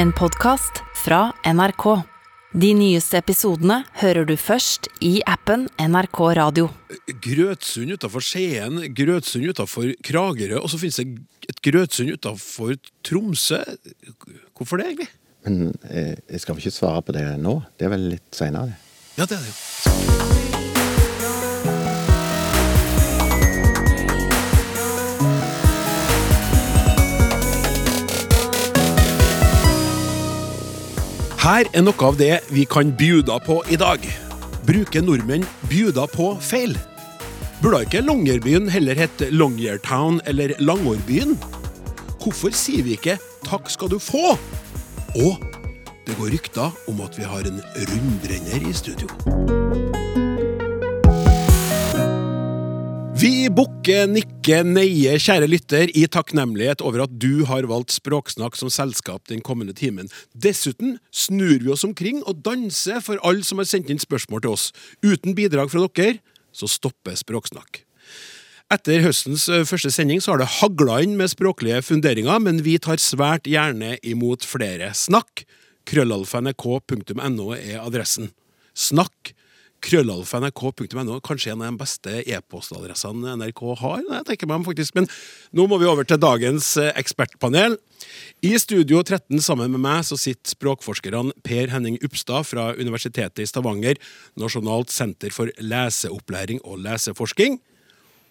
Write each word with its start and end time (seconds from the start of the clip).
En 0.00 0.12
podkast 0.16 0.78
fra 0.96 1.26
NRK. 1.44 1.84
De 2.56 2.70
nyeste 2.72 3.18
episodene 3.20 3.82
hører 4.00 4.24
du 4.24 4.32
først 4.40 4.86
i 5.04 5.18
appen 5.28 5.66
NRK 5.76 6.20
Radio. 6.38 6.70
Grøtsund 7.20 7.92
utafor 7.92 8.24
Skien, 8.24 8.80
Grøtsund 8.96 9.50
utafor 9.52 9.90
Kragerø, 10.06 10.62
og 10.62 10.72
så 10.72 10.80
finnes 10.80 11.02
det 11.02 11.50
et 11.52 11.60
Grøtsund 11.68 12.14
utafor 12.16 12.78
Tromsø. 13.04 13.60
Hvorfor 14.56 14.80
det, 14.80 14.88
egentlig? 14.88 15.10
Men 15.44 15.74
eh, 15.90 16.14
jeg 16.16 16.46
skal 16.46 16.56
vel 16.56 16.64
ikke 16.64 16.78
svare 16.78 17.04
på 17.04 17.18
det 17.18 17.26
nå? 17.44 17.58
Det 17.76 17.90
er 17.90 17.92
vel 17.98 18.08
litt 18.14 18.40
seinere? 18.40 18.80
Ja, 19.18 19.28
det 19.28 19.36
er 19.36 19.44
det 19.44 20.49
Her 31.40 31.64
er 31.72 31.80
noe 31.80 32.04
av 32.04 32.18
det 32.20 32.34
vi 32.52 32.66
kan 32.68 32.90
bjuda 32.92 33.38
på 33.40 33.62
i 33.72 33.76
dag. 33.80 34.02
Bruker 34.68 35.00
nordmenn 35.00 35.46
bjuda 35.70 36.04
på 36.12 36.34
feil? 36.44 36.74
Burde 37.62 37.80
ikke 37.86 38.02
Longyearbyen 38.04 38.68
heller 38.68 39.00
hete 39.00 39.30
Longyeartown 39.32 40.20
eller 40.28 40.52
Langårbyen? 40.60 41.38
Hvorfor 42.20 42.52
sier 42.52 42.84
vi 42.84 42.92
ikke 42.98 43.16
'takk 43.48 43.72
skal 43.72 43.88
du 43.88 43.96
få'? 43.96 44.36
Og 45.16 45.40
det 46.04 46.18
går 46.20 46.36
rykter 46.36 46.76
om 46.88 47.00
at 47.00 47.16
vi 47.16 47.24
har 47.24 47.40
en 47.48 47.64
rundbrenner 47.88 48.68
i 48.68 48.72
studio. 48.76 49.08
Vi 53.20 53.50
bukker, 53.52 54.06
nikker, 54.08 54.62
neier, 54.64 55.18
kjære 55.20 55.48
lytter, 55.50 55.90
i 55.92 56.06
takknemlighet 56.08 56.80
over 56.80 57.02
at 57.04 57.12
du 57.20 57.42
har 57.44 57.66
valgt 57.68 57.92
Språksnakk 57.92 58.54
som 58.56 58.70
selskap 58.72 59.26
den 59.28 59.42
kommende 59.44 59.74
timen. 59.76 60.06
Dessuten 60.32 60.94
snur 61.12 61.58
vi 61.60 61.68
oss 61.74 61.84
omkring 61.84 62.22
og 62.22 62.38
danser 62.46 63.02
for 63.04 63.20
alle 63.26 63.44
som 63.44 63.60
har 63.60 63.68
sendt 63.68 63.90
inn 63.92 64.00
spørsmål 64.00 64.44
til 64.46 64.54
oss. 64.54 64.70
Uten 65.04 65.36
bidrag 65.36 65.68
fra 65.68 65.82
dere, 65.84 66.22
så 66.56 66.70
stopper 66.70 67.18
Språksnakk. 67.20 67.82
Etter 68.72 69.04
høstens 69.04 69.50
første 69.68 69.92
sending 69.92 70.24
så 70.24 70.32
har 70.32 70.40
det 70.40 70.54
hagla 70.62 71.02
inn 71.04 71.18
med 71.18 71.34
språklige 71.34 71.82
funderinger, 71.84 72.40
men 72.40 72.62
vi 72.64 72.78
tar 72.80 73.02
svært 73.02 73.50
gjerne 73.50 73.98
imot 74.00 74.48
flere. 74.48 74.94
Snakk! 74.96 75.44
Krøllalfa.nrk.no 75.90 77.52
er 77.58 77.84
adressen. 77.84 78.32
Snakk! 78.72 79.34
Krøllalfa.nrk.no. 79.84 81.18
Kanskje 81.24 81.54
en 81.54 81.62
av 81.64 81.70
de 81.70 81.80
beste 81.80 82.16
e-postadressene 82.24 83.36
NRK 83.40 83.62
har. 83.80 84.02
Jeg 84.04 84.26
tenker 84.28 84.50
meg 84.50 84.66
faktisk, 84.68 84.94
Men 84.98 85.08
nå 85.56 85.66
må 85.70 85.78
vi 85.80 85.88
over 85.88 86.06
til 86.06 86.20
dagens 86.20 86.76
eh, 86.80 86.92
ekspertpanel. 87.00 87.78
I 88.44 88.54
Studio 88.60 89.02
13 89.02 89.40
sammen 89.44 89.72
med 89.72 89.82
meg 89.84 90.04
så 90.08 90.18
sitter 90.20 90.54
språkforskerne 90.54 91.34
Per 91.44 91.72
Henning 91.72 91.98
Upstad 92.04 92.48
fra 92.48 92.70
Universitetet 92.76 93.42
i 93.44 93.48
Stavanger, 93.48 94.00
Nasjonalt 94.40 94.92
senter 94.92 95.34
for 95.34 95.52
leseopplæring 95.60 96.62
og 96.64 96.80
leseforsking. 96.84 97.60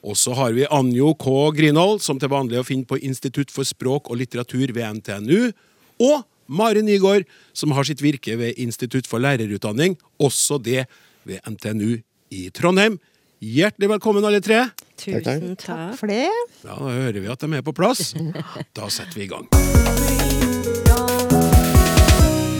Og 0.05 0.15
så 0.15 0.33
har 0.37 0.55
vi 0.55 0.67
Anjo 0.71 1.11
K. 1.19 1.51
Grinhold, 1.57 1.99
som 2.01 2.19
til 2.19 2.31
vanlig 2.31 2.57
er 2.57 2.63
å 2.63 2.67
finne 2.67 2.87
på 2.87 3.01
Institutt 3.03 3.51
for 3.51 3.67
språk 3.67 4.07
og 4.07 4.21
litteratur 4.21 4.71
ved 4.71 5.01
NTNU. 5.01 5.51
Og 5.99 6.23
Mari 6.49 6.81
Nygaard, 6.81 7.27
som 7.53 7.75
har 7.75 7.85
sitt 7.85 8.01
virke 8.01 8.37
ved 8.39 8.57
Institutt 8.57 9.09
for 9.09 9.21
lærerutdanning, 9.21 9.97
også 10.17 10.57
det 10.63 10.87
ved 11.29 11.45
NTNU 11.47 11.99
i 12.35 12.47
Trondheim. 12.55 12.97
Hjertelig 13.39 13.87
velkommen, 13.93 14.25
alle 14.27 14.41
tre. 14.43 14.65
Tusen 14.99 15.23
takk. 15.23 15.43
Takk 15.63 15.93
for 16.01 16.11
det. 16.11 16.25
Ja, 16.65 16.75
Da 16.75 16.75
hører 16.91 17.21
vi 17.23 17.29
at 17.31 17.39
de 17.45 17.53
er 17.55 17.63
på 17.63 17.75
plass. 17.77 18.11
Da 18.77 18.89
setter 18.91 19.15
vi 19.15 19.27
i 19.27 19.31
gang. 19.31 19.47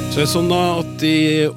Så 0.09 0.17
det 0.17 0.23
er 0.25 0.31
sånn 0.31 0.47
da 0.49 0.61
at 0.79 0.93
De 1.03 1.11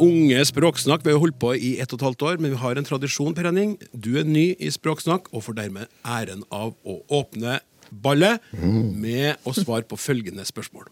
unge 0.05 0.42
Språksnakk 0.44 1.06
Vi 1.06 1.14
har 1.14 1.22
holdt 1.22 1.38
på 1.40 1.55
i 1.56 1.70
ett 1.80 1.92
og 1.94 2.00
et 2.02 2.05
halvt 2.08 2.24
år, 2.28 2.40
men 2.42 2.52
vi 2.52 2.60
har 2.60 2.77
en 2.77 2.86
tradisjon. 2.88 3.33
Per 3.36 3.48
Henning. 3.48 3.77
Du 3.94 4.10
er 4.20 4.27
ny 4.28 4.50
i 4.58 4.68
Språksnakk 4.74 5.30
og 5.33 5.46
får 5.46 5.56
dermed 5.62 5.89
æren 6.05 6.42
av 6.52 6.74
å 6.84 6.98
åpne 7.22 7.61
ballet 7.92 8.42
med 8.58 9.39
å 9.48 9.52
svare 9.56 9.84
på 9.89 9.98
følgende 10.01 10.45
spørsmål. 10.48 10.86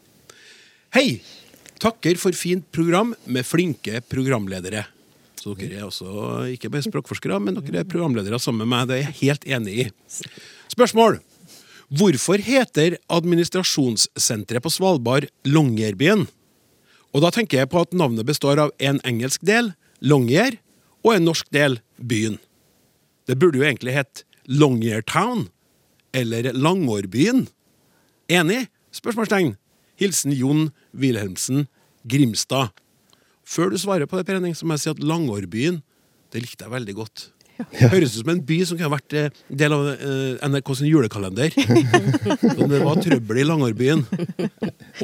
Hei! 0.97 1.21
Takker 1.81 2.19
for 2.21 2.37
fint 2.37 2.67
program 2.77 3.15
med 3.25 3.47
flinke 3.49 4.03
programledere. 4.05 4.83
Så 5.41 5.55
dere 5.57 5.79
er 5.79 5.87
også 5.87 6.45
ikke 6.53 6.69
bare 6.73 6.85
språkforskere, 6.85 7.39
men 7.41 7.57
dere 7.57 7.81
er 7.81 7.89
programledere 7.89 8.41
sammen 8.43 8.67
med 8.67 8.75
meg. 8.75 8.89
Det 8.91 8.97
er 8.99 9.07
jeg 9.07 9.19
helt 9.23 9.47
enig 9.49 9.77
i. 9.85 9.87
Spørsmål. 10.69 11.21
Hvorfor 11.91 12.43
heter 12.45 12.99
administrasjonssenteret 13.11 14.63
på 14.63 14.71
Svalbard 14.71 15.27
Longyearbyen? 15.49 16.27
Og 17.11 17.25
da 17.25 17.33
tenker 17.35 17.63
jeg 17.63 17.71
på 17.73 17.81
at 17.83 17.97
navnet 17.97 18.29
består 18.29 18.61
av 18.63 18.75
en 18.79 19.01
engelsk 19.09 19.43
del, 19.49 19.73
Longyear, 20.05 20.61
og 21.03 21.17
en 21.17 21.27
norsk 21.27 21.49
del, 21.55 21.81
byen. 21.97 22.37
Det 23.27 23.39
burde 23.41 23.59
jo 23.59 23.67
egentlig 23.67 23.97
hett 23.97 24.23
Longyeartown, 24.47 25.49
eller 26.15 26.53
Langårbyen. 26.53 27.47
Enig? 28.31 28.67
Spørsmålstegn. 28.95 29.57
Hilsen 30.01 30.37
Jon 30.37 30.69
Wilhelmsen 30.93 31.67
Grimstad. 32.09 32.71
Før 33.47 33.71
du 33.73 33.79
svarer 33.81 34.07
på 34.07 34.17
det, 34.21 34.27
Per 34.29 34.39
Henning, 34.39 34.55
så 34.55 34.67
må 34.69 34.77
jeg 34.77 34.85
si 34.85 34.91
at 34.93 35.01
Langårbyen, 35.03 35.81
det 36.33 36.43
likte 36.45 36.65
jeg 36.67 36.73
veldig 36.73 36.95
godt. 37.01 37.29
Høres 37.77 38.15
ut 38.15 38.23
som 38.23 38.31
en 38.33 38.39
by 38.49 38.57
som 38.65 38.79
kunne 38.81 38.89
vært 38.95 39.15
eh, 39.21 39.27
del 39.53 39.75
av 39.77 39.83
eh, 39.93 40.39
NRK 40.49 40.71
sin 40.79 40.87
julekalender. 40.89 41.53
Men 42.57 42.71
det 42.73 42.79
var 42.81 43.01
trøbbel 43.05 43.41
i 43.43 43.45
Langårbyen. 43.45 44.05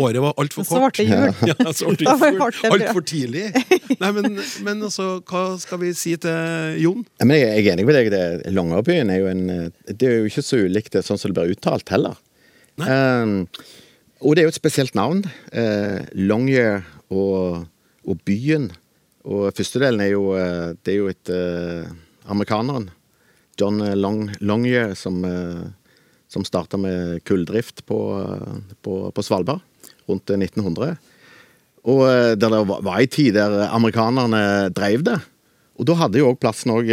Året 0.01 0.23
var 0.25 0.33
altfor 0.41 0.65
Så 0.65 0.79
ble 0.79 0.87
kort. 0.87 0.97
det 0.97 1.05
jul. 1.11 1.35
Ja, 1.51 1.73
så 1.77 1.91
ble 1.91 1.99
det 2.01 2.15
det 2.23 2.31
bra. 2.39 2.49
altfor 2.71 3.05
tidlig. 3.11 3.45
Nei, 4.01 4.11
men, 4.17 4.39
men 4.65 4.87
altså, 4.89 5.19
hva 5.29 5.43
skal 5.61 5.83
vi 5.85 5.93
si 5.99 6.15
til 6.23 6.81
Jon? 6.81 7.05
Ja, 7.21 7.29
men 7.29 7.37
jeg 7.43 7.51
jeg 7.59 7.67
er 7.67 7.73
enig 7.77 7.87
med 7.91 7.99
deg. 7.99 8.11
det- 8.15 8.55
Longyearbyen 8.57 9.13
er 9.13 9.21
jo 9.21 9.29
en 9.35 9.45
Det 9.85 10.09
er 10.09 10.17
jo 10.23 10.31
ikke 10.33 10.47
så 10.49 10.63
ulikt 10.65 10.97
det 10.97 11.05
sånn 11.05 11.21
som 11.21 11.35
det 11.35 11.37
blir 11.43 11.53
uttalt, 11.59 11.89
heller. 11.93 12.17
Eh, 12.81 13.37
og 14.25 14.33
det 14.33 14.43
er 14.43 14.49
jo 14.49 14.55
et 14.55 14.63
spesielt 14.63 14.97
navn. 14.97 15.21
Uh, 15.53 16.01
Longyear 16.17 16.87
og, 17.13 17.67
og 18.07 18.21
byen. 18.27 18.71
Og 19.27 19.51
første 19.57 19.83
delen 19.83 20.03
er 20.05 20.13
jo 20.13 20.31
eh, 20.39 20.75
Det 20.83 20.95
er 20.95 21.01
jo 21.01 21.11
et 21.11 21.33
eh, 21.33 21.89
Amerikaneren, 22.31 22.89
John 23.59 23.81
Long, 23.97 24.27
Longyear, 24.41 24.95
som, 24.99 25.23
som 26.29 26.45
starta 26.45 26.77
med 26.77 27.23
kulldrift 27.25 27.85
på, 27.87 27.99
eh, 28.21 28.59
på, 28.83 28.99
på 29.15 29.25
Svalbard 29.25 29.63
rundt 30.11 30.31
eh, 30.31 30.39
1900. 30.39 30.97
Og 31.87 32.03
eh, 32.09 32.35
der 32.35 32.53
det 32.53 32.65
var, 32.69 32.83
en 32.83 32.93
ei 32.97 33.07
tid 33.07 33.35
der 33.39 33.69
amerikanerne 33.71 34.43
drev 34.75 35.07
det. 35.07 35.21
Og 35.77 35.89
da 35.89 35.97
hadde 36.01 36.23
jo 36.23 36.31
òg 36.33 36.39
plassen 36.41 36.73
òg 36.73 36.89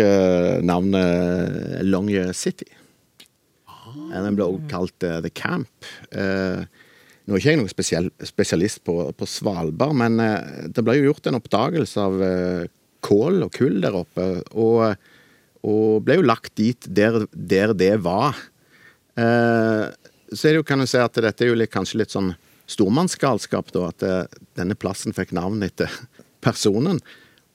navnet 0.67 1.83
Longyear 1.87 2.33
City. 2.35 2.67
Eh, 4.13 4.21
Den 4.21 4.37
ble 4.37 4.47
også 4.47 4.69
kalt 4.71 5.07
eh, 5.07 5.19
The 5.23 5.31
Camp. 5.33 5.69
Nå 7.23 7.35
er 7.35 7.39
ikke 7.39 7.53
jeg 7.53 7.59
noen 7.61 7.71
spesiell, 7.71 8.07
spesialist 8.27 8.81
på, 8.83 8.97
på 9.15 9.27
Svalbard, 9.29 9.95
men 9.95 10.19
eh, 10.19 10.69
det 10.75 10.83
ble 10.83 10.97
jo 10.99 11.11
gjort 11.11 11.29
en 11.29 11.39
oppdagelse 11.39 12.03
av 12.03 12.23
eh, 12.25 12.71
kål 13.03 13.45
og 13.45 13.53
kull 13.55 13.77
der 13.83 13.95
oppe. 13.95 14.25
Og, 14.59 14.97
og 15.63 16.03
ble 16.03 16.19
jo 16.19 16.25
lagt 16.27 16.55
dit 16.59 16.89
der, 16.91 17.23
der 17.31 17.75
det 17.79 17.93
var. 18.03 18.39
Eh, 19.15 19.85
så 20.33 20.49
er 20.49 20.55
det 20.55 20.59
jo, 20.59 20.67
kan 20.67 20.83
du 20.83 20.89
si 20.89 20.99
at 20.99 21.21
dette 21.23 21.45
er 21.45 21.53
jo 21.53 21.59
litt, 21.59 21.71
kanskje 21.73 22.01
litt 22.01 22.13
sånn 22.13 22.33
stormannsgalskap, 22.71 23.71
da. 23.75 23.89
At 23.91 24.05
eh, 24.07 24.39
denne 24.59 24.77
plassen 24.79 25.15
fikk 25.15 25.31
navn 25.35 25.63
etter 25.65 25.91
personen. 26.43 26.99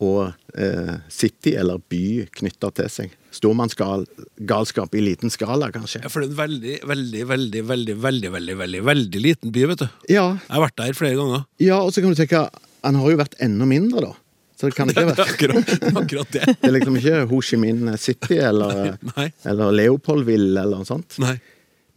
Og 0.05 0.29
eh, 0.55 0.93
city, 1.11 1.57
eller 1.59 1.81
by, 1.91 2.29
knytta 2.39 2.69
til 2.79 2.87
seg. 2.93 3.15
Stormannsgalskap 3.35 4.95
i 4.95 5.01
liten 5.03 5.31
skala, 5.31 5.73
kanskje. 5.75 6.03
Ja, 6.05 6.11
for 6.13 6.23
det 6.23 6.29
er 6.29 6.33
en 6.33 6.39
veldig, 6.39 6.77
veldig, 6.87 7.25
veldig, 7.33 7.65
veldig, 7.67 7.97
veldig, 8.05 8.31
veldig, 8.37 8.57
veldig, 8.63 8.83
veldig 8.87 9.23
liten 9.25 9.53
by, 9.55 9.67
vet 9.73 9.83
du. 9.83 9.89
Ja, 10.13 10.29
Jeg 10.39 10.55
har 10.55 10.65
vært 10.69 10.79
der 10.79 10.95
flere 10.97 11.19
ganger. 11.19 11.45
ja 11.63 11.81
og 11.83 11.93
så 11.93 12.03
kan 12.05 12.15
du 12.15 12.19
tenke 12.19 12.45
Han 12.87 12.95
har 12.95 13.11
jo 13.11 13.19
vært 13.19 13.35
enda 13.43 13.67
mindre, 13.67 14.01
da. 14.07 14.13
Så 14.59 14.71
det 14.71 14.75
kan 14.79 14.91
ikke 14.91 15.07
være 15.13 15.27
akkurat, 15.27 15.75
akkurat 16.03 16.33
det. 16.35 16.47
Det 16.61 16.67
er 16.71 16.75
liksom 16.79 16.97
ikke 16.99 17.21
Ho 17.31 17.41
Chi 17.43 17.59
Minh 17.61 17.93
City 17.99 18.39
eller, 18.43 18.97
Nei. 19.17 19.29
eller 19.47 19.75
Leopoldville 19.75 20.63
eller 20.63 20.81
noe 20.83 20.87
sånt. 20.89 21.19
Nei. 21.23 21.37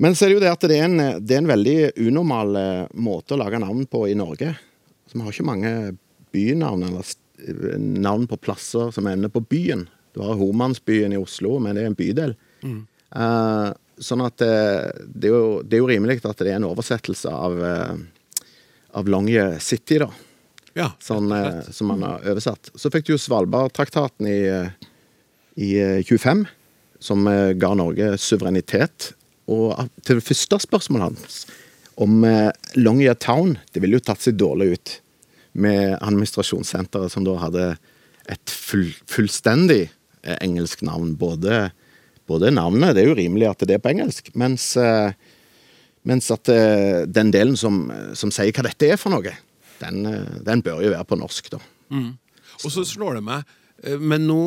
Men 0.02 0.16
så 0.18 0.25
er 0.25 0.30
det 0.31 0.36
jo 0.40 0.42
det 0.44 0.52
at 0.52 0.66
det 0.70 0.78
er 0.81 0.88
en, 0.90 0.98
det 1.22 1.36
er 1.38 1.42
en 1.44 1.50
veldig 1.54 1.75
unormal 2.08 2.56
eh, 2.58 2.86
måte 2.98 3.36
å 3.36 3.42
lage 3.42 3.60
navn 3.62 3.86
på 3.90 4.08
i 4.10 4.16
Norge. 4.18 4.56
Så 5.06 5.18
vi 5.18 5.22
har 5.25 5.34
ikke 5.34 5.46
mange 5.46 5.74
bynavn 6.34 6.86
eller 6.88 7.06
navn 7.78 8.28
på 8.30 8.38
plasser 8.38 8.92
som 8.96 9.08
ender 9.10 9.32
på 9.34 9.44
byen. 9.44 9.88
Du 10.14 10.22
har 10.22 10.40
Homansbyen 10.40 11.14
i 11.16 11.20
Oslo, 11.20 11.58
men 11.60 11.76
det 11.76 11.86
er 11.86 11.92
en 11.92 11.98
bydel. 11.98 12.36
Eh, 13.16 13.70
sånn 14.02 14.26
at 14.26 14.42
det, 14.42 14.56
det, 15.08 15.30
er 15.30 15.36
jo, 15.36 15.62
det 15.64 15.78
er 15.78 15.84
jo 15.84 15.92
rimelig 15.92 16.20
at 16.26 16.42
det 16.42 16.52
er 16.52 16.60
en 16.60 16.68
oversettelse 16.72 17.32
av, 17.32 17.58
uh, 17.62 18.46
av 18.98 19.10
Longyear 19.12 19.60
City, 19.64 20.00
da. 20.02 20.10
Ja, 20.78 20.92
Sånn, 21.04 21.32
eh, 21.36 21.62
som 21.72 21.92
man 21.92 22.04
har 22.06 22.24
oversatt. 22.32 22.72
Så 22.76 22.92
fikk 22.94 23.08
du 23.08 23.14
jo 23.16 23.20
Svalbardtraktaten 23.20 24.28
i, 24.30 24.40
eh, 24.48 24.90
i 25.60 25.72
eh, 25.82 26.04
25, 26.08 26.46
som 27.00 27.28
eh, 27.28 27.52
ga 27.60 27.74
Norge 27.76 28.14
suverenitet. 28.22 29.12
Og 29.52 29.76
til 30.06 30.22
det 30.22 30.26
første 30.26 30.62
spørsmålet 30.64 31.10
hans 31.10 31.42
om 32.02 32.24
eh, 32.24 32.54
Longyear 32.80 33.18
Town 33.20 33.58
Det 33.74 33.82
ville 33.84 33.98
jo 33.98 34.06
tatt 34.06 34.22
seg 34.24 34.38
dårlig 34.40 34.68
ut 34.78 34.94
med 35.53 35.98
administrasjonssenteret 36.00 37.12
som 37.13 37.25
da 37.27 37.36
hadde 37.42 37.65
et 38.31 38.53
full, 38.53 38.89
fullstendig 39.09 39.83
eh, 39.89 40.38
engelsk 40.39 40.83
navn. 40.88 41.13
Både, 41.19 41.69
både 42.30 42.51
navnet 42.53 42.95
Det 42.95 43.03
er 43.03 43.12
jo 43.12 43.19
rimelig 43.19 43.50
at 43.50 43.65
det 43.68 43.77
er 43.77 43.83
på 43.83 43.94
engelsk, 43.94 44.33
mens, 44.39 44.74
eh, 44.80 45.13
mens 46.07 46.31
at 46.33 46.51
eh, 46.51 47.03
den 47.07 47.33
delen 47.33 47.57
som, 47.59 47.86
som 48.18 48.33
sier 48.33 48.53
hva 48.56 48.68
dette 48.69 48.94
er 48.94 49.01
for 49.01 49.13
noe, 49.13 49.36
den, 49.81 50.03
den 50.45 50.62
bør 50.62 50.83
jo 50.86 50.94
være 50.94 51.09
på 51.09 51.18
norsk, 51.18 51.56
da. 51.56 51.63
Og 52.62 52.69
så 52.69 52.86
slår 52.86 53.18
det 53.18 53.25
meg 53.25 53.57
men 53.81 54.27
nå 54.30 54.42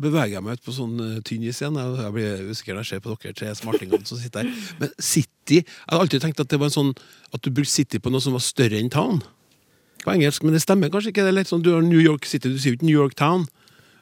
beveger 0.00 0.38
jeg 0.38 0.44
meg 0.46 0.56
ut 0.56 0.62
på 0.64 0.72
sånn 0.72 0.94
tynn 1.28 1.42
is 1.44 1.58
igjen. 1.60 1.76
Jeg 1.76 2.12
blir 2.14 2.46
usikker 2.48 2.72
når 2.72 2.86
jeg 2.86 2.88
ser 2.88 3.02
på 3.04 3.12
dere 3.12 3.36
tre 3.36 3.50
smartingene 3.58 4.08
som 4.08 4.16
sitter 4.16 4.46
her. 4.46 4.62
Men 4.80 4.94
City 4.96 5.58
Jeg 5.58 5.90
hadde 5.90 5.98
alltid 6.06 6.24
tenkt 6.24 6.40
at 6.40 6.48
det 6.48 6.56
var 6.56 6.70
en 6.70 6.76
sånn 6.78 6.92
At 7.36 7.42
du 7.44 7.50
brukte 7.52 7.74
City 7.74 8.00
på 8.00 8.08
noe 8.08 8.24
som 8.24 8.32
var 8.32 8.40
større 8.40 8.80
enn 8.80 8.88
Town. 8.88 9.20
På 10.02 10.12
engelsk, 10.12 10.42
men 10.42 10.54
det 10.56 10.62
stemmer 10.64 10.90
kanskje 10.90 11.12
ikke. 11.12 11.24
Det 11.26 11.32
er 11.32 11.38
litt 11.40 11.50
sånn, 11.50 11.62
Du 11.62 11.72
har 11.74 11.82
New 11.82 12.00
York 12.02 12.26
City, 12.26 12.50
du 12.50 12.58
sier 12.58 12.74
jo 12.74 12.80
ikke 12.80 12.88
New 12.88 12.98
York 12.98 13.14
Town. 13.18 13.46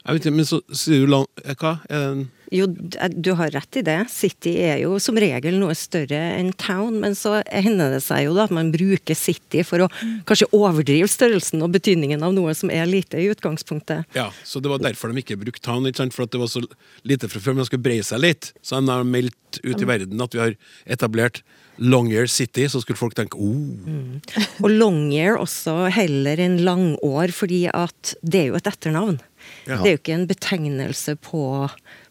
Jeg 0.00 0.16
vet 0.16 0.26
ikke, 0.26 0.36
Men 0.36 0.46
så 0.48 0.60
sier 0.72 1.04
du 1.04 1.10
lang- 1.12 1.26
eh, 1.44 1.54
Hva? 1.54 1.80
En 1.90 2.30
Jo, 2.50 2.66
du 2.66 3.34
har 3.38 3.50
rett 3.54 3.76
i 3.76 3.82
det. 3.86 4.10
City 4.10 4.56
er 4.58 4.80
jo 4.82 4.98
som 4.98 5.14
regel 5.14 5.54
noe 5.60 5.72
større 5.78 6.18
enn 6.34 6.52
town, 6.58 6.98
men 6.98 7.12
så 7.14 7.44
hender 7.46 7.92
det 7.94 8.00
seg 8.02 8.24
jo 8.24 8.34
da 8.34 8.48
at 8.48 8.50
man 8.50 8.72
bruker 8.72 9.14
city 9.14 9.62
for 9.62 9.84
å 9.84 9.88
kanskje 10.26 10.48
overdrive 10.50 11.06
størrelsen 11.06 11.62
og 11.62 11.70
betydningen 11.76 12.24
av 12.26 12.34
noe 12.34 12.52
som 12.58 12.72
er 12.74 12.86
lite 12.90 13.20
i 13.22 13.28
utgangspunktet. 13.30 14.04
Ja, 14.18 14.32
så 14.42 14.58
det 14.60 14.68
var 14.72 14.82
derfor 14.82 15.12
de 15.14 15.22
ikke 15.22 15.38
brukte 15.38 15.62
Town, 15.62 15.86
ikke 15.86 16.02
sant? 16.02 16.12
for 16.16 16.24
at 16.24 16.32
det 16.32 16.40
var 16.40 16.50
så 16.50 16.64
lite 17.04 17.28
fra 17.30 17.38
før. 17.38 17.54
Men 17.54 17.62
de 17.62 17.70
skulle 17.70 17.86
breie 17.86 18.02
seg 18.02 18.18
litt. 18.18 18.52
Så 18.66 18.80
de 18.82 18.90
har 18.90 19.04
meldt 19.06 19.60
ut 19.62 19.80
i 19.80 19.86
verden 19.86 20.20
at 20.20 20.34
vi 20.34 20.42
har 20.42 20.56
etablert 20.90 21.42
Longyear 21.80 22.26
City, 22.28 22.66
så 22.68 22.82
skulle 22.82 22.98
folk 22.98 23.14
tenke 23.16 23.38
oh. 23.40 24.18
Og 24.60 24.68
Longyear 24.68 25.38
også 25.40 25.86
heller 25.94 26.40
enn 26.42 26.58
langår, 26.66 27.32
fordi 27.32 27.62
at 27.72 28.14
det 28.26 28.42
er 28.42 28.50
jo 28.50 28.58
et 28.58 28.68
etternavn. 28.68 29.20
Ja. 29.66 29.78
Det 29.80 29.86
er 29.86 29.94
jo 29.96 30.00
ikke 30.00 30.16
en 30.18 30.26
betegnelse 30.30 31.14
på, 31.22 31.44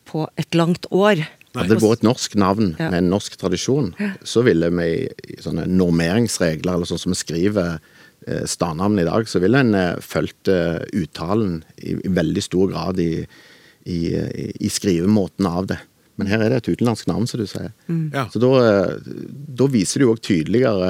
på 0.09 0.27
et 0.39 0.55
langt 0.57 0.85
år. 0.91 1.25
Hadde 1.55 1.73
det 1.73 1.79
vært 1.81 1.99
et 2.03 2.05
norsk 2.05 2.35
navn 2.37 2.75
Ja. 2.79 2.89
med 2.91 2.99
en 3.03 3.09
norsk 3.09 3.35
tradisjon, 3.41 3.93
så 4.23 4.43
ville 4.45 4.69
vi 4.69 4.89
i 5.33 5.39
sånne 5.41 5.65
normeringsregler, 5.67 6.75
eller 6.77 6.85
sånn 6.89 7.01
som 7.01 7.15
vi 7.15 7.17
skriver 7.19 7.79
eh, 8.27 8.43
stadnavn 8.45 8.99
i 9.01 9.07
dag, 9.07 9.25
så 9.27 9.41
ville 9.41 9.57
en 9.65 9.73
eh, 9.75 9.95
fulgt 10.05 10.47
eh, 10.53 10.77
uttalen 10.93 11.63
i, 11.81 11.95
i 12.05 12.11
veldig 12.13 12.43
stor 12.45 12.69
grad 12.71 13.01
i, 13.01 13.25
i, 13.89 13.99
i, 14.59 14.69
skrivemåten 14.69 15.49
av 15.49 15.71
det. 15.73 15.79
Men 16.21 16.27
her 16.29 16.41
er 16.45 16.49
det 16.53 16.61
et 16.61 16.71
utenlandsk 16.75 17.07
navn, 17.09 17.25
som 17.31 17.39
du 17.41 17.47
sier. 17.49 17.71
Ja. 18.13 18.27
Så 18.29 18.41
da, 18.43 18.53
eh, 18.69 18.95
da 19.57 19.69
viser 19.73 19.99
det 20.03 20.05
jo 20.05 20.13
òg 20.13 20.21
tydeligere 20.29 20.89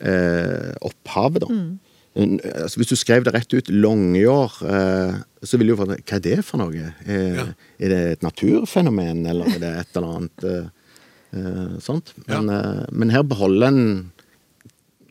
eh, 0.00 0.72
opphavet, 0.88 1.44
da. 1.44 1.52
En- 1.52 1.80
Altså, 2.12 2.80
hvis 2.80 2.90
du 2.92 2.98
skrev 3.00 3.24
det 3.24 3.32
rett 3.32 3.54
ut, 3.56 3.70
Longyear, 3.72 4.56
eh, 4.68 5.20
så 5.48 5.56
ville 5.56 5.72
jo 5.72 5.78
få 5.80 5.86
Hva 5.88 6.18
er 6.18 6.24
det 6.24 6.38
for 6.44 6.60
noe? 6.60 6.92
Er, 7.06 7.38
Ja. 7.38 7.46
Er 7.80 7.88
det 7.88 8.00
et 8.12 8.22
naturfenomen, 8.26 9.24
eller 9.26 9.48
er 9.48 9.62
det 9.62 9.70
et 9.80 9.96
eller 9.96 10.18
annet 10.18 10.44
eh, 10.44 10.66
eh, 11.32 11.78
sånt? 11.80 12.12
Men, 12.26 12.52
ja. 12.52 12.86
men 12.92 13.14
her 13.14 13.24
beholder 13.24 13.72
en 13.72 13.86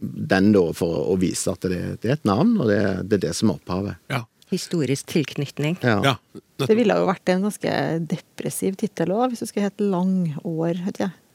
den 0.01 0.51
da 0.53 0.63
for 0.73 1.11
å 1.13 1.15
vise 1.21 1.51
at 1.51 1.65
det, 1.69 1.81
det 2.01 2.09
er 2.09 2.15
et 2.17 2.25
navn, 2.25 2.55
og 2.61 2.69
det, 2.71 2.81
det 3.09 3.19
er 3.19 3.25
det 3.27 3.33
som 3.37 3.51
er 3.51 3.59
opphavet. 3.59 3.99
Ja. 4.09 4.23
Historisk 4.51 5.07
tilknytning. 5.07 5.77
Ja. 5.85 5.99
ja. 6.03 6.15
Det 6.59 6.75
ville 6.75 6.95
jo 6.97 7.05
vært 7.07 7.29
en 7.31 7.45
ganske 7.45 7.75
depressiv 8.11 8.75
tittel 8.81 9.13
òg, 9.15 9.31
hvis 9.31 9.45
du 9.45 9.47
skulle 9.47 9.69
hett 9.69 9.83
Langår. 9.83 10.81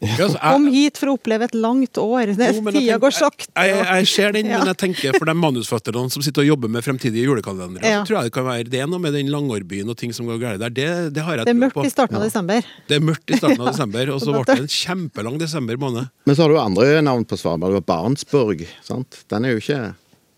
Ja, 0.03 0.13
altså, 0.13 0.37
jeg- 0.37 0.53
Kom 0.53 0.67
hit 0.69 0.99
for 1.01 1.07
å 1.09 1.13
oppleve 1.17 1.45
et 1.47 1.55
langt 1.55 1.97
år. 1.97 2.27
Det, 2.37 2.49
Jo, 2.55 2.61
tida 2.71 2.99
går 3.01 3.13
sakte. 3.17 3.47
Jeg, 3.57 3.71
jeg, 3.73 3.87
jeg 3.87 4.07
ser 4.07 4.33
den, 4.33 4.47
Ja. 4.47 4.59
men 4.59 4.67
jeg 4.69 4.77
tenker 4.77 5.17
for 5.19 5.25
de 5.25 5.33
manusforfatterne 5.35 6.11
som 6.13 6.21
sitter 6.23 6.43
og 6.43 6.49
jobber 6.51 6.69
med 6.69 6.85
fremtidige 6.85 7.25
julekalendere, 7.25 7.83
Ja. 7.83 8.03
så 8.05 8.09
tror 8.11 8.17
jeg 8.21 8.25
det 8.25 8.33
kan 8.37 8.45
være 8.45 8.69
det 8.69 8.81
er 8.83 8.87
noe 8.87 8.99
med 9.01 9.15
den 9.15 9.29
Langårbyen 9.33 9.89
og 9.89 9.97
ting 9.97 10.13
som 10.13 10.27
går 10.27 10.39
galt 10.39 10.61
der. 10.61 10.69
Det, 10.69 11.15
det 11.15 11.23
har 11.25 11.37
jeg 11.39 11.47
Det 11.47 11.55
er 11.57 11.61
mørkt 11.61 11.75
på. 11.81 11.87
i 11.87 11.89
starten 11.89 12.17
av 12.17 12.23
desember. 12.29 12.61
Det 12.89 12.97
er 12.97 13.01
mørkt 13.01 13.31
i 13.33 13.39
starten 13.39 13.61
av 13.61 13.67
desember, 13.73 14.11
og 14.13 14.21
så 14.21 14.33
ble 14.37 14.45
det 14.45 14.59
en 14.61 14.69
kjempelang 14.69 15.39
desember 15.39 15.77
måned. 15.79 16.11
Men 16.27 16.37
så 16.37 16.43
har 16.45 16.49
du 16.53 16.59
andre 16.61 17.01
navn 17.03 17.25
på 17.25 17.39
Svalbard. 17.41 17.71
Du 17.73 17.81
har 17.81 17.89
Barentsburg. 17.89 18.67
sant? 18.85 19.25
Den 19.29 19.45
er 19.47 19.57
jo 19.57 19.57
ikke 19.65 19.95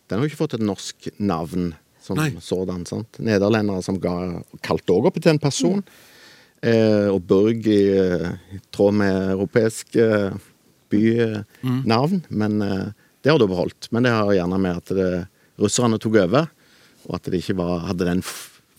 Den 0.08 0.18
har 0.20 0.24
jo 0.26 0.30
ikke 0.30 0.38
fått 0.46 0.54
et 0.54 0.60
norsk 0.62 1.10
navn 1.18 1.74
som 2.00 2.16
sådan. 2.16 2.86
sant? 2.86 3.18
Nederlendere 3.18 3.82
som 3.82 3.98
ga, 3.98 4.40
kalte 4.62 4.86
òg 4.94 5.06
opp 5.10 5.20
til 5.20 5.30
en 5.34 5.38
person. 5.38 5.82
Eh, 5.82 5.92
og 7.12 7.22
Burg 7.28 7.66
i, 7.70 7.82
eh, 7.94 8.30
i 8.54 8.60
tråd 8.74 8.96
med 8.98 9.16
europeisk 9.36 9.96
eh, 9.96 10.34
bynavn. 10.90 12.24
Men 12.28 12.62
eh, 12.62 12.86
det 13.22 13.30
har 13.30 13.38
du 13.38 13.46
beholdt. 13.46 13.90
Men 13.94 14.06
det 14.06 14.14
har 14.14 14.34
gjerne 14.34 14.58
med 14.62 14.82
at 14.82 14.94
det, 14.96 15.10
russerne 15.58 15.98
tok 15.98 16.20
over, 16.22 16.48
og 17.08 17.16
at 17.18 17.30
det 17.30 17.42
ikke 17.42 17.58
var, 17.58 17.86
hadde 17.88 18.06
den 18.08 18.22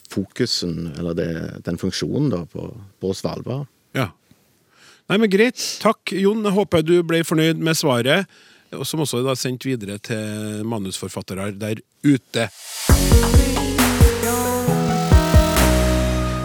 fokusen, 0.09 0.93
eller 0.97 1.15
det, 1.17 1.31
den 1.65 1.77
funksjonen, 1.79 2.31
da, 2.33 2.43
på, 2.49 2.69
på 2.99 3.13
Svalbard. 3.15 3.67
Ja. 3.95 4.09
Nei, 5.09 5.17
men 5.17 5.31
Greit. 5.31 5.59
Takk, 5.81 6.13
Jon. 6.13 6.43
Jeg 6.45 6.55
håper 6.55 6.85
du 6.85 6.99
ble 7.07 7.23
fornøyd 7.25 7.61
med 7.63 7.77
svaret. 7.77 8.29
Som 8.85 9.01
også 9.01 9.23
er 9.23 9.25
da 9.25 9.33
sendt 9.33 9.65
videre 9.65 9.97
til 9.97 10.61
manusforfattere 10.69 11.49
der 11.57 11.81
ute. 12.05 12.45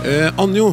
Eh, 0.05 0.31
Anjo, 0.41 0.73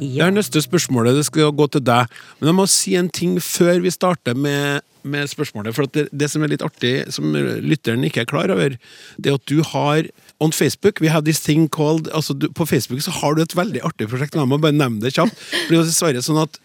det 0.00 0.22
er 0.24 0.32
neste 0.32 0.62
spørsmålet. 0.64 1.18
Det 1.18 1.26
skal 1.28 1.52
gå 1.56 1.66
til 1.72 1.84
deg. 1.84 2.08
Men 2.40 2.50
jeg 2.50 2.58
må 2.58 2.66
si 2.70 2.96
en 2.98 3.10
ting 3.12 3.36
før 3.44 3.82
vi 3.84 3.92
starter 3.92 4.34
med, 4.38 4.80
med 5.02 5.30
spørsmålet. 5.30 5.76
For 5.76 5.88
at 5.88 5.94
det, 5.96 6.06
det 6.12 6.30
som 6.32 6.44
er 6.44 6.52
litt 6.54 6.64
artig, 6.64 6.94
som 7.12 7.36
lytteren 7.36 8.04
ikke 8.08 8.24
er 8.24 8.30
klar 8.30 8.52
over, 8.52 8.76
det 9.18 9.32
er 9.32 9.38
at 9.38 9.46
du 9.50 9.62
har 9.74 10.08
On 10.40 10.52
Facebook, 10.56 11.02
we 11.04 11.10
have 11.12 11.26
this 11.26 11.42
thing 11.44 11.66
called 11.68 12.08
altså 12.16 12.32
du, 12.32 12.46
På 12.48 12.64
Facebook 12.64 13.02
så 13.04 13.12
har 13.12 13.34
du 13.36 13.42
et 13.42 13.56
veldig 13.56 13.82
artig 13.84 14.08
prosjekt. 14.08 14.38
La 14.38 14.46
meg 14.48 14.62
bare 14.64 14.76
nevne 14.76 15.04
det 15.04 15.12
kjapt. 15.12 15.36
For 15.66 15.74
det 15.74 15.82
er 15.82 15.90
dessverre 15.90 16.24
sånn 16.24 16.40
at 16.40 16.60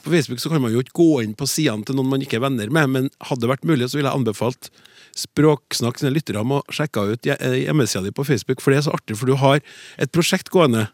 på 0.00 0.14
Facebook 0.14 0.40
så 0.40 0.48
kan 0.48 0.62
man 0.64 0.72
jo 0.72 0.80
ikke 0.80 0.96
gå 0.96 1.10
inn 1.26 1.34
på 1.36 1.44
sidene 1.44 1.84
til 1.84 1.98
noen 1.98 2.08
man 2.08 2.22
ikke 2.24 2.38
er 2.38 2.46
venner 2.46 2.70
med, 2.72 2.88
men 2.88 3.10
hadde 3.28 3.44
det 3.44 3.50
vært 3.50 3.66
mulig, 3.68 3.90
så 3.90 3.98
ville 3.98 4.08
jeg 4.08 4.16
anbefalt 4.16 4.70
Språksnakk 5.18 5.98
sine 6.00 6.12
lyttere 6.14 6.42
om 6.42 6.56
å 6.58 6.60
sjekke 6.72 7.06
ut 7.12 7.26
eh, 7.26 7.56
hjemmesida 7.64 8.04
di 8.06 8.14
på 8.14 8.26
Facebook, 8.26 8.62
for 8.62 8.72
det 8.72 8.80
er 8.80 8.86
så 8.88 8.94
artig, 8.96 9.18
for 9.18 9.30
du 9.30 9.36
har 9.40 9.60
et 10.00 10.12
prosjekt 10.14 10.52
gående 10.54 10.86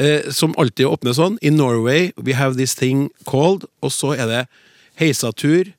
eh, 0.00 0.28
som 0.34 0.54
alltid 0.60 0.88
åpner 0.90 1.16
sånn. 1.16 1.40
In 1.40 1.58
Norway 1.60 2.12
we 2.16 2.36
have 2.36 2.58
this 2.60 2.76
thing 2.78 3.08
called, 3.28 3.66
og 3.80 3.94
så 3.94 4.14
er 4.16 4.30
det 4.30 4.44
heisatur, 5.00 5.72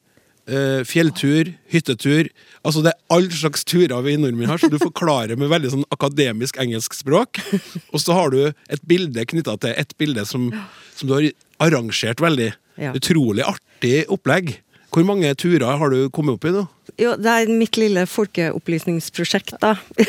eh, 0.48 0.82
fjelltur, 0.88 1.54
hyttetur. 1.72 2.30
Altså 2.64 2.84
Det 2.84 2.94
er 2.94 3.16
all 3.16 3.30
slags 3.32 3.64
turer 3.68 4.02
vi 4.06 4.18
nordmenn 4.18 4.50
har, 4.50 4.62
så 4.62 4.70
du 4.72 4.80
forklarer 4.82 5.38
med 5.40 5.52
veldig 5.54 5.74
sånn 5.74 5.88
akademisk 5.94 6.60
engelsk 6.62 6.98
språk. 6.98 7.42
Og 7.94 8.02
så 8.04 8.18
har 8.18 8.34
du 8.34 8.42
et 8.50 8.88
bilde 8.88 9.26
knytta 9.26 9.58
til 9.62 9.76
et 9.78 9.98
bilde 9.98 10.26
som, 10.26 10.50
som 10.96 11.10
du 11.10 11.18
har 11.18 11.30
arrangert 11.68 12.22
veldig. 12.24 12.54
Ja. 12.78 12.94
Utrolig 12.94 13.46
artig 13.46 14.06
opplegg. 14.14 14.58
Hvor 14.94 15.04
mange 15.06 15.30
turer 15.38 15.78
har 15.78 15.92
du 15.94 16.08
kommet 16.10 16.38
opp 16.38 16.46
i 16.48 16.54
nå? 16.56 16.64
Jo, 16.98 17.12
det 17.20 17.30
er 17.30 17.50
mitt 17.54 17.78
lille 17.78 18.06
folkeopplysningsprosjekt, 18.10 19.58
da. 19.62 19.76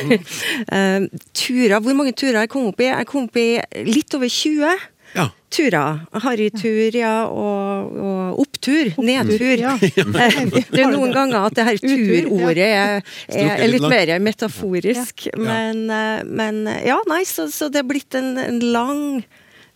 Eh, 0.68 1.08
turer, 1.37 1.80
Hvor 1.82 1.97
mange 1.99 2.12
turer 2.16 2.38
har 2.38 2.47
jeg 2.47 2.52
kommet 2.54 2.73
opp 2.75 2.80
i? 2.85 2.88
Jeg 2.92 3.08
kom 3.11 3.26
opp 3.28 3.37
i 3.40 3.49
litt 3.88 4.14
over 4.16 4.30
20 4.30 4.78
Ja. 5.16 5.25
turer. 5.50 6.02
Harrytur, 6.20 6.92
ja, 6.94 7.12
og, 7.26 7.94
og 7.97 8.40
opptur. 8.44 8.90
Nedtur. 9.00 9.56
ja. 9.66 9.75
Det 9.80 10.82
er 10.85 10.90
noen 10.92 11.12
ganger 11.16 11.49
at 11.49 11.56
det 11.56 11.64
her 11.68 11.80
turordet 11.82 12.68
er, 12.68 13.00
er, 13.32 13.52
er 13.56 13.73
litt 13.73 13.87
mer 13.88 14.12
metaforisk. 14.20 15.28
Men, 15.40 15.87
eh, 15.90 16.23
men 16.28 16.62
ja, 16.85 16.99
nei, 17.08 17.23
så, 17.28 17.49
så 17.52 17.70
det 17.73 17.82
er 17.82 17.88
blitt 17.88 18.14
en, 18.20 18.35
en 18.40 18.61
lang 18.73 19.04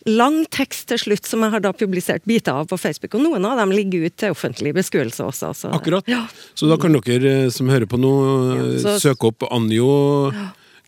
Lang 0.08 0.40
tekst 0.50 0.88
til 0.90 0.98
slutt 0.98 1.28
som 1.28 1.44
jeg 1.44 1.54
har 1.54 1.62
da 1.62 1.70
publisert 1.76 2.24
biter 2.26 2.56
av 2.62 2.70
på 2.70 2.78
Facebook, 2.80 3.14
og 3.14 3.22
noen 3.22 3.44
av 3.46 3.60
dem 3.60 3.74
ligger 3.74 4.08
ut 4.08 4.16
til 4.18 4.34
offentlig 4.34 4.72
beskuelse 4.74 5.22
også. 5.28 5.52
Så, 5.54 5.70
Akkurat. 5.76 6.08
Ja. 6.10 6.24
Så 6.58 6.66
da 6.70 6.78
kan 6.80 6.96
dere 6.96 7.36
eh, 7.46 7.52
som 7.54 7.70
hører 7.70 7.86
på 7.86 8.00
nå, 8.02 8.14
eh, 8.56 8.72
Ja, 8.82 8.96
søke 9.02 9.30
opp 9.30 9.46
Anjo 9.50 10.32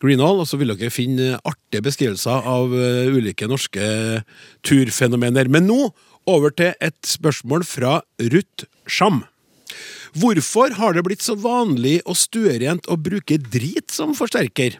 Greenhall, 0.03 0.41
og 0.43 0.49
så 0.49 0.59
vil 0.59 0.73
dere 0.73 0.91
finne 0.91 1.37
artige 1.47 1.85
beskrivelser 1.85 2.49
av 2.51 2.75
eh, 2.75 3.13
ulike 3.15 3.47
norske 3.47 3.85
turfenomener. 4.67 5.47
Men 5.47 5.69
nå 5.69 5.79
over 6.27 6.51
til 6.51 6.73
et 6.83 6.99
spørsmål 7.07 7.63
fra 7.67 8.01
Ruth 8.33 8.67
Scham. 8.89 9.23
Hvorfor 10.15 10.75
har 10.77 10.95
det 10.95 11.03
blitt 11.07 11.23
så 11.23 11.35
vanlig 11.39 12.01
og 12.03 12.17
stuerent 12.19 12.87
å 12.91 12.99
bruke 12.99 13.37
drit 13.39 13.91
som 13.91 14.15
forsterker? 14.15 14.77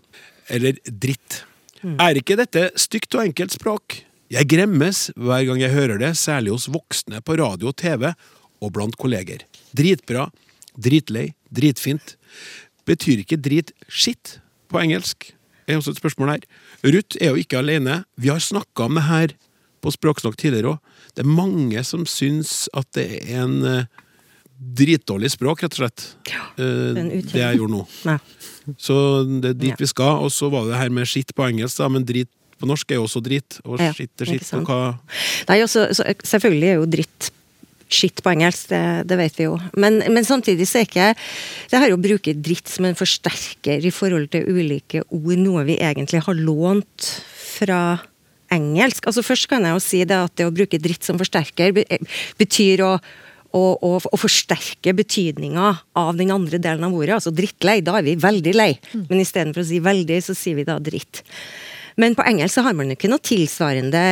Eller 0.52 0.80
dritt. 0.86 1.44
Er 1.86 2.18
ikke 2.18 2.38
dette 2.40 2.70
stygt 2.80 3.16
og 3.16 3.26
enkelt 3.28 3.56
språk? 3.56 4.00
Jeg 4.36 4.50
gremmes 4.52 5.06
hver 5.16 5.46
gang 5.48 5.62
jeg 5.64 5.72
hører 5.72 6.02
det, 6.02 6.12
særlig 6.20 6.52
hos 6.52 6.68
voksne 6.68 7.22
på 7.24 7.38
radio 7.40 7.70
og 7.72 7.78
TV, 7.80 8.10
og 8.60 8.74
blant 8.76 8.98
kolleger. 9.00 9.46
Dritbra, 9.76 10.28
dritlei, 10.76 11.30
dritfint. 11.56 12.18
Betyr 12.88 13.24
ikke 13.24 13.40
drit 13.40 13.72
shit 13.88 14.40
på 14.72 14.82
engelsk? 14.82 15.32
er 15.68 15.80
også 15.80 15.96
et 15.96 16.02
spørsmål 16.02 16.36
her. 16.36 16.44
Ruth 16.86 17.18
er 17.22 17.32
jo 17.34 17.42
ikke 17.42 17.58
alene. 17.58 18.04
Vi 18.22 18.30
har 18.30 18.44
snakka 18.44 18.86
om 18.86 19.00
det 19.00 19.06
her 19.08 19.36
på 19.82 19.94
Språksnakk 19.94 20.38
tidligere 20.38 20.76
òg. 20.76 20.98
Det 21.16 21.24
er 21.24 21.32
mange 21.32 21.82
som 21.88 22.04
syns 22.10 22.68
at 22.78 22.90
det 22.98 23.06
er 23.24 23.46
en 23.46 23.56
eh, 23.66 23.88
dritdårlig 24.56 25.32
språk, 25.34 25.64
rett 25.64 25.78
og 25.78 25.84
slett. 25.84 26.06
Ja, 26.30 26.46
en 26.62 27.10
det 27.10 27.42
jeg 27.42 27.60
gjorde 27.60 27.74
nå. 27.74 27.82
Ja. 28.06 28.18
Så 28.82 28.98
det 29.42 29.56
er 29.56 29.60
dit 29.64 29.74
Ja. 29.74 29.80
vi 29.80 29.90
skal. 29.90 30.22
Og 30.26 30.32
så 30.34 30.50
var 30.52 30.68
det 30.68 30.78
her 30.80 30.90
med 30.90 31.08
skitt 31.10 31.34
på 31.36 31.48
engelsk, 31.48 31.78
da, 31.82 31.90
men 31.90 32.06
drit 32.06 32.30
på 32.60 32.70
norsk 32.70 32.92
er 32.92 33.02
jo 33.02 33.08
også 33.08 33.22
dritt, 33.24 33.60
Og 33.66 33.82
Ja, 33.82 33.92
skitt 33.96 34.22
er 34.22 34.30
skitt. 34.30 34.52
Og 34.58 34.70
hva 34.70 34.96
Nei, 35.50 35.62
også, 35.64 35.90
så, 35.96 36.06
selvfølgelig 36.24 36.70
er 36.70 36.80
jo 36.80 36.86
dritt 36.98 37.32
skitt 37.96 38.24
på 38.26 38.32
engelsk, 38.32 38.72
det, 38.72 38.82
det 39.10 39.18
vet 39.20 39.36
vi 39.38 39.46
jo. 39.46 39.60
Men, 39.78 40.00
men 40.10 40.26
samtidig 40.26 40.66
så 40.68 40.80
er 40.82 40.88
ikke 40.88 41.12
det 41.72 41.82
her 41.84 41.94
å 41.94 42.02
bruke 42.02 42.34
dritt 42.34 42.72
som 42.72 42.88
en 42.88 42.98
forsterker 42.98 43.86
i 43.86 43.94
forhold 43.94 44.32
til 44.34 44.48
ulike 44.50 45.04
ord 45.14 45.38
noe 45.42 45.66
vi 45.68 45.78
egentlig 45.78 46.24
har 46.26 46.40
lånt 46.40 47.12
fra 47.36 48.00
engelsk. 48.54 49.06
Altså 49.06 49.24
Først 49.26 49.50
kan 49.52 49.68
jeg 49.68 49.76
jo 49.76 49.84
si 49.84 50.02
det 50.08 50.18
at 50.18 50.34
det 50.40 50.48
å 50.50 50.56
bruke 50.56 50.82
dritt 50.82 51.06
som 51.06 51.20
forsterker 51.22 51.76
betyr 52.40 52.84
å 52.88 52.96
og, 53.56 53.84
å, 53.86 53.92
å 54.00 54.18
forsterke 54.20 54.92
betydninga 54.98 55.70
av 55.96 56.18
den 56.20 56.34
andre 56.36 56.60
delen 56.60 56.84
av 56.88 56.96
ordet. 56.96 57.14
Altså 57.16 57.32
drittlei, 57.32 57.78
da 57.86 57.94
er 58.00 58.04
vi 58.04 58.18
veldig 58.20 58.52
lei. 58.56 58.74
Men 59.08 59.22
istedenfor 59.24 59.64
å 59.64 59.70
si 59.70 59.80
veldig, 59.84 60.18
så 60.26 60.36
sier 60.36 60.60
vi 60.60 60.66
da 60.68 60.76
dritt. 60.84 61.22
Men 62.02 62.16
på 62.18 62.26
engelsk 62.28 62.58
så 62.58 62.66
har 62.66 62.76
man 62.78 62.92
jo 62.92 62.98
ikke 62.98 63.12
noe 63.12 63.24
tilsvarende 63.24 64.06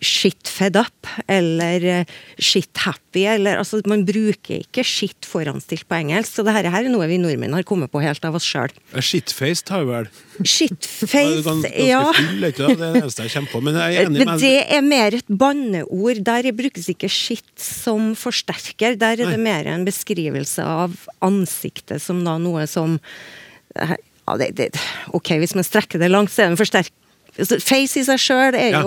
shit 0.00 0.48
fed 0.48 0.76
up 0.80 1.08
eller 1.28 1.84
eh, 1.84 2.12
shit 2.40 2.76
happy. 2.84 3.24
Eller, 3.28 3.60
altså, 3.60 3.80
man 3.88 4.04
bruker 4.08 4.62
ikke 4.62 4.84
shit 4.86 5.28
foranstilt 5.28 5.86
på 5.88 5.98
engelsk. 6.00 6.38
Så 6.38 6.44
det 6.46 6.54
her 6.56 6.68
er 6.68 6.88
noe 6.90 7.08
vi 7.10 7.18
nordmenn 7.20 7.54
har 7.56 7.66
kommet 7.68 7.92
på 7.92 8.02
helt 8.02 8.24
av 8.26 8.38
oss 8.38 8.46
sjøl. 8.48 8.72
Shitfaced 8.96 9.72
har 9.72 9.84
vi 9.84 9.92
vel. 9.92 10.10
Shitface, 10.40 11.72
ja. 11.90 12.02
full, 12.16 12.46
det? 12.46 12.54
Er 12.64 12.80
det 12.80 12.90
eneste 13.02 13.26
jeg 13.26 13.34
kommer 13.36 13.54
på. 13.54 13.62
Men 13.68 13.80
jeg 13.80 13.98
er 13.98 14.08
enig 14.08 14.22
Men 14.22 14.32
med 14.32 14.44
det 14.44 14.54
er 14.78 14.86
mer 14.86 15.18
et 15.20 15.34
banneord. 15.44 16.22
Der 16.30 16.52
brukes 16.56 16.88
ikke 16.92 17.10
shit 17.12 17.50
som 17.60 18.14
forsterker. 18.18 18.96
Der 19.00 19.18
er 19.18 19.26
det 19.26 19.36
Nei. 19.36 19.44
mer 19.50 19.70
en 19.74 19.84
beskrivelse 19.88 20.64
av 20.64 20.96
ansiktet 21.24 22.02
som 22.02 22.24
da 22.24 22.38
noe 22.40 22.64
som 22.70 22.96
ja, 23.76 24.34
det, 24.38 24.48
det, 24.58 24.72
Ok, 25.14 25.34
hvis 25.42 25.54
man 25.58 25.66
strekker 25.66 26.00
det 26.00 26.08
langt, 26.10 26.32
så 26.32 26.42
er 26.42 26.48
det 26.48 26.56
en 26.56 26.60
forsterker 26.60 26.90
altså, 26.90 26.99
Face 27.60 28.00
i 28.00 28.04
seg 28.06 28.20
sjøl 28.20 28.54
er, 28.54 28.70
Ja. 28.70 28.82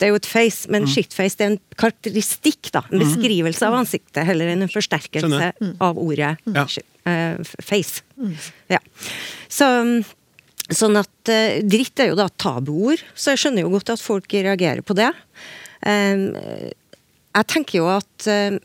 er 0.00 0.12
jo 0.12 0.14
et 0.20 0.26
face, 0.26 0.68
men 0.68 0.82
Mm. 0.84 0.88
shitface 0.88 1.36
det 1.36 1.44
er 1.46 1.50
en 1.52 1.60
karakteristikk. 1.76 2.70
da, 2.72 2.82
En 2.92 3.00
beskrivelse 3.00 3.62
av 3.66 3.74
ansiktet 3.74 4.24
heller 4.24 4.48
enn 4.48 4.62
en 4.62 4.68
forsterkelse 4.68 5.52
mm. 5.60 5.76
av 5.80 5.96
ordet 5.96 6.38
Ja. 6.46 6.66
shit, 6.66 6.84
eh, 7.06 7.36
face. 7.60 8.02
Ja. 8.68 8.78
Så 9.48 10.04
Sånn 10.70 10.94
at 11.00 11.28
eh, 11.28 11.62
dritt 11.66 11.98
er 11.98 12.12
jo 12.12 12.14
da 12.14 12.28
tabuord, 12.28 13.00
så 13.18 13.32
jeg 13.34 13.42
skjønner 13.42 13.64
jo 13.64 13.72
godt 13.74 13.90
at 13.90 14.02
folk 14.04 14.28
reagerer 14.30 14.82
på 14.86 14.94
det. 14.94 15.08
Um, 15.82 16.28
jeg 17.34 17.46
tenker 17.50 17.80
jo 17.80 17.88
at 17.90 18.26
eh, 18.30 18.58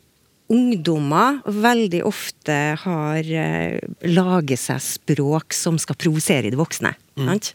ungdommer 0.52 1.40
veldig 1.42 2.04
ofte 2.06 2.76
har 2.78 3.26
uh, 3.26 3.78
laget 4.06 4.62
seg 4.62 4.78
språk 4.84 5.56
som 5.56 5.80
skal 5.82 5.98
provosere 5.98 6.52
de 6.52 6.60
voksne. 6.60 6.94
Sant? 7.16 7.54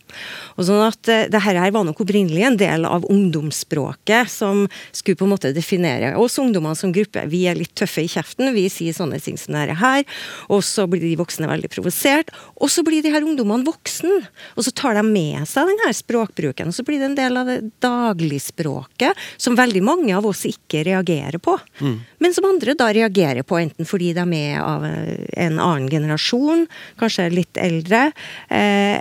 Og 0.58 0.66
sånn 0.66 0.82
at 0.82 1.10
eh, 1.12 1.28
det 1.30 1.42
her 1.46 1.60
var 1.70 1.86
nok 1.86 2.00
opprinnelig 2.02 2.46
en 2.48 2.58
del 2.58 2.86
av 2.90 3.04
ungdomsspråket 3.14 4.32
som 4.34 4.64
skulle 4.90 5.20
på 5.20 5.28
en 5.28 5.34
måte 5.36 5.52
definere 5.54 6.16
oss 6.18 6.40
ungdommer 6.42 6.74
som 6.78 6.94
gruppe. 6.96 7.28
Vi 7.30 7.44
er 7.50 7.60
litt 7.60 7.76
tøffe 7.78 8.02
i 8.02 8.10
kjeften, 8.10 8.50
vi 8.56 8.66
sier 8.74 8.96
sånne 8.98 9.20
ting 9.22 9.38
som 9.38 9.54
det 9.54 9.78
her, 9.78 10.02
og 10.50 10.64
så 10.66 10.88
blir 10.90 11.04
de 11.04 11.14
voksne 11.20 11.50
veldig 11.50 11.70
provosert. 11.70 12.32
Og 12.58 12.72
så 12.74 12.82
blir 12.88 13.06
de 13.06 13.12
her 13.14 13.22
ungdommene 13.22 13.68
voksen, 13.68 14.26
og 14.56 14.66
så 14.66 14.74
tar 14.74 14.98
de 14.98 15.06
med 15.06 15.46
seg 15.50 15.70
den 15.70 15.84
her 15.86 15.94
språkbruken. 15.94 16.72
Og 16.72 16.78
så 16.80 16.86
blir 16.88 16.98
det 16.98 17.12
en 17.12 17.20
del 17.20 17.38
av 17.38 17.52
det 17.52 17.60
dagligspråket 17.86 19.22
som 19.38 19.60
veldig 19.60 19.84
mange 19.86 20.18
av 20.18 20.26
oss 20.26 20.48
ikke 20.50 20.82
reagerer 20.90 21.38
på. 21.38 21.60
Men 22.22 22.34
som 22.34 22.50
andre 22.50 22.74
da 22.78 22.90
reagerer 22.94 23.46
på, 23.46 23.60
enten 23.62 23.86
fordi 23.86 24.12
de 24.18 24.26
er 24.40 24.58
av 24.66 24.86
en 24.86 25.62
annen 25.62 25.90
generasjon, 25.92 26.66
kanskje 26.98 27.30
litt 27.34 27.62
eldre, 27.62 28.08
eh, 28.50 28.98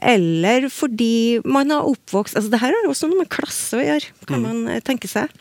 eller 0.59 0.73
fordi 0.73 1.41
man 1.45 1.73
har 1.73 1.89
oppvokst 1.89 2.37
Altså 2.39 2.53
det 2.53 2.61
her 2.63 2.75
har 2.75 2.91
også 2.91 3.09
noe 3.11 3.23
med 3.23 3.33
klasse 3.33 3.79
å 3.79 3.85
gjøre, 3.85 4.13
kan 4.29 4.45
man 4.45 4.61
eh, 4.71 4.83
tenke 4.85 5.11
seg. 5.11 5.33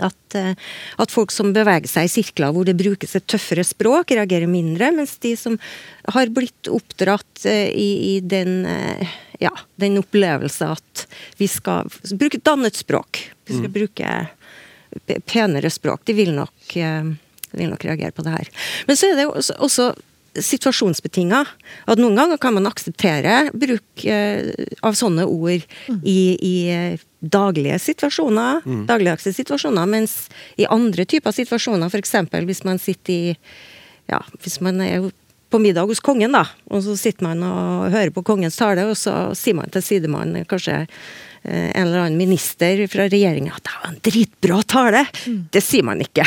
At, 0.00 0.36
eh, 0.38 0.54
at 1.02 1.12
folk 1.12 1.34
som 1.34 1.50
beveger 1.52 1.90
seg 1.90 2.08
i 2.08 2.12
sirkler 2.12 2.54
hvor 2.54 2.64
det 2.68 2.76
brukes 2.78 3.16
et 3.18 3.26
tøffere 3.28 3.64
språk, 3.66 4.14
reagerer 4.16 4.48
mindre, 4.50 4.88
mens 4.96 5.18
de 5.22 5.34
som 5.36 5.58
har 6.14 6.32
blitt 6.32 6.70
oppdratt 6.72 7.44
eh, 7.48 7.68
i, 7.68 7.90
i 8.14 8.20
den, 8.24 8.62
ja, 9.42 9.52
den 9.82 10.00
opplevelse 10.00 10.70
at 10.76 11.06
vi 11.40 11.50
skal 11.50 11.90
bruke 12.16 12.40
et 12.40 12.46
dannet 12.46 12.78
språk, 12.78 13.24
vi 13.48 13.58
skal 13.58 13.74
bruke 13.74 14.14
penere 15.28 15.70
språk, 15.72 16.04
de 16.08 16.16
vil 16.16 16.34
nok, 16.36 16.72
vil 16.72 17.70
nok 17.70 17.84
reagere 17.88 18.12
på 18.16 18.24
det 18.24 18.34
her. 18.34 18.50
Men 18.88 18.98
så 19.00 19.08
er 19.08 19.16
det 19.18 19.24
jo 19.28 19.36
også, 19.40 19.56
også 19.64 19.92
situasjonsbetinga. 20.38 21.42
At 21.90 22.00
noen 22.00 22.16
ganger 22.16 22.40
kan 22.40 22.56
man 22.56 22.68
akseptere 22.70 23.50
bruk 23.52 24.04
eh, 24.04 24.52
av 24.82 24.96
sånne 24.98 25.26
ord 25.28 25.64
i, 26.02 26.20
i 26.36 26.56
daglige 27.20 27.78
situasjoner, 27.78 28.62
dagligdagse 28.88 29.34
situasjoner, 29.36 29.86
mens 29.86 30.26
i 30.58 30.66
andre 30.66 31.06
typer 31.06 31.34
situasjoner, 31.36 31.92
f.eks. 31.92 32.16
hvis 32.48 32.64
man 32.66 32.80
sitter 32.82 33.12
i 33.12 33.36
ja, 34.10 34.18
hvis 34.42 34.58
man 34.60 34.80
er 34.82 35.10
på 35.52 35.60
middag 35.60 35.86
hos 35.86 36.00
kongen, 36.00 36.32
da, 36.32 36.46
og 36.72 36.82
så 36.84 36.96
sitter 36.96 37.26
man 37.28 37.42
og 37.44 37.92
hører 37.92 38.12
på 38.14 38.24
kongens 38.24 38.56
tale, 38.56 38.86
og 38.88 38.96
så 38.96 39.34
sier 39.36 39.58
man 39.58 39.70
til 39.72 39.84
sidemannen 39.84 40.48
kanskje 40.48 40.86
en 41.44 41.86
eller 41.86 42.04
annen 42.04 42.18
minister 42.18 42.84
fra 42.86 43.08
regjeringa 43.10 43.56
at 43.56 43.64
det 43.66 43.72
var 43.80 43.88
en 43.90 43.98
dritbra 44.06 44.58
tale. 44.62 45.02
Det 45.52 45.62
sier 45.64 45.86
man 45.86 46.02
ikke. 46.04 46.26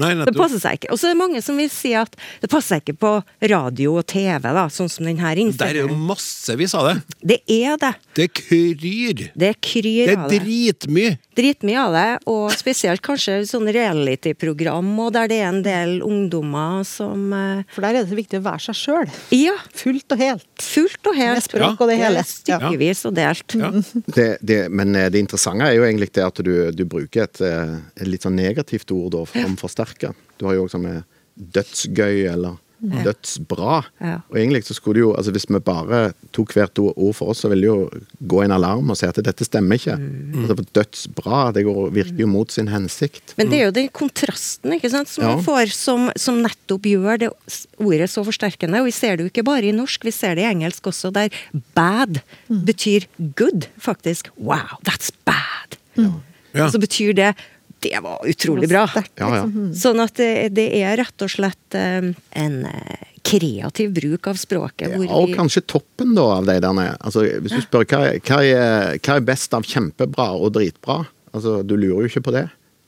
Nei, 0.00 0.12
det 0.28 0.34
passer 0.36 0.60
seg 0.62 0.80
ikke. 0.80 0.90
Og 0.92 1.00
så 1.00 1.08
er 1.08 1.14
det 1.14 1.20
mange 1.22 1.42
som 1.44 1.56
vil 1.60 1.70
si 1.72 1.94
at 1.96 2.16
det 2.42 2.50
passer 2.52 2.76
seg 2.76 2.84
ikke 2.84 2.98
på 3.00 3.14
radio 3.52 3.96
og 4.00 4.06
TV, 4.10 4.44
da, 4.44 4.66
sånn 4.72 4.90
som 4.92 5.08
denne 5.08 5.32
innstillingen. 5.32 5.56
Der 5.60 5.80
er 5.80 5.88
jo 5.88 5.96
massevis 6.10 6.76
av 6.76 6.90
det. 6.90 6.96
Det 7.32 7.40
er 7.56 7.80
det. 7.80 7.94
Det 8.20 8.28
kryr. 8.36 9.24
Det 9.34 9.54
kryr 9.64 10.12
Det 10.12 10.18
Det 10.28 10.40
er 10.40 10.44
dritmye. 10.44 11.16
Dritmye 11.40 11.80
av 11.80 11.94
det, 11.96 12.06
og 12.28 12.50
spesielt 12.52 13.00
kanskje 13.04 13.38
sånn 13.48 13.68
reality-program, 13.72 14.90
og 15.00 15.12
der 15.16 15.30
det 15.30 15.38
er 15.40 15.48
en 15.48 15.62
del 15.64 15.94
ungdommer 16.04 16.82
som 16.88 17.30
eh, 17.32 17.62
For 17.72 17.84
der 17.86 17.96
er 17.96 18.04
det 18.04 18.12
så 18.12 18.18
viktig 18.18 18.40
å 18.42 18.44
være 18.44 18.64
seg 18.66 18.78
sjøl. 18.80 19.14
Ja, 19.32 19.56
Fullt 19.80 20.12
og 20.12 20.20
helt. 20.20 20.46
fullt 20.60 21.10
og 21.10 21.16
helt. 21.16 21.40
Med 21.40 21.46
språk 21.46 21.80
og 21.80 21.90
det 21.92 21.98
hele. 22.02 22.24
Stykkevis 22.28 23.04
og 23.08 23.16
delt. 23.16 23.56
Ja. 23.56 23.72
Det, 24.20 24.28
det, 24.44 24.58
men 24.74 24.92
eh, 24.98 25.08
det 25.12 25.22
interessante 25.24 25.68
er 25.70 25.78
jo 25.78 25.86
egentlig 25.86 26.10
det 26.16 26.26
at 26.26 26.42
du, 26.44 26.52
du 26.76 26.84
bruker 26.84 27.24
et, 27.24 27.40
eh, 27.46 27.76
et 27.96 28.10
litt 28.10 28.26
sånn 28.26 28.36
negativt 28.36 28.92
ord 28.94 29.14
da, 29.16 29.24
om 29.46 29.56
forsterka. 29.60 30.12
Du 30.40 30.48
har 30.48 30.58
jo 30.58 30.66
også 30.66 30.80
med 30.82 31.02
dødsgøy 31.40 32.26
eller 32.34 32.58
dødsbra. 32.80 33.80
Ja. 34.00 34.14
Og 34.30 34.36
egentlig 34.40 34.62
så 34.66 34.74
skulle 34.76 34.98
det 35.00 35.04
jo, 35.04 35.12
altså 35.14 35.32
Hvis 35.34 35.46
vi 35.50 35.58
bare 35.64 36.12
tok 36.32 36.54
hvert 36.56 36.78
ord 36.80 37.14
for 37.14 37.32
oss, 37.32 37.42
så 37.44 37.50
ville 37.52 37.66
det 37.66 37.70
jo 37.70 37.88
gå 38.32 38.42
en 38.44 38.54
alarm 38.56 38.90
og 38.90 38.96
si 38.98 39.06
at 39.08 39.18
dette 39.24 39.44
stemmer 39.46 39.76
ikke. 39.80 39.96
Mm. 40.00 40.44
Altså 40.46 40.64
Dødsbra 40.80 41.42
det 41.56 41.64
går, 41.68 41.90
virker 41.94 42.22
jo 42.24 42.28
mot 42.30 42.50
sin 42.52 42.68
hensikt. 42.72 43.34
Men 43.38 43.50
det 43.52 43.60
er 43.60 43.64
jo 43.68 43.76
den 43.76 43.90
kontrasten 43.92 44.72
ikke 44.78 44.90
sant, 44.92 45.08
som 45.12 45.24
Ja. 45.24 45.34
man 45.36 45.44
får, 45.44 45.72
som, 45.76 46.08
som 46.16 46.40
nettopp 46.42 46.88
gjør 46.88 47.18
det 47.24 47.30
ordet 47.78 48.10
så 48.10 48.24
forsterkende. 48.24 48.80
Og 48.80 48.88
vi 48.90 48.96
ser 48.96 49.16
det 49.16 49.26
jo 49.26 49.32
ikke 49.34 49.44
bare 49.46 49.68
i 49.68 49.72
norsk, 49.76 50.04
vi 50.08 50.10
ser 50.14 50.34
det 50.38 50.46
i 50.46 50.50
engelsk 50.50 50.86
også, 50.90 51.12
der 51.12 51.28
bad 51.74 52.20
betyr 52.48 53.06
good, 53.36 53.68
faktisk. 53.78 54.30
Wow, 54.38 54.78
that's 54.88 55.10
bad. 55.28 55.76
Ja. 55.96 56.64
Og 56.64 56.72
så 56.72 56.80
betyr 56.82 57.12
det 57.14 57.34
det 57.80 58.00
var 58.04 58.20
utrolig 58.28 58.68
bra. 58.70 58.84
Ja, 58.94 59.02
ja. 59.18 59.28
liksom. 59.44 59.70
Sånn 59.76 60.00
at 60.04 60.14
det, 60.20 60.30
det 60.56 60.66
er 60.82 60.96
rett 61.00 61.24
og 61.24 61.30
slett 61.32 61.76
eh, 61.78 62.10
en 62.42 62.58
eh, 62.68 63.06
kreativ 63.26 63.92
bruk 63.96 64.28
av 64.30 64.38
språket. 64.40 64.94
hvor 64.94 65.04
Ja, 65.06 65.16
og 65.16 65.28
vi- 65.30 65.36
kanskje 65.38 65.62
toppen 65.68 66.14
da 66.16 66.24
av 66.38 66.46
de 66.48 66.58
der 66.60 66.72
nede. 66.76 66.96
Altså, 67.00 67.24
hvis 67.40 67.56
du 67.56 67.60
spør 67.64 67.84
hva, 67.90 68.02
hva, 68.20 68.40
er, 68.44 68.98
hva 69.00 69.16
er 69.18 69.26
best 69.28 69.54
av 69.56 69.66
kjempebra 69.68 70.30
og 70.36 70.52
dritbra? 70.56 71.02
Altså, 71.32 71.60
Du 71.66 71.76
lurer 71.76 72.06
jo 72.06 72.10
ikke 72.12 72.24
på 72.30 72.36
det. 72.38 72.46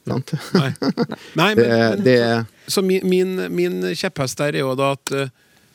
Sant? 0.09 0.33
Nei. 0.57 0.71
Nei, 1.41 1.51
men, 1.55 2.03
det, 2.03 2.17
Så 2.67 2.83
min, 2.83 3.05
min, 3.07 3.37
min 3.55 3.81
kjepphest 3.95 4.41
der 4.41 4.57
er 4.59 4.65
jo 4.65 4.73
da 4.79 4.95
at 4.97 5.13
eh, 5.15 5.29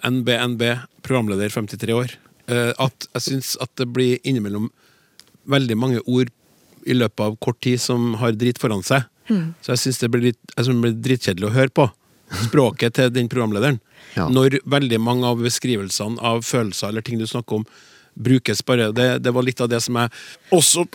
NBNB, 0.07 0.63
programleder 1.05 1.49
53 1.53 1.93
år, 1.95 2.17
eh, 2.51 2.73
at 2.77 3.07
jeg 3.15 3.23
syns 3.29 3.53
at 3.63 3.71
det 3.79 3.87
blir 3.95 4.19
innimellom 4.27 4.67
veldig 5.47 5.77
mange 5.79 6.01
ord 6.11 6.27
i 6.87 6.95
løpet 6.95 7.23
av 7.25 7.37
kort 7.43 7.59
tid 7.63 7.81
som 7.83 8.13
har 8.21 8.35
dritt 8.39 8.61
foran 8.61 8.85
seg. 8.85 9.05
Så 9.61 9.73
jeg 9.73 9.83
syns 9.83 9.99
det 10.03 10.11
blir, 10.13 10.29
litt, 10.29 10.39
altså, 10.55 10.71
det 10.71 10.83
blir 10.85 10.95
drittkjedelig 11.09 11.49
å 11.49 11.55
høre 11.55 11.73
på. 11.75 11.89
Språket 12.47 12.97
til 12.97 13.11
den 13.15 13.29
programlederen. 13.31 13.79
Ja. 14.15 14.27
Når 14.31 14.59
veldig 14.67 14.99
mange 15.03 15.27
av 15.29 15.43
beskrivelsene 15.43 16.19
av 16.23 16.43
følelser 16.47 16.91
eller 16.91 17.05
ting 17.05 17.19
du 17.19 17.27
snakker 17.27 17.61
om, 17.61 17.67
brukes 18.17 18.63
bare 18.65 18.87
Det, 18.91 19.19
det 19.21 19.29
var 19.29 19.45
litt 19.45 19.59
av 19.61 19.69
det 19.69 19.77
som 19.83 19.97
jeg 19.99 20.09
også 20.55 20.87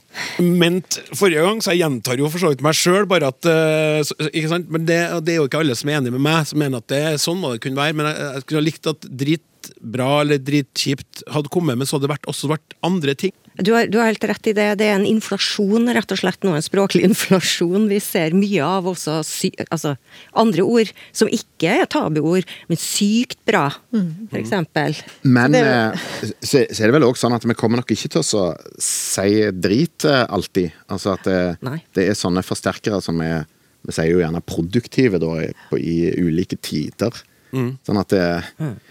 mente 0.42 1.04
forrige 1.14 1.44
gang, 1.46 1.60
så 1.62 1.70
jeg 1.70 1.84
gjentar 1.84 2.18
jo 2.18 2.30
for 2.32 2.42
så 2.42 2.50
vidt 2.50 2.64
meg 2.66 2.74
sjøl, 2.74 3.06
bare 3.06 3.30
at 3.30 3.46
eh, 3.46 4.02
Ikke 4.32 4.50
sant? 4.50 4.72
Men 4.72 4.88
det, 4.88 4.98
det 5.22 5.36
er 5.36 5.38
jo 5.38 5.46
ikke 5.46 5.62
alle 5.62 5.76
som 5.78 5.92
er 5.92 6.00
enig 6.00 6.14
med 6.16 6.24
meg, 6.24 6.42
som 6.50 6.58
mener 6.62 6.82
at 6.82 6.90
det 6.90 7.00
er 7.12 7.22
sånn 7.22 7.38
må 7.38 7.54
det 7.54 7.62
kunne 7.62 7.78
være. 7.78 7.94
Men 7.98 8.10
jeg, 8.10 8.18
jeg 8.26 8.44
skulle 8.44 8.62
ha 8.62 8.66
likt 8.66 8.90
at 8.90 9.08
dritbra 9.22 10.10
eller 10.24 10.42
dritkjipt 10.42 11.24
hadde 11.36 11.52
kommet, 11.54 11.78
men 11.78 11.88
så 11.88 11.96
hadde 11.96 12.08
det 12.08 12.14
vært, 12.16 12.30
også 12.32 12.50
vært 12.50 12.76
andre 12.90 13.16
ting. 13.18 13.36
Du 13.60 13.72
har, 13.74 13.86
du 13.86 13.98
har 14.00 14.08
helt 14.08 14.24
rett 14.24 14.48
i 14.48 14.54
det. 14.56 14.66
Det 14.80 14.86
er 14.88 14.96
en 14.96 15.06
inflasjon, 15.08 15.90
rett 15.92 16.14
og 16.14 16.20
slett 16.20 16.44
nå. 16.46 16.54
En 16.56 16.64
språklig 16.64 17.04
inflasjon. 17.10 17.88
Vi 17.90 18.00
ser 18.02 18.36
mye 18.36 18.64
av 18.64 18.88
også 18.88 19.18
sy 19.26 19.52
altså, 19.68 19.94
andre 20.38 20.64
ord 20.64 20.92
som 21.12 21.30
ikke 21.32 21.74
er 21.82 21.90
tabuord, 21.92 22.48
men 22.70 22.80
sykt 22.80 23.40
bra, 23.48 23.66
for 23.92 24.40
eksempel. 24.40 24.96
Men 25.22 25.52
Så 25.52 25.58
det 25.58 25.64
eh, 25.72 26.06
så, 26.40 26.62
så 26.64 26.82
er 26.82 26.90
det 26.90 26.96
vel 26.96 27.08
også 27.08 27.26
sånn 27.26 27.36
at 27.36 27.46
vi 27.48 27.58
kommer 27.58 27.82
nok 27.82 27.92
ikke 27.94 28.12
til 28.16 28.22
å 28.22 28.46
si 28.82 29.28
drit 29.52 30.08
eh, 30.08 30.24
alltid. 30.32 30.78
Altså 30.92 31.16
at 31.16 31.28
det, 31.28 31.82
det 31.96 32.08
er 32.08 32.18
sånne 32.18 32.44
forsterkere 32.46 33.02
som 33.04 33.20
er 33.24 33.44
Vi 33.82 33.90
sier 33.90 34.12
jo 34.12 34.20
gjerne 34.20 34.38
produktive 34.46 35.18
da, 35.18 35.30
i, 35.42 35.48
på, 35.68 35.78
i 35.78 36.12
ulike 36.22 36.54
tider. 36.62 37.16
Sånn 37.52 37.98
at 38.00 38.08
det 38.08 38.22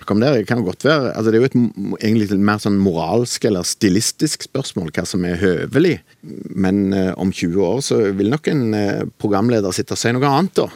kom 0.05 0.19
der, 0.21 0.43
kan 0.45 0.59
godt 0.61 0.83
være 0.85 1.15
altså 1.15 1.31
Det 1.31 1.39
er 1.39 1.41
jo 1.41 1.47
et 1.49 1.55
egentlig 2.05 2.27
et 2.29 2.43
mer 2.45 2.59
sånn 2.61 2.75
moralsk 2.77 3.47
eller 3.49 3.65
stilistisk 3.65 4.45
spørsmål 4.45 4.91
hva 4.93 5.05
som 5.09 5.25
er 5.25 5.39
høvelig. 5.41 5.95
Men 6.53 6.93
eh, 6.93 7.09
om 7.17 7.31
20 7.33 7.57
år 7.65 7.81
så 7.81 7.97
vil 8.13 8.29
nok 8.29 8.51
en 8.53 8.73
eh, 8.77 9.01
programleder 9.21 9.73
sitte 9.73 9.97
og 9.97 10.01
si 10.01 10.11
noe 10.13 10.29
annet, 10.29 10.53
da. 10.61 10.67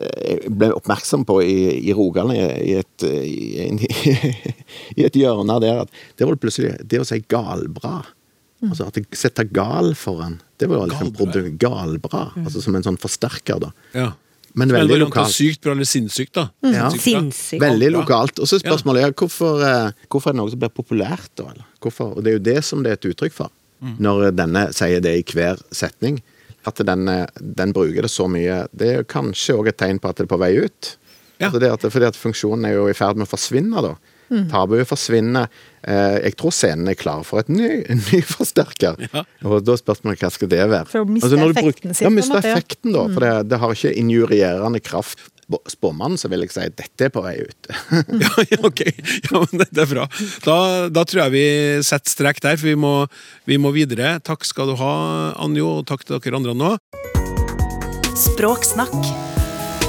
Eh, 0.00 0.22
Jeg 0.30 0.54
ble 0.62 0.70
oppmerksom 0.78 1.26
på 1.28 1.42
i, 1.44 1.58
i 1.90 1.92
Rogaland, 1.92 2.32
i, 2.38 2.72
i, 2.72 2.78
et, 2.80 3.04
i, 3.04 3.66
en, 3.66 3.82
i 4.98 5.04
et 5.04 5.20
hjørne 5.20 5.60
der, 5.60 5.84
at 5.84 6.00
det 6.16 6.24
var 6.30 6.40
plutselig 6.40 6.78
Det 6.88 7.02
å 7.02 7.08
si 7.08 7.20
galbra 7.28 7.98
Altså 8.60 8.88
at 8.90 8.96
jeg 8.98 9.06
setter 9.16 9.46
gal 9.48 9.94
foran, 9.96 10.34
det 10.60 10.66
var 10.68 10.82
jo 10.82 10.88
liksom 10.90 11.12
Galbra, 11.16 11.52
galbra. 11.62 12.24
Mm. 12.36 12.44
Altså 12.44 12.60
som 12.60 12.74
en 12.76 12.84
sånn 12.84 12.98
forsterker, 13.00 13.56
da. 13.62 13.70
Ja. 13.96 14.10
Men 14.58 14.72
veldig 14.74 14.96
men 14.96 15.02
lokalt. 15.04 15.32
Sykt 15.34 15.62
bra 15.64 15.74
eller 15.76 15.88
sinnssykt, 15.88 16.32
da. 16.34 16.48
Ja. 16.66 16.88
Sinnssykt 16.90 17.62
Veldig 17.62 17.90
lokalt. 17.94 18.40
Og 18.42 18.50
så 18.50 18.58
spørsmålet 18.62 19.06
er 19.06 19.14
hvorfor, 19.14 19.62
eh, 19.66 20.06
hvorfor 20.10 20.30
er 20.30 20.36
det 20.36 20.40
noe 20.40 20.52
som 20.52 20.62
blir 20.62 20.72
populært, 20.74 21.30
da? 21.38 21.50
Eller? 21.52 21.66
Hvorfor? 21.80 22.16
Og 22.16 22.24
det 22.24 22.32
er 22.32 22.38
jo 22.38 22.44
det 22.50 22.58
som 22.66 22.82
det 22.82 22.92
er 22.92 22.98
et 22.98 23.10
uttrykk 23.12 23.36
for. 23.36 23.52
Mm. 23.80 23.96
Når 24.02 24.30
denne 24.36 24.66
sier 24.76 25.02
det 25.04 25.14
i 25.16 25.24
hver 25.24 25.60
setning. 25.72 26.20
At 26.68 26.82
den, 26.84 27.08
eh, 27.08 27.26
den 27.40 27.72
bruker 27.72 28.02
det 28.02 28.12
så 28.12 28.28
mye. 28.28 28.66
Det 28.76 28.88
er 28.96 29.04
kanskje 29.08 29.56
òg 29.56 29.68
et 29.68 29.78
tegn 29.80 30.00
på 30.00 30.10
at 30.10 30.16
det 30.16 30.26
er 30.26 30.34
på 30.34 30.40
vei 30.40 30.54
ut. 30.58 30.96
Ja. 31.38 31.48
Altså 31.48 31.60
det 31.62 31.72
at, 31.72 31.92
fordi 31.92 32.08
at 32.10 32.18
funksjonen 32.20 32.66
er 32.68 32.76
jo 32.76 32.88
i 32.90 32.96
ferd 32.96 33.16
med 33.16 33.28
å 33.28 33.30
forsvinne, 33.30 33.80
da. 33.80 33.94
Tabuet 34.50 34.86
forsvinner. 34.88 35.48
Eh, 35.82 36.18
jeg 36.26 36.36
tror 36.38 36.52
scenen 36.54 36.90
er 36.92 36.98
klar 36.98 37.24
for 37.26 37.40
et 37.42 37.50
ny, 37.50 37.80
en 37.90 38.00
ny 38.10 38.20
forsterker. 38.34 39.00
Ja. 39.10 39.24
Og 39.46 39.64
da 39.64 39.74
er 39.74 39.80
spørsmålet 39.80 40.22
hva 40.22 40.30
skal 40.34 40.50
det 40.52 40.62
være? 40.62 40.86
For 40.90 41.02
å 41.02 41.08
miste 41.08 41.30
Altså, 41.30 41.50
effekten 41.50 41.96
sin, 41.96 42.06
Ja, 42.06 42.12
miste 42.14 42.40
effekten, 42.40 42.94
da. 42.96 43.04
For 43.10 43.26
det, 43.26 43.34
det 43.50 43.60
har 43.62 43.76
ikke 43.76 43.94
injurierende 44.00 44.82
kraft. 44.84 45.22
Spåmannen 45.66 46.14
så 46.20 46.28
vil 46.30 46.44
jeg 46.44 46.52
si 46.54 46.62
dette 46.78 47.08
er 47.08 47.10
på 47.10 47.24
vei 47.24 47.40
ut. 47.42 47.70
Ja, 48.22 48.30
ja, 48.52 48.60
ok. 48.68 48.84
Ja, 48.86 49.40
men 49.42 49.62
det, 49.64 49.66
det 49.74 49.82
er 49.82 49.90
bra. 49.90 50.06
Da, 50.46 50.58
da 50.94 51.02
tror 51.08 51.24
jeg 51.24 51.34
vi 51.34 51.44
setter 51.86 52.12
strek 52.14 52.38
der, 52.44 52.60
for 52.60 52.70
vi 52.70 52.76
må, 52.78 52.94
vi 53.50 53.58
må 53.58 53.72
videre. 53.74 54.18
Takk 54.22 54.46
skal 54.46 54.70
du 54.70 54.76
ha, 54.78 54.92
Anjo, 55.42 55.80
og 55.80 55.88
takk 55.90 56.06
til 56.06 56.20
dere 56.20 56.38
andre 56.38 56.54
nå. 56.54 56.76
Språksnakk 58.20 58.94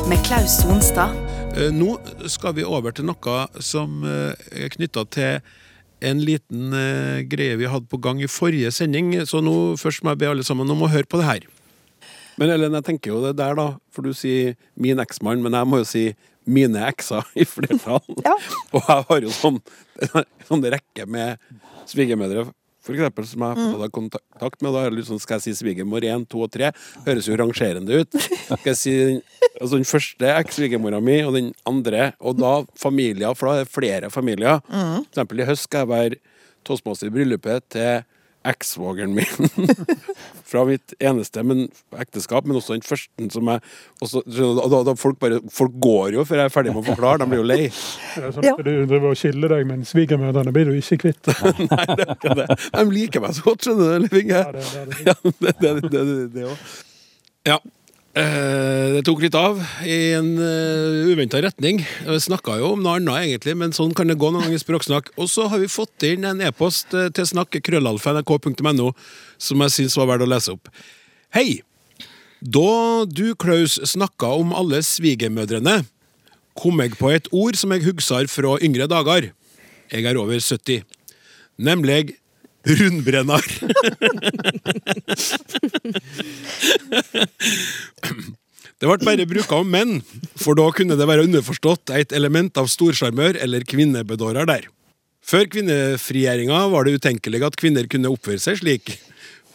med 0.10 0.24
Klaus 0.26 0.62
Sonstad. 0.64 1.31
Eh, 1.58 1.72
Nå 1.74 1.96
skal 2.32 2.56
vi 2.56 2.64
over 2.64 2.94
til 2.96 3.08
noe 3.10 3.42
som 3.64 4.06
eh, 4.08 4.44
er 4.64 4.72
knytta 4.72 5.04
til 5.12 5.42
en 6.02 6.22
liten 6.24 6.72
eh, 6.74 7.22
greie 7.30 7.58
vi 7.60 7.70
hadde 7.70 7.90
på 7.92 8.00
gang 8.02 8.22
i 8.24 8.30
forrige 8.32 8.72
sending. 8.74 9.14
Så 9.28 9.42
nå 9.44 9.76
først 9.80 10.06
må 10.06 10.14
jeg 10.14 10.22
be 10.24 10.30
alle 10.32 10.46
sammen 10.48 10.72
om 10.72 10.86
å 10.86 10.92
høre 10.92 11.10
på 11.10 11.20
det 11.22 11.28
her. 11.28 11.48
Men 12.40 12.54
Ellen, 12.56 12.74
jeg 12.80 12.88
tenker 12.88 13.12
jo 13.12 13.20
det 13.26 13.36
der, 13.42 13.58
da. 13.60 13.68
For 13.94 14.08
du 14.08 14.16
sier 14.18 14.56
min 14.80 15.02
eksmann, 15.04 15.44
men 15.44 15.58
jeg 15.58 15.70
må 15.70 15.82
jo 15.82 15.90
si 15.92 16.06
mine 16.50 16.88
ekser 16.88 17.28
i 17.38 17.46
flertall. 17.46 18.02
Ja. 18.24 18.38
Og 18.74 18.80
jeg 18.88 19.08
har 19.12 19.28
jo 19.28 19.36
sånn, 19.36 19.60
sånn 20.48 20.66
rekke 20.74 21.06
med 21.12 21.44
svigermødre, 21.92 22.48
for 22.82 22.96
eksempel, 22.96 23.28
som 23.30 23.44
jeg 23.46 23.58
har 23.58 23.76
fått 23.78 23.94
kontakt 23.94 24.62
med. 24.62 24.74
Da 24.74 24.84
er 24.84 24.90
det 24.90 25.00
litt 25.00 25.10
sånn, 25.10 25.22
skal 25.22 25.38
jeg 25.38 25.46
si 25.46 25.60
svigermor 25.62 26.06
1, 26.06 26.26
2 26.32 26.42
og 26.46 26.52
3? 26.56 26.72
Høres 27.06 27.30
jo 27.30 27.38
rangerende 27.40 28.02
ut. 28.02 28.18
Skal 28.48 28.72
jeg 28.72 28.80
si 28.80 28.96
altså 29.62 29.76
den 29.78 29.86
første 29.86 30.32
eks-svigermora 30.40 31.02
mi, 31.04 31.20
og 31.26 31.38
den 31.38 31.52
andre, 31.70 32.12
og 32.20 32.40
da 32.42 32.56
familier, 32.82 33.36
for 33.38 33.52
da 33.52 33.60
er 33.60 33.68
det 33.68 33.74
flere 33.74 34.10
familier. 34.14 34.64
For 34.66 35.06
eksempel 35.12 35.44
i 35.44 35.48
høst 35.52 35.70
skal 35.70 35.86
jeg 35.86 35.92
være 35.94 36.22
toastmaster 36.68 37.10
i 37.10 37.14
bryllupet 37.14 37.70
til 37.74 38.02
ekssvogeren 38.48 39.14
min. 39.14 39.60
Fra 40.52 40.64
mitt 40.68 40.94
eneste 41.00 41.44
men, 41.46 41.68
ekteskap, 42.02 42.48
men 42.48 42.58
også 42.60 42.76
den 42.76 42.86
første 42.86 43.28
som 43.34 43.50
jeg 43.52 43.62
også, 44.02 44.24
da, 44.26 44.68
da, 44.74 44.82
da 44.90 44.96
folk, 45.00 45.20
bare, 45.22 45.42
folk 45.54 45.76
går 45.84 46.18
jo 46.18 46.26
før 46.28 46.42
jeg 46.44 46.52
er 46.52 46.54
ferdig 46.54 46.74
med 46.76 46.82
å 46.84 46.88
forklare, 46.90 47.22
de 47.22 47.30
blir 47.32 47.42
jo 47.44 47.48
lei. 47.48 47.60
Det 47.70 48.24
er 48.30 48.36
sånn 48.36 48.50
at 48.52 48.64
Du 48.66 48.72
driver 48.90 49.12
og 49.12 49.20
skiller 49.20 49.56
deg, 49.56 49.68
men 49.70 49.86
svigermødrene 49.88 50.56
blir 50.56 50.72
du 50.72 50.80
ikke 50.80 51.00
kvitt. 51.06 51.32
Nei, 51.72 51.86
det 51.94 52.08
er 52.08 52.16
ikke 52.16 52.38
det. 52.42 52.48
De 52.78 52.88
liker 52.96 53.26
meg 53.26 53.38
så 53.38 53.46
godt, 53.50 53.68
skjønner 53.68 54.08
du. 54.08 54.18
Ja, 54.26 54.48
det, 54.56 54.66
det, 54.72 54.88
det. 54.90 55.04
Ja, 55.12 55.16
det, 55.28 55.36
det, 55.42 55.54
det, 55.62 55.92
det, 55.92 56.02
det 56.02 56.42
det 56.42 56.50
Ja. 57.50 57.58
Eh, 57.58 57.62
det 57.62 57.81
tok 59.08 59.22
litt 59.24 59.36
av 59.40 59.60
i 59.88 60.12
en 60.18 60.34
uh, 60.36 61.08
uventa 61.08 61.40
retning. 61.42 61.80
Vi 62.04 62.18
snakka 62.20 62.58
jo 62.60 62.74
om 62.76 62.82
noe 62.84 62.98
annet, 63.00 63.24
egentlig, 63.24 63.56
men 63.56 63.72
sånn 63.76 63.94
kan 63.96 64.12
det 64.12 64.18
gå 64.20 64.32
noen 64.32 64.44
ganger 64.46 64.60
i 64.60 64.64
språksnakk. 64.64 65.14
Og 65.16 65.30
så 65.32 65.48
har 65.52 65.62
vi 65.62 65.72
fått 65.72 66.04
inn 66.10 66.28
en 66.28 66.44
e-post 66.44 66.90
til 66.92 67.08
til 67.16 67.30
snakk.krøllalfa.nrk.no 67.32 68.92
som 69.40 69.64
jeg 69.64 69.76
syns 69.78 69.98
var 70.00 70.12
verdt 70.12 70.28
å 70.28 70.32
lese 70.32 70.56
opp. 70.58 70.72
Hei! 71.36 71.62
Da 72.42 73.06
du, 73.06 73.36
Klaus, 73.38 73.78
snakka 73.86 74.34
om 74.42 74.52
alle 74.58 74.82
svigermødrene, 74.84 75.84
kom 76.58 76.82
jeg 76.82 76.98
på 76.98 77.12
et 77.14 77.30
ord 77.32 77.56
som 77.56 77.72
jeg 77.72 77.86
hugsar 77.86 78.28
fra 78.32 78.58
yngre 78.66 78.90
dager. 78.90 79.30
Jeg 79.92 80.08
er 80.10 80.20
over 80.20 80.42
70. 80.42 80.84
Nemlig 81.62 82.18
rundbrennar. 82.66 83.46
Det 88.82 88.90
ble 88.90 89.06
bare 89.06 89.30
bruka 89.30 89.60
om 89.62 89.70
menn, 89.70 90.00
for 90.42 90.58
da 90.58 90.66
kunne 90.74 90.98
det 90.98 91.06
være 91.06 91.28
underforstått 91.28 91.94
et 91.94 92.14
element 92.18 92.58
av 92.58 92.70
storsjarmør 92.72 93.38
eller 93.44 93.66
kvinnebedårer 93.70 94.50
der. 94.50 94.66
Før 95.22 95.46
kvinnefrigjøringa 95.54 96.64
var 96.74 96.88
det 96.88 96.98
utenkelig 96.98 97.44
at 97.46 97.58
kvinner 97.62 97.86
kunne 97.90 98.10
oppføre 98.10 98.42
seg 98.42 98.58
slik, 98.58 98.96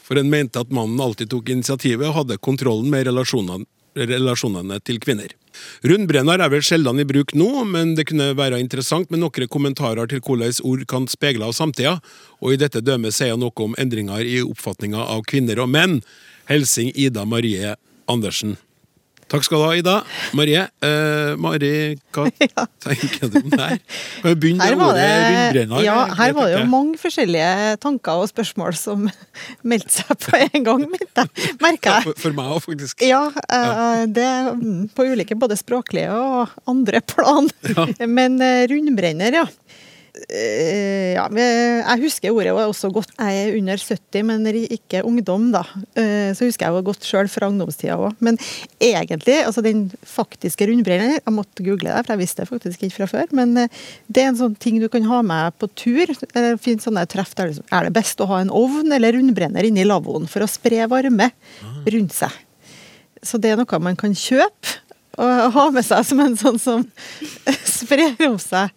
for 0.07 0.21
en 0.21 0.31
mente 0.31 0.63
at 0.63 0.71
mannen 0.71 1.03
alltid 1.03 1.33
tok 1.33 1.51
initiativet 1.51 2.07
og 2.07 2.21
hadde 2.21 2.39
kontrollen 2.39 2.87
med 2.93 3.09
relasjonene, 3.09 3.67
relasjonene 3.99 4.79
til 4.87 5.03
kvinner. 5.03 5.35
Rundbrenner 5.87 6.43
er 6.43 6.53
vel 6.53 6.65
sjelden 6.65 7.01
i 7.01 7.07
bruk 7.09 7.35
nå, 7.39 7.65
men 7.69 7.95
det 7.99 8.09
kunne 8.11 8.33
være 8.39 8.61
interessant 8.63 9.11
med 9.11 9.23
noen 9.23 9.49
kommentarer 9.51 10.11
til 10.11 10.23
hvordan 10.25 10.61
ord 10.67 10.85
kan 10.91 11.09
speile 11.11 11.47
av 11.47 11.57
samtida, 11.57 11.99
og 12.43 12.55
i 12.55 12.61
dette 12.61 12.85
dømmet 12.85 13.15
sier 13.17 13.39
noe 13.41 13.55
om 13.65 13.77
endringer 13.81 14.25
i 14.27 14.41
oppfatninga 14.45 15.09
av 15.17 15.25
kvinner 15.29 15.63
og 15.63 15.73
menn. 15.73 16.01
Helsing 16.47 16.93
Ida 16.95 17.25
Marie 17.27 17.75
Andersen. 18.07 18.57
Takk 19.27 19.43
skal 19.43 19.59
du 19.59 19.65
ha, 19.67 19.71
Ida. 19.75 19.95
Marie, 20.39 20.61
eh, 20.87 21.33
Mari, 21.43 21.71
hva 22.15 22.29
tenker 22.85 23.27
du 23.33 23.41
om 23.41 23.49
det 23.51 23.59
her? 23.59 23.81
Kan 24.23 24.29
vi 24.29 24.35
begynne 24.45 24.69
Her 24.69 24.77
var 24.79 24.93
ordet 24.93 25.57
det, 25.57 25.65
ja, 25.83 25.97
her 26.15 26.35
var 26.37 26.47
det 26.47 26.61
jo 26.61 26.69
mange 26.71 27.01
forskjellige 27.01 27.75
tanker 27.83 28.23
og 28.23 28.31
spørsmål 28.31 28.77
som 28.79 29.09
meldte 29.71 29.97
seg 29.97 30.15
på 30.23 30.39
en 30.47 30.69
gang, 30.69 30.87
merker 30.87 31.97
jeg. 31.97 32.07
For, 32.07 32.21
for 32.23 32.39
meg 32.39 32.55
òg, 32.55 32.63
faktisk. 32.69 33.03
Ja, 33.03 33.25
eh, 33.35 34.05
det 34.07 34.31
på 34.95 35.09
ulike 35.11 35.39
både 35.39 35.59
språklige 35.59 36.15
og 36.15 36.55
andre 36.71 37.03
plan. 37.03 37.51
Men 38.07 38.39
eh, 38.45 38.63
rundbrenner, 38.71 39.43
ja. 39.43 39.47
Eh, 40.33 41.13
ja, 41.13 41.27
jeg 41.37 42.01
husker 42.07 42.33
ordet 42.33 42.55
også 42.57 42.89
godt. 42.95 43.13
Jeg 43.19 43.43
er 43.51 43.57
under 43.59 43.77
70, 43.81 44.23
men 44.25 44.47
ikke 44.65 45.03
ungdom, 45.05 45.51
da. 45.53 45.63
Eh, 45.95 46.33
Så 46.35 46.49
husker 46.49 46.67
jeg 46.67 46.73
jo 46.75 46.83
godt 46.89 47.05
sjøl 47.05 47.29
fra 47.29 47.51
ungdomstida 47.51 47.99
òg. 48.01 48.17
Men 48.25 48.39
egentlig, 48.81 49.37
altså 49.45 49.63
den 49.63 49.91
faktiske 50.03 50.67
rundbrenneren 50.71 51.21
Jeg 51.21 51.35
måtte 51.37 51.63
google 51.65 51.93
det, 51.93 52.07
for 52.07 52.15
jeg 52.15 52.23
visste 52.25 52.43
det 52.43 52.49
faktisk 52.49 52.83
ikke 52.83 52.97
fra 52.97 53.11
før. 53.13 53.29
Men 53.37 53.57
eh, 53.57 53.69
det 54.09 54.25
er 54.25 54.33
en 54.33 54.41
sånn 54.41 54.57
ting 54.59 54.81
du 54.81 54.89
kan 54.89 55.05
ha 55.11 55.21
med 55.23 55.59
på 55.61 55.69
tur. 55.77 56.07
Det 56.09 56.47
finnes 56.65 56.89
sånne 56.89 57.07
treff 57.07 57.35
der 57.37 57.53
liksom, 57.53 57.69
er 57.71 57.85
det 57.87 57.95
best 58.01 58.21
å 58.21 58.31
ha 58.33 58.41
en 58.41 58.51
ovn 58.51 58.93
eller 58.97 59.13
rundbrenner 59.19 59.69
inni 59.69 59.85
lavvoen 59.85 60.27
for 60.31 60.45
å 60.47 60.51
spre 60.51 60.89
varme 60.91 61.31
rundt 61.87 62.17
seg. 62.17 62.33
Så 63.23 63.39
det 63.43 63.53
er 63.53 63.61
noe 63.61 63.83
man 63.85 63.97
kan 63.99 64.15
kjøpe 64.17 64.81
og 65.17 65.53
ha 65.55 65.71
med 65.73 65.85
seg 65.85 66.05
som 66.05 66.21
en 66.21 66.37
sånn 66.37 66.59
som 66.61 66.83
sprer 67.79 68.17
om 68.29 68.37
seg 68.41 68.73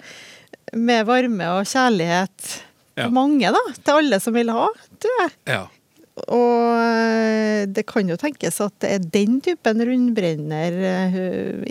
med 0.78 1.06
varme 1.10 1.50
og 1.58 1.68
kjærlighet. 1.70 2.56
Ja. 3.00 3.06
til 3.08 3.14
Mange, 3.16 3.52
da. 3.56 3.62
Til 3.80 4.02
alle 4.02 4.20
som 4.24 4.36
vil 4.36 4.52
ha, 4.52 4.66
tror 5.00 5.22
jeg. 5.24 5.36
Ja. 5.48 5.62
Og 6.28 6.82
eh, 6.84 7.64
det 7.72 7.86
kan 7.88 8.10
jo 8.12 8.18
tenkes 8.20 8.58
at 8.64 8.74
det 8.84 8.90
er 8.98 9.06
den 9.14 9.38
typen 9.46 9.80
rundbrenner 9.88 10.76
eh, 10.90 11.16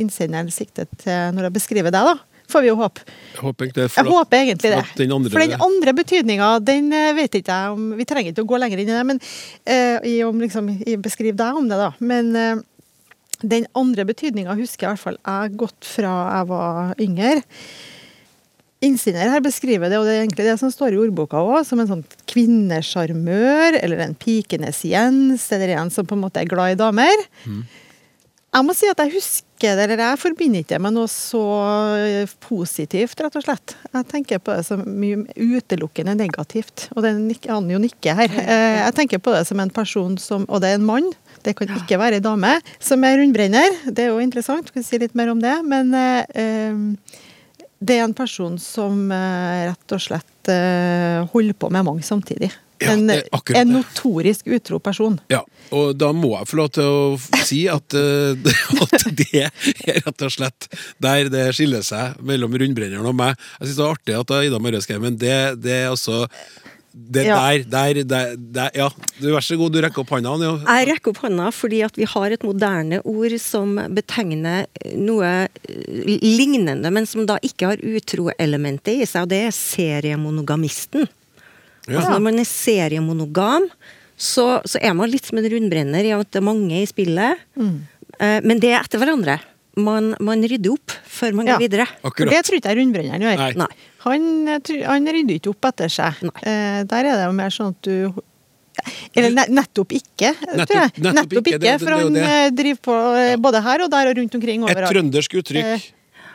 innsenderen 0.01 0.49
sikter 0.55 0.89
til 1.03 1.35
når 1.37 1.51
jeg 1.51 1.57
beskriver 1.59 1.93
deg, 1.93 2.15
da. 2.15 2.17
Får 2.49 2.65
vi 2.65 2.71
jo 2.71 2.79
håpe. 2.81 3.03
Jeg 3.35 3.43
håper 3.45 3.69
det. 3.77 3.85
Jeg 3.93 4.09
håper 4.09 4.39
egentlig 4.39 4.71
det. 4.73 4.85
den 4.97 5.13
andre- 5.13 5.31
For 5.35 5.45
den 5.45 5.61
andre 5.61 5.93
betydninga, 5.93 6.47
den 6.65 6.89
eh, 6.97 7.11
vet 7.19 7.37
ikke 7.43 7.53
jeg 7.53 7.75
om 7.75 7.91
Vi 7.99 8.07
trenger 8.09 8.33
ikke 8.33 8.47
å 8.47 8.49
gå 8.49 8.61
lenger 8.63 8.81
inn 8.81 8.89
i 8.89 8.97
det, 8.97 9.05
men 9.05 9.21
uh, 9.21 9.99
i, 10.09 10.15
om, 10.25 10.41
liksom, 10.41 10.71
i 10.81 10.97
beskriv 10.97 11.37
deg 11.37 11.61
om 11.61 11.69
det, 11.69 11.77
da. 11.77 11.91
Men 12.01 12.33
uh, 12.33 12.63
den 13.45 13.69
andre 13.77 14.07
betydninga 14.09 14.57
husker 14.57 14.87
jeg 14.87 14.89
i 14.89 14.97
hvert 14.97 15.05
fall 15.05 15.21
jeg 15.21 15.59
godt 15.61 15.93
fra 15.93 16.15
jeg 16.39 16.49
var 16.55 17.05
yngre. 17.05 17.35
Innsender 18.85 19.33
her 19.33 19.41
beskriver 19.43 19.91
det, 19.91 19.99
og 19.99 20.07
det 20.07 20.15
er 20.15 20.23
egentlig 20.23 20.47
det 20.47 20.59
som 20.61 20.71
står 20.71 20.95
i 20.95 21.01
ordboka 21.03 21.41
òg, 21.43 21.65
som 21.67 21.81
en 21.83 21.89
sånn 21.91 22.05
kvinnesjarmør, 22.31 23.79
eller 23.83 24.05
en 24.05 24.15
pikenes 24.19 24.85
Jens, 24.87 25.49
eller 25.55 25.75
en 25.81 25.91
som 25.91 26.07
på 26.07 26.15
en 26.19 26.23
måte 26.27 26.41
er 26.43 26.51
glad 26.51 26.77
i 26.77 26.79
damer. 26.79 27.27
Jeg 28.49 28.65
må 28.65 28.73
si 28.73 28.89
at 28.89 28.97
jeg 29.03 29.13
husker 29.13 29.75
det, 29.77 29.83
eller 29.85 30.01
jeg 30.01 30.21
forbinder 30.23 30.63
ikke 30.63 30.77
det 30.77 30.81
med 30.81 30.95
noe 30.97 31.11
så 31.13 31.43
positivt, 32.47 33.19
rett 33.21 33.37
og 33.37 33.45
slett. 33.45 33.75
Jeg 33.93 34.07
tenker 34.09 34.41
på 34.41 34.55
det 34.57 34.65
som 34.67 34.81
mye 34.89 35.27
utelukkende 35.37 36.15
negativt, 36.17 36.87
og 36.95 37.05
det 37.05 37.13
er 37.13 37.53
han 37.53 37.69
jo 37.71 37.81
nikker 37.83 38.17
her. 38.23 38.31
Eh, 38.41 38.79
Jeg 38.87 38.95
tenker 38.97 39.19
på 39.21 39.35
det 39.35 39.45
som 39.51 39.61
en 39.61 39.71
person 39.75 40.17
som, 40.23 40.47
og 40.49 40.63
det 40.63 40.71
er 40.73 40.79
en 40.81 40.87
mann, 40.89 41.11
det 41.45 41.55
kan 41.59 41.69
ikke 41.77 41.99
være 42.01 42.19
ei 42.19 42.25
dame, 42.25 42.55
som 42.81 43.05
er 43.05 43.19
rundbrenner. 43.21 43.83
Det 43.91 44.07
er 44.07 44.13
jo 44.15 44.23
interessant, 44.25 44.69
skal 44.71 44.81
vi 44.83 44.87
si 44.87 44.99
litt 45.03 45.15
mer 45.19 45.29
om 45.35 45.41
det. 45.45 45.55
Men 45.69 45.93
eh, 45.95 46.25
eh, 46.35 47.27
det 47.79 47.99
er 47.99 48.07
en 48.07 48.17
person 48.17 48.57
som 48.59 49.11
eh, 49.15 49.69
rett 49.69 49.95
og 49.95 50.03
slett 50.03 50.51
eh, 50.51 51.23
holder 51.33 51.55
på 51.55 51.71
med 51.71 51.87
mange 51.87 52.07
samtidig. 52.07 52.51
Ja, 52.79 52.93
en, 52.95 53.11
en 53.11 53.73
notorisk 53.75 54.47
utro 54.47 54.79
person. 54.79 55.17
Ja, 55.33 55.41
og 55.75 55.97
da 55.99 56.13
må 56.15 56.31
jeg 56.37 56.47
få 56.47 56.59
lov 56.61 56.69
til 56.77 56.87
å 56.87 57.01
si 57.49 57.65
at, 57.71 57.95
eh, 57.99 58.39
at 58.85 59.09
det 59.19 59.45
er 59.45 60.05
rett 60.07 60.27
og 60.27 60.35
slett 60.35 60.71
der 61.03 61.31
det 61.33 61.49
skiller 61.59 61.83
seg 61.87 62.19
mellom 62.23 62.55
rundbrenneren 62.55 63.11
og 63.11 63.19
meg. 63.19 63.39
Jeg 63.59 63.71
syns 63.71 63.81
det 63.81 63.87
er 63.87 63.93
artig 63.97 64.19
at 64.19 64.35
Ida 64.39 64.83
skrev, 64.85 65.05
men 65.07 65.19
det, 65.19 65.37
det 65.63 65.77
er 65.85 65.93
altså 65.93 66.25
det 67.09 67.25
Ja. 67.25 67.37
der, 67.39 67.65
der, 67.65 68.03
der, 68.05 68.37
der 68.37 68.71
Ja, 68.75 68.89
du, 69.21 69.31
vær 69.33 69.45
så 69.45 69.57
god, 69.57 69.73
du 69.73 69.81
rekker 69.81 70.03
opp 70.03 70.11
hånda. 70.13 70.35
Ja. 70.43 70.55
Jeg 70.79 70.89
rekker 70.91 71.13
opp 71.13 71.23
hånda 71.25 71.51
fordi 71.55 71.83
at 71.87 71.97
vi 71.97 72.05
har 72.05 72.35
et 72.35 72.45
moderne 72.45 73.01
ord 73.05 73.37
som 73.41 73.77
betegner 73.95 74.67
noe 74.95 75.31
eh, 75.47 76.17
lignende, 76.23 76.91
men 76.91 77.07
som 77.07 77.27
da 77.29 77.39
ikke 77.43 77.73
har 77.73 77.85
utroelementet 77.85 79.05
i 79.05 79.07
seg, 79.09 79.25
og 79.25 79.33
det 79.33 79.45
er 79.47 79.55
seriemonogamisten. 79.57 81.07
Ja. 81.89 82.01
Altså 82.01 82.17
når 82.17 82.25
man 82.27 82.43
er 82.43 82.49
seriemonogam, 82.49 83.69
så, 84.19 84.59
så 84.67 84.81
er 84.83 84.97
man 84.99 85.11
litt 85.11 85.29
som 85.29 85.39
en 85.39 85.47
rundbrenner 85.49 86.05
i 86.05 86.13
at 86.13 86.29
det 86.33 86.41
er 86.41 86.49
mange 86.49 86.83
i 86.83 86.89
spillet, 86.91 87.39
mm. 87.55 87.77
men 88.45 88.61
det 88.61 88.75
er 88.75 88.83
etter 88.83 89.01
hverandre. 89.01 89.39
Man, 89.79 90.15
man 90.21 90.43
rydder 90.43 90.73
opp 90.75 90.91
før 91.07 91.35
man 91.39 91.47
Ja. 91.47 91.55
går 91.57 91.63
videre. 91.69 91.87
For 92.03 92.11
Akkurat. 92.11 92.31
det 92.35 92.41
tror 92.49 92.57
ikke 92.59 92.73
jeg 92.73 92.79
rundbrenneren 92.81 93.23
gjør. 93.23 93.37
Nei. 93.39 93.53
Nei. 93.55 93.69
Han, 94.05 94.23
han 94.89 95.07
rydder 95.15 95.35
ikke 95.39 95.51
opp 95.53 95.69
etter 95.71 95.89
seg. 95.93 96.23
Eh, 96.43 96.81
der 96.89 97.05
er 97.05 97.15
det 97.19 97.27
jo 97.29 97.33
mer 97.39 97.51
sånn 97.55 97.75
at 97.77 97.83
du 97.83 98.25
Eller 99.19 99.49
nettopp 99.51 99.91
ikke, 99.97 100.33
tror 100.39 100.55
jeg. 100.55 100.59
Nettopp- 100.59 100.99
nettopp 101.03 101.15
Nettopp 101.19 101.33
ikke, 101.33 101.55
ikke, 101.55 101.59
det- 101.59 101.61
det- 101.61 101.81
for 101.83 101.91
det 101.91 101.99
han 102.03 102.13
det. 102.15 102.23
eh, 102.23 102.51
driver 102.51 102.81
på 102.89 102.97
eh, 103.19 103.37
både 103.37 103.63
her 103.63 103.83
og 103.83 103.91
der 103.91 104.09
og 104.11 104.17
rundt 104.17 104.35
omkring 104.39 104.69
Et 104.71 104.77
trøndersk 104.77 105.35
uttrykk. 105.41 105.65
Eh, 105.65 105.79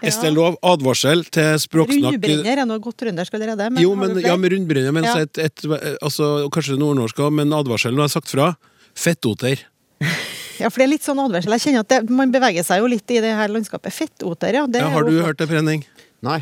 ja. 0.03 0.07
Estelov, 0.09 0.57
advarsel 0.61 1.23
til 1.31 1.55
språksnakk 1.63 2.17
Rundbrenner 2.19 2.57
er 2.59 2.65
noe 2.67 2.79
godt 2.83 2.97
trøndersk 2.99 3.33
allerede. 3.37 3.69
Men 3.71 3.81
Jo, 3.81 3.95
men, 3.95 4.17
ja, 4.19 4.35
med 4.35 4.51
rundbrenner, 4.51 4.91
men 4.91 5.03
Ja. 5.05 5.15
så 5.15 5.21
et, 5.21 5.37
et, 5.37 5.63
altså, 6.03 6.49
kanskje 6.51 6.75
nordnorsk 6.77 7.15
òg, 7.23 7.31
men 7.31 7.47
advarselen 7.53 7.95
har 7.95 8.09
jeg 8.11 8.15
sagt 8.19 8.27
fra. 8.27 8.55
Fettoter. 8.93 9.59
Ja, 10.59 10.69
for 10.69 10.81
det 10.81 10.87
er 10.87 10.91
litt 10.93 11.05
sånn 11.05 11.21
advarsel. 11.23 11.55
Jeg 11.57 11.67
kjenner 11.67 11.85
at 11.85 11.93
det, 11.93 12.01
Man 12.13 12.33
beveger 12.33 12.65
seg 12.67 12.83
jo 12.83 12.89
litt 12.91 13.09
i 13.13 13.21
det 13.23 13.33
her 13.37 13.53
landskapet. 13.53 13.93
Fettoter, 13.93 14.59
ja. 14.61 14.65
Det 14.67 14.83
Ja, 14.83 14.91
har 14.93 15.07
du 15.07 15.15
hørt 15.21 15.39
det, 15.41 15.49
Frenning? 15.49 15.85
Nei. 16.23 16.41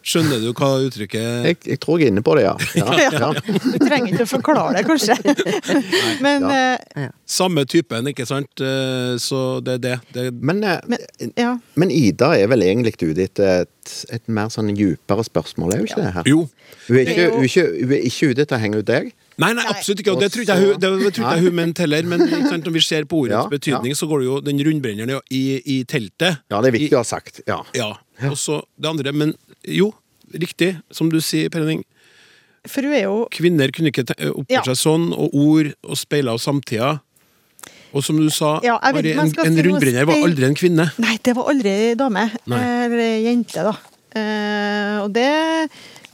Skjønner 0.00 0.40
du 0.40 0.48
hva 0.56 0.68
uttrykket 0.80 1.44
Jeg, 1.44 1.56
jeg 1.74 1.80
tror 1.82 2.00
jeg 2.00 2.08
er 2.08 2.12
inne 2.14 2.22
på 2.24 2.32
det, 2.38 2.46
ja. 2.46 2.54
ja, 2.78 3.08
ja. 3.20 3.28
Du 3.36 3.82
trenger 3.82 4.14
ikke 4.14 4.24
å 4.24 4.30
forklare 4.30 4.78
det, 4.78 4.84
kanskje. 4.88 5.16
Men, 6.24 6.46
eh, 6.48 7.10
Samme 7.28 7.66
typen, 7.68 8.08
ikke 8.08 8.24
sant? 8.28 8.62
Eh, 8.64 9.18
Så 9.20 9.60
det 9.64 9.76
er 9.76 9.82
det. 9.84 9.96
det 10.16 10.24
Men, 10.40 10.64
eh, 10.64 10.80
men 10.88 11.34
ja. 11.36 11.52
men 11.76 11.92
Ida 11.92 12.32
er 12.38 12.48
vel 12.50 12.64
egentlig 12.64 12.96
ute 13.02 13.26
etter 13.26 13.66
et, 13.66 13.94
et 14.16 14.24
mer 14.32 14.48
sånn 14.52 14.72
djupere 14.72 15.24
spørsmål, 15.26 15.74
er 15.74 15.82
hun 15.82 15.90
ikke 15.90 16.00
det? 16.00 16.14
her? 16.16 16.30
jo. 16.32 16.46
Hun 16.88 16.96
er 16.96 17.12
ikke, 17.12 17.28
hun 17.34 17.44
er 17.44 17.50
ikke, 17.50 17.66
hun 17.76 17.94
er 17.98 18.06
ikke 18.08 18.30
ute 18.32 18.46
etter 18.46 18.56
å 18.56 18.62
henge 18.64 18.80
ut 18.80 18.88
deg? 18.88 19.12
Nei, 19.40 19.52
nei, 19.56 19.64
absolutt 19.72 20.02
ikke. 20.02 20.14
Og 20.14 20.20
det 20.20 20.30
tror 20.34 20.44
ikke 20.44 20.56
jeg 20.58 20.66
hun, 20.68 20.80
det 20.82 20.90
tror 20.90 21.24
ikke 21.24 21.34
jeg 21.36 21.44
hun 21.46 21.56
mente 21.56 21.84
heller. 21.86 22.08
Men 22.12 22.24
sant, 22.28 22.66
når 22.66 22.74
vi 22.76 22.82
ser 22.84 23.06
på 23.08 23.22
ordets 23.24 23.38
Ja, 23.38 23.44
betydning, 23.52 23.96
så 23.96 24.08
går 24.10 24.22
det 24.22 24.28
jo 24.28 24.40
den 24.50 24.62
rundbrenneren 24.66 25.14
i, 25.32 25.42
i 25.64 25.78
teltet. 25.88 26.42
Ja, 26.52 26.60
det 26.60 26.72
er 26.72 26.76
viktig 26.76 26.98
å 26.98 27.02
ha 27.02 27.08
sagt. 27.08 27.40
Ja. 27.48 27.60
ja. 27.76 27.90
Og 28.28 28.36
så 28.40 28.60
det 28.76 28.90
andre. 28.92 29.14
Men 29.16 29.34
jo, 29.64 29.90
riktig, 30.34 30.74
som 30.92 31.10
du 31.12 31.20
sier, 31.24 31.48
Penning. 31.52 31.84
For 32.68 32.84
hun 32.84 32.92
er 32.92 33.06
jo 33.06 33.20
Kvinner 33.32 33.70
kunne 33.72 33.88
ikke 33.88 34.04
oppføre 34.12 34.52
Ja. 34.52 34.64
seg 34.68 34.76
sånn, 34.76 35.06
og 35.16 35.32
ord 35.32 35.70
og 35.80 35.96
speiler 35.96 36.36
av 36.36 36.42
samtida. 36.44 36.98
Og 37.96 38.04
som 38.06 38.18
du 38.20 38.28
sa, 38.30 38.58
Ja, 38.62 38.76
vet 38.94 39.08
en, 39.16 39.32
en 39.32 39.56
rundbrenner 39.66 40.06
var 40.06 40.20
aldri 40.22 40.46
en 40.46 40.54
kvinne. 40.58 40.90
Nei, 41.02 41.16
det 41.24 41.34
var 41.34 41.48
aldri 41.50 41.72
ei 41.88 41.94
dame. 41.98 42.28
Nei. 42.52 42.60
Eller 42.84 43.16
jente, 43.24 43.64
da. 43.66 43.72
Eh, 44.10 44.96
og 45.04 45.10
det 45.14 45.26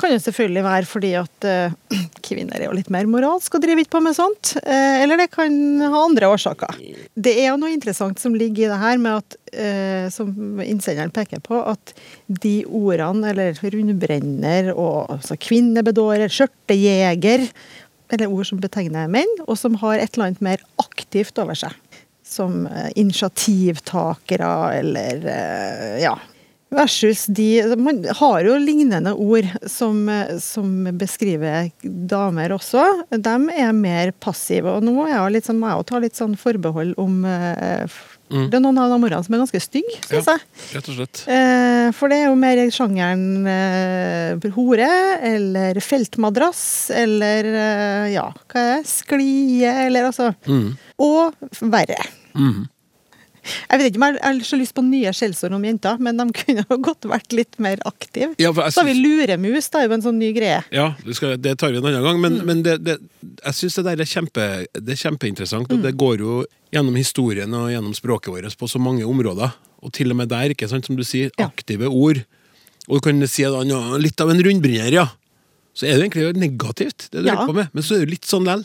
kan 0.01 0.13
jo 0.13 0.19
selvfølgelig 0.23 0.63
være 0.67 0.89
fordi 0.89 1.13
at 1.19 1.47
uh, 1.49 1.75
kvinner 2.27 2.59
er 2.59 2.69
jo 2.69 2.77
litt 2.77 2.91
mer 2.93 3.09
moralske 3.11 3.59
og 3.59 3.65
driver 3.65 3.83
ikke 3.83 3.95
på 3.97 4.03
med 4.05 4.17
sånt. 4.19 4.55
Uh, 4.63 4.97
eller 5.03 5.21
det 5.21 5.29
kan 5.35 5.57
ha 5.83 6.03
andre 6.03 6.31
årsaker. 6.33 6.79
Det 7.15 7.35
er 7.41 7.51
jo 7.51 7.61
noe 7.61 7.75
interessant 7.75 8.21
som 8.23 8.37
ligger 8.37 8.67
i 8.67 8.71
det 8.73 8.81
her 8.83 9.01
med 9.03 9.23
at, 9.23 9.39
uh, 9.57 10.07
som 10.15 10.61
innsenderen 10.65 11.15
peker 11.15 11.43
på, 11.45 11.61
at 11.63 11.95
de 12.27 12.59
ordene, 12.67 13.33
eller 13.33 13.59
rundbrenner 13.63 14.73
og 14.75 15.17
altså 15.19 15.39
kvinnebedårer, 15.41 16.33
skjørtejeger, 16.33 17.49
eller 18.15 18.31
ord 18.31 18.47
som 18.47 18.63
betegner 18.63 19.11
menn, 19.11 19.33
og 19.49 19.57
som 19.59 19.79
har 19.83 19.99
et 19.99 20.15
eller 20.15 20.31
annet 20.31 20.45
mer 20.45 20.63
aktivt 20.83 21.39
over 21.43 21.59
seg. 21.59 21.75
Som 22.27 22.65
initiativtakere 22.99 24.55
eller 24.81 25.27
ja. 26.03 26.17
Versus 26.75 27.27
de 27.31 27.63
Man 27.79 28.01
har 28.19 28.41
jo 28.43 28.57
lignende 28.59 29.13
ord 29.15 29.47
som, 29.71 30.01
som 30.43 30.89
beskriver 30.99 31.71
damer 31.85 32.51
også. 32.57 32.83
De 33.15 33.37
er 33.55 33.73
mer 33.77 34.11
passive. 34.19 34.73
Og 34.75 34.83
nå 34.83 34.97
er 35.07 35.15
jeg 35.37 35.47
sånn, 35.47 35.61
må 35.63 35.71
jeg 35.71 35.87
ta 35.87 36.01
litt 36.03 36.19
sånn 36.19 36.35
forbehold 36.41 36.97
om 36.99 37.23
eh, 37.31 37.87
Mm. 38.27 38.49
Det 38.51 38.57
er 38.59 38.63
noen 38.65 38.79
av 38.83 38.91
de 38.91 38.97
ordene 39.07 39.23
som 39.23 39.35
er 39.37 39.39
ganske 39.39 39.61
stygge, 39.63 39.99
syns 40.03 40.27
Ja. 40.27 40.33
jeg. 40.35 40.73
Rett 40.75 40.89
og 40.91 40.97
slett. 40.97 41.21
Eh, 41.31 41.91
for 41.95 42.11
det 42.11 42.17
er 42.19 42.25
jo 42.27 42.35
mer 42.35 42.59
sjangeren 42.75 43.47
eh, 43.47 44.49
hore, 44.57 44.89
eller 45.23 45.79
feltmadrass, 45.79 46.91
eller 46.91 47.47
eh, 47.53 48.09
ja, 48.17 48.25
hva 48.51 48.65
er 48.65 48.83
det? 48.83 48.91
Sklie, 48.91 49.71
eller 49.87 50.09
altså 50.11 50.33
Mm. 50.51 50.73
Og 51.07 51.35
verre. 51.71 52.03
Mm. 52.35 52.67
Jeg 53.47 53.79
vet 53.81 53.89
ikke 53.91 54.01
om 54.01 54.07
jeg 54.09 54.21
har 54.23 54.41
så 54.49 54.59
lyst 54.61 54.75
på 54.77 54.85
nye 54.87 55.13
skjellsord 55.17 55.55
om 55.57 55.65
jenter, 55.67 55.99
men 56.03 56.17
de 56.21 56.27
kunne 56.41 56.65
jo 56.69 56.79
godt 56.85 57.07
vært 57.11 57.33
litt 57.37 57.59
mer 57.63 57.79
aktive. 57.89 58.35
Ja, 58.43 58.53
jeg 58.53 58.73
Så 58.75 58.83
har 58.83 58.89
vi 58.91 58.95
luremus, 58.99 59.69
det 59.71 59.81
er 59.83 59.89
jo 59.89 59.97
en 59.99 60.05
sånn 60.07 60.19
ny 60.21 60.33
greie. 60.37 60.63
Ja, 60.75 60.89
det, 61.05 61.17
skal, 61.19 61.37
det 61.41 61.57
tar 61.61 61.73
vi 61.75 61.81
en 61.81 61.87
annen 61.91 62.03
gang, 62.07 62.21
men, 62.23 62.41
men 62.49 62.63
det, 62.67 62.79
det, 62.87 62.99
jeg 63.45 63.59
syns 63.61 63.79
det 63.81 63.87
der 63.91 64.03
er, 64.05 64.11
kjempe, 64.11 64.49
det 64.75 64.97
er 64.97 65.03
kjempeinteressant. 65.03 65.71
Og 65.73 65.85
det 65.85 65.95
går 65.99 66.25
jo 66.25 66.41
gjennom 66.75 66.97
historien 66.99 67.53
og 67.57 67.71
gjennom 67.73 67.95
språket 67.97 68.33
vårt 68.35 68.59
på 68.59 68.69
så 68.71 68.81
mange 68.83 69.07
områder. 69.07 69.55
Og 69.87 69.93
til 69.95 70.11
og 70.11 70.19
med 70.19 70.31
der, 70.33 70.51
ikke 70.55 70.69
sant, 70.71 70.87
som 70.89 70.97
du 70.99 71.05
sier, 71.07 71.31
Ja. 71.39 71.47
aktive 71.51 71.87
ord. 71.93 72.25
Og 72.89 72.99
du 72.99 73.05
kan 73.07 73.23
si 73.29 73.45
at 73.47 73.55
han 73.55 73.71
er 73.71 73.99
litt 74.03 74.21
av 74.23 74.31
en 74.33 74.43
rundbrenner, 74.43 74.93
ja. 74.95 75.07
Så 75.77 75.85
er 75.87 75.99
det 75.99 76.07
egentlig 76.09 76.41
negativt, 76.41 77.11
det 77.13 77.23
du 77.23 77.29
Ja. 77.29 77.35
holder 77.37 77.53
på 77.53 77.57
med. 77.61 77.69
Men 77.75 77.83
så 77.85 77.97
er 77.97 78.07
det 78.07 78.11
litt 78.17 78.25
sånn 78.27 78.47
lell. 78.49 78.65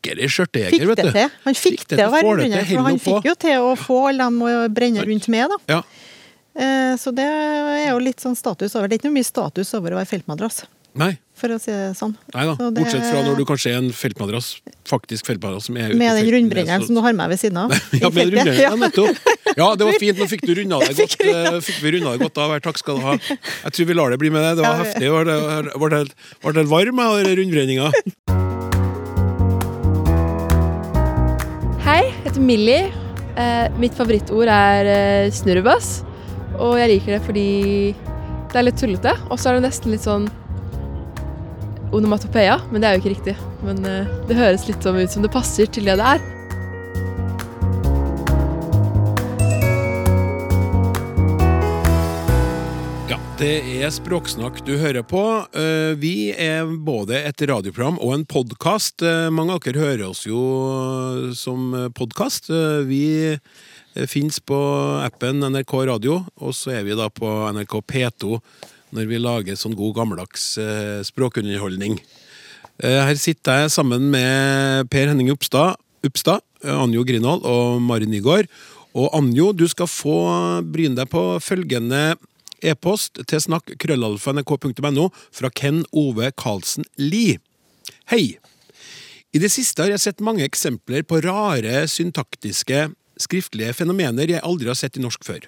Skikkelig 0.00 0.28
skjørtejeger, 0.32 0.70
Fikk 0.72 0.88
vet 0.88 0.96
det 1.04 1.12
du. 1.12 1.34
Han 1.44 1.54
fikk 1.60 1.82
det 1.90 1.96
til 1.98 2.06
å 2.06 2.12
være 2.14 2.36
rundt, 2.40 2.54
for 2.70 2.86
han 2.88 2.98
fikk 3.04 3.26
jo 3.28 3.34
til 3.44 3.64
å 3.68 3.72
få 3.76 3.98
alle 4.08 4.24
dem 4.30 4.38
å 4.46 4.52
brenne 4.72 5.04
rundt 5.04 5.28
med, 5.28 5.50
da. 5.52 5.58
Ja. 5.68 5.80
Eh, 6.56 6.96
Så 6.96 7.12
det 7.14 7.24
er 7.28 7.90
jo 7.92 7.98
litt 8.00 8.20
sånn 8.20 8.34
status 8.36 8.74
over. 8.76 8.88
Det 8.88 8.96
er 8.96 8.98
ikke 9.02 9.10
noe 9.10 9.18
mye 9.20 9.28
status 9.28 9.74
over 9.76 9.92
å 9.92 10.00
være 10.00 10.08
feltmadrass, 10.08 10.62
Nei, 10.96 11.12
for 11.38 11.52
å 11.54 11.58
si 11.60 11.70
det 11.70 11.92
sånn. 12.00 12.16
nei 12.34 12.46
da. 12.48 12.54
Så 12.56 12.70
det- 12.74 12.80
Bortsett 12.82 13.04
fra 13.12 13.20
når 13.22 13.36
du 13.36 13.44
kanskje 13.44 13.70
er 13.70 13.76
en 13.78 13.92
feltmadrass, 13.92 14.48
faktisk 14.88 15.24
feltmadrass 15.28 15.64
som 15.68 15.76
er 15.76 15.90
ute 15.90 15.98
Med 16.00 16.16
den 16.16 16.32
rundbrenneren 16.34 16.80
så- 16.80 16.86
som 16.86 16.94
du 16.96 17.00
har 17.02 17.12
med 17.12 17.28
ved 17.28 17.38
siden 17.38 17.58
av. 17.58 17.70
Ja, 17.92 18.08
med 18.10 18.32
den 18.32 18.34
rundbrenneren, 18.40 18.78
nettopp. 18.80 19.16
Ja, 19.56 19.74
det 19.76 19.84
var 19.86 19.92
fint. 20.00 20.16
Nå 20.18 20.26
fikk 20.26 20.40
du 20.48 20.54
runda 20.54 20.80
det 20.80 20.96
godt. 20.96 21.20
eh, 21.20 21.60
Fikk 21.60 21.80
vi 21.84 21.92
runda 21.92 22.16
det 22.16 22.20
godt 22.24 22.38
av. 22.38 22.58
Takk 22.60 22.78
skal 22.78 22.96
du 22.96 23.02
ha. 23.02 23.14
Jeg 23.18 23.72
tror 23.72 23.86
vi 23.86 23.94
lar 23.94 24.10
det 24.10 24.18
bli 24.18 24.30
med 24.30 24.42
det. 24.42 24.56
Det 24.56 24.66
var 24.66 24.82
heftig. 24.82 25.12
Var 25.12 25.24
det, 25.24 25.74
var 25.78 25.88
det, 25.90 26.08
var 26.42 26.52
det 26.52 26.66
varm 26.66 26.98
av 26.98 27.20
rundbrenninga? 27.22 27.92
heter 32.30 32.46
Millie. 32.46 32.92
Eh, 33.36 33.66
mitt 33.80 33.96
favorittord 33.98 34.50
er 34.50 34.86
eh, 34.86 35.32
snurrebass. 35.34 36.02
Og 36.60 36.76
jeg 36.78 36.90
liker 36.92 37.16
det 37.16 37.22
fordi 37.26 37.46
det 38.50 38.58
er 38.58 38.66
litt 38.66 38.78
tullete. 38.78 39.14
Og 39.30 39.40
så 39.40 39.50
er 39.50 39.58
det 39.58 39.66
nesten 39.66 39.94
litt 39.94 40.06
sånn 40.06 40.28
onomatopeia, 41.90 42.60
men 42.70 42.82
det 42.82 42.86
er 42.86 42.94
jo 42.94 43.02
ikke 43.02 43.14
riktig. 43.16 43.36
Men 43.66 43.82
eh, 43.88 44.12
det 44.28 44.38
høres 44.38 44.68
litt 44.68 44.84
sånn 44.84 45.00
ut 45.00 45.10
som 45.10 45.26
det 45.26 45.32
passer 45.34 45.70
til 45.74 45.90
det 45.90 45.98
det 45.98 46.12
er. 46.14 46.39
Det 53.40 53.80
er 53.80 53.88
Språksnakk 53.88 54.58
du 54.66 54.74
hører 54.76 55.00
på. 55.06 55.20
Eh, 55.56 55.96
Vi 55.96 56.28
er 56.36 56.68
både 56.68 57.16
et 57.24 57.40
radioprogram 57.40 57.96
og 57.96 58.12
en 58.12 58.24
podkast. 58.28 59.00
Mange 59.32 59.54
av 59.54 59.62
dere 59.64 59.80
hører 59.80 60.10
oss 60.10 60.26
jo 60.28 61.32
som 61.32 61.72
podkast. 61.96 62.50
Vi 62.84 63.38
fins 64.06 64.40
på 64.44 64.58
appen 65.00 65.40
NRK 65.40 65.72
Radio, 65.88 66.20
og 66.36 66.52
så 66.52 66.76
er 66.76 66.84
vi 66.84 66.98
da 66.98 67.08
på 67.08 67.26
NRK 67.56 67.80
P2 67.80 68.40
når 68.92 69.08
vi 69.08 69.22
lager 69.22 69.56
sånn 69.56 69.76
god 69.78 69.96
gammeldags 69.96 70.58
eh, 70.60 71.00
språkunderholdning. 71.06 71.96
Eh, 72.82 73.00
her 73.06 73.16
sitter 73.16 73.64
jeg 73.64 73.72
sammen 73.72 74.10
med 74.12 74.90
Per 74.90 75.08
Henning 75.08 75.30
eh, 75.30 76.76
Anjo 76.76 77.04
Grinhold 77.08 77.46
og 77.46 77.80
Mari 77.80 78.10
Nygaard. 78.10 78.50
Og 78.92 79.14
Anjo, 79.14 79.52
du 79.54 79.68
skal 79.70 79.86
få 79.86 80.18
bryne 80.66 80.98
deg 80.98 81.08
på 81.08 81.38
følgende 81.40 82.18
e-post 82.62 83.20
til 83.26 83.42
snakk.krøllalfa.nrk.no 83.42 85.08
fra 85.32 85.50
Ken 85.50 85.84
Ove 85.92 86.30
Karlsen 86.36 86.86
Lie. 86.98 87.38
Hei! 88.10 88.38
I 89.30 89.38
det 89.38 89.52
siste 89.54 89.84
har 89.84 89.92
jeg 89.92 90.02
sett 90.02 90.24
mange 90.26 90.42
eksempler 90.42 91.04
på 91.06 91.20
rare 91.22 91.84
syntaktiske 91.90 92.88
skriftlige 93.20 93.76
fenomener 93.78 94.32
jeg 94.32 94.42
aldri 94.46 94.70
har 94.70 94.78
sett 94.78 94.98
i 94.98 95.04
norsk 95.04 95.24
før. 95.26 95.44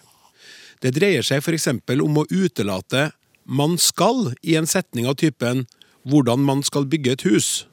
Det 0.83 0.95
dreier 0.95 1.27
seg 1.27 1.43
eksempel 1.51 2.03
om 2.03 2.19
å 2.19 2.29
utelate 2.31 3.13
'man 3.45 3.77
skal' 3.79 4.35
i 4.43 4.57
en 4.57 4.67
setning 4.67 5.07
av 5.07 5.17
typen 5.17 5.67
'hvordan 6.07 6.39
man 6.39 6.63
skal 6.63 6.85
bygge 6.87 7.13
et 7.13 7.23
hus'. 7.23 7.67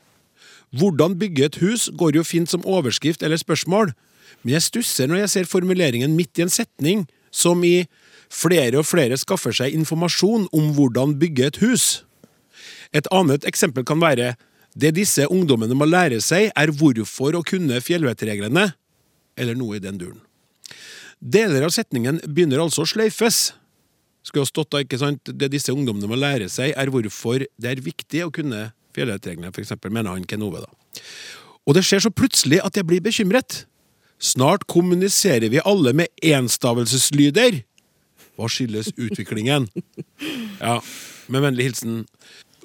'Hvordan 0.74 1.18
bygge 1.20 1.46
et 1.46 1.58
hus' 1.62 1.90
går 1.96 2.16
jo 2.16 2.24
fint 2.24 2.50
som 2.50 2.66
overskrift 2.66 3.24
eller 3.24 3.38
spørsmål, 3.38 3.94
men 4.44 4.54
jeg 4.54 4.62
stusser 4.62 5.08
når 5.08 5.26
jeg 5.26 5.30
ser 5.30 5.44
formuleringen 5.44 6.16
midt 6.16 6.38
i 6.40 6.42
en 6.42 6.50
setning, 6.50 7.08
som 7.32 7.64
i 7.64 7.88
'flere 8.30 8.78
og 8.80 8.86
flere 8.86 9.18
skaffer 9.18 9.52
seg 9.52 9.74
informasjon 9.74 10.48
om 10.54 10.74
hvordan 10.74 11.18
bygge 11.20 11.46
et 11.48 11.60
hus'. 11.62 12.04
Et 12.94 13.08
annet 13.12 13.46
eksempel 13.46 13.86
kan 13.86 14.00
være 14.02 14.36
'det 14.78 14.96
disse 14.96 15.28
ungdommene 15.28 15.76
må 15.76 15.86
lære 15.86 16.22
seg, 16.22 16.52
er 16.56 16.72
hvorfor 16.72 17.36
å 17.36 17.44
kunne 17.44 17.82
fjellvettreglene', 17.82 18.74
eller 19.38 19.56
noe 19.56 19.76
i 19.76 19.80
den 19.80 19.98
duren. 19.98 20.22
Deler 21.20 21.64
av 21.64 21.74
setningen 21.76 22.20
begynner 22.24 22.62
altså 22.64 22.86
å 22.86 22.88
sløyfes. 22.88 23.54
Skulle 24.24 24.46
ha 24.46 24.52
stått 24.52 24.72
da, 24.72 24.84
ikke 24.84 25.00
sant, 25.00 25.24
Det 25.24 25.52
disse 25.52 25.74
ungdommene 25.74 26.08
må 26.08 26.16
lære 26.16 26.50
seg, 26.50 26.74
er 26.76 26.88
hvorfor 26.88 27.46
det 27.60 27.70
er 27.72 27.82
viktig 27.82 28.26
å 28.26 28.32
kunne 28.32 28.72
fjellvettreglene, 28.96 29.52
eksempel, 29.52 29.92
mener 29.92 30.12
han 30.12 30.26
Ken 30.26 30.44
Ove, 30.44 30.64
da. 30.64 31.02
Og 31.68 31.76
det 31.76 31.84
skjer 31.86 32.02
så 32.06 32.12
plutselig 32.12 32.62
at 32.64 32.76
jeg 32.76 32.88
blir 32.88 33.02
bekymret. 33.02 33.66
Snart 34.20 34.66
kommuniserer 34.68 35.52
vi 35.52 35.62
alle 35.64 35.94
med 35.94 36.08
enstavelseslyder. 36.24 37.62
Hva 38.40 38.48
skyldes 38.52 38.94
utviklingen? 38.96 39.68
Ja, 40.60 40.80
med 41.32 41.44
vennlig 41.44 41.70
hilsen. 41.70 42.06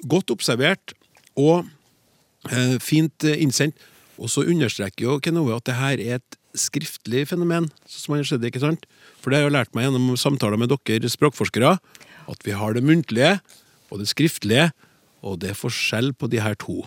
Godt 0.07 0.31
observert 0.33 0.95
og 1.39 1.67
eh, 2.49 2.77
fint 2.83 3.23
eh, 3.27 3.37
innsendt. 3.43 3.77
Og 4.15 4.31
så 4.31 4.45
understreker 4.47 5.05
jo 5.05 5.19
Kenove 5.23 5.55
at 5.57 5.67
det 5.67 5.75
her 5.75 6.01
er 6.03 6.17
et 6.21 6.39
skriftlig 6.55 7.25
fenomen. 7.27 7.69
som 7.87 8.13
han 8.15 8.23
har 8.23 8.29
skjedd, 8.29 8.47
ikke 8.47 8.63
sant? 8.63 8.87
For 9.19 9.31
det 9.31 9.39
har 9.39 9.49
jeg 9.49 9.55
lært 9.57 9.75
meg 9.75 9.89
gjennom 9.89 10.15
samtaler 10.19 10.59
med 10.59 10.71
dere 10.71 11.11
språkforskere, 11.11 11.75
at 12.31 12.47
vi 12.47 12.55
har 12.55 12.75
det 12.75 12.83
muntlige 12.85 13.37
og 13.91 13.99
det 14.01 14.09
skriftlige, 14.09 14.69
og 15.25 15.39
det 15.41 15.51
er 15.51 15.59
forskjell 15.59 16.13
på 16.15 16.29
de 16.31 16.41
her 16.43 16.55
to. 16.59 16.85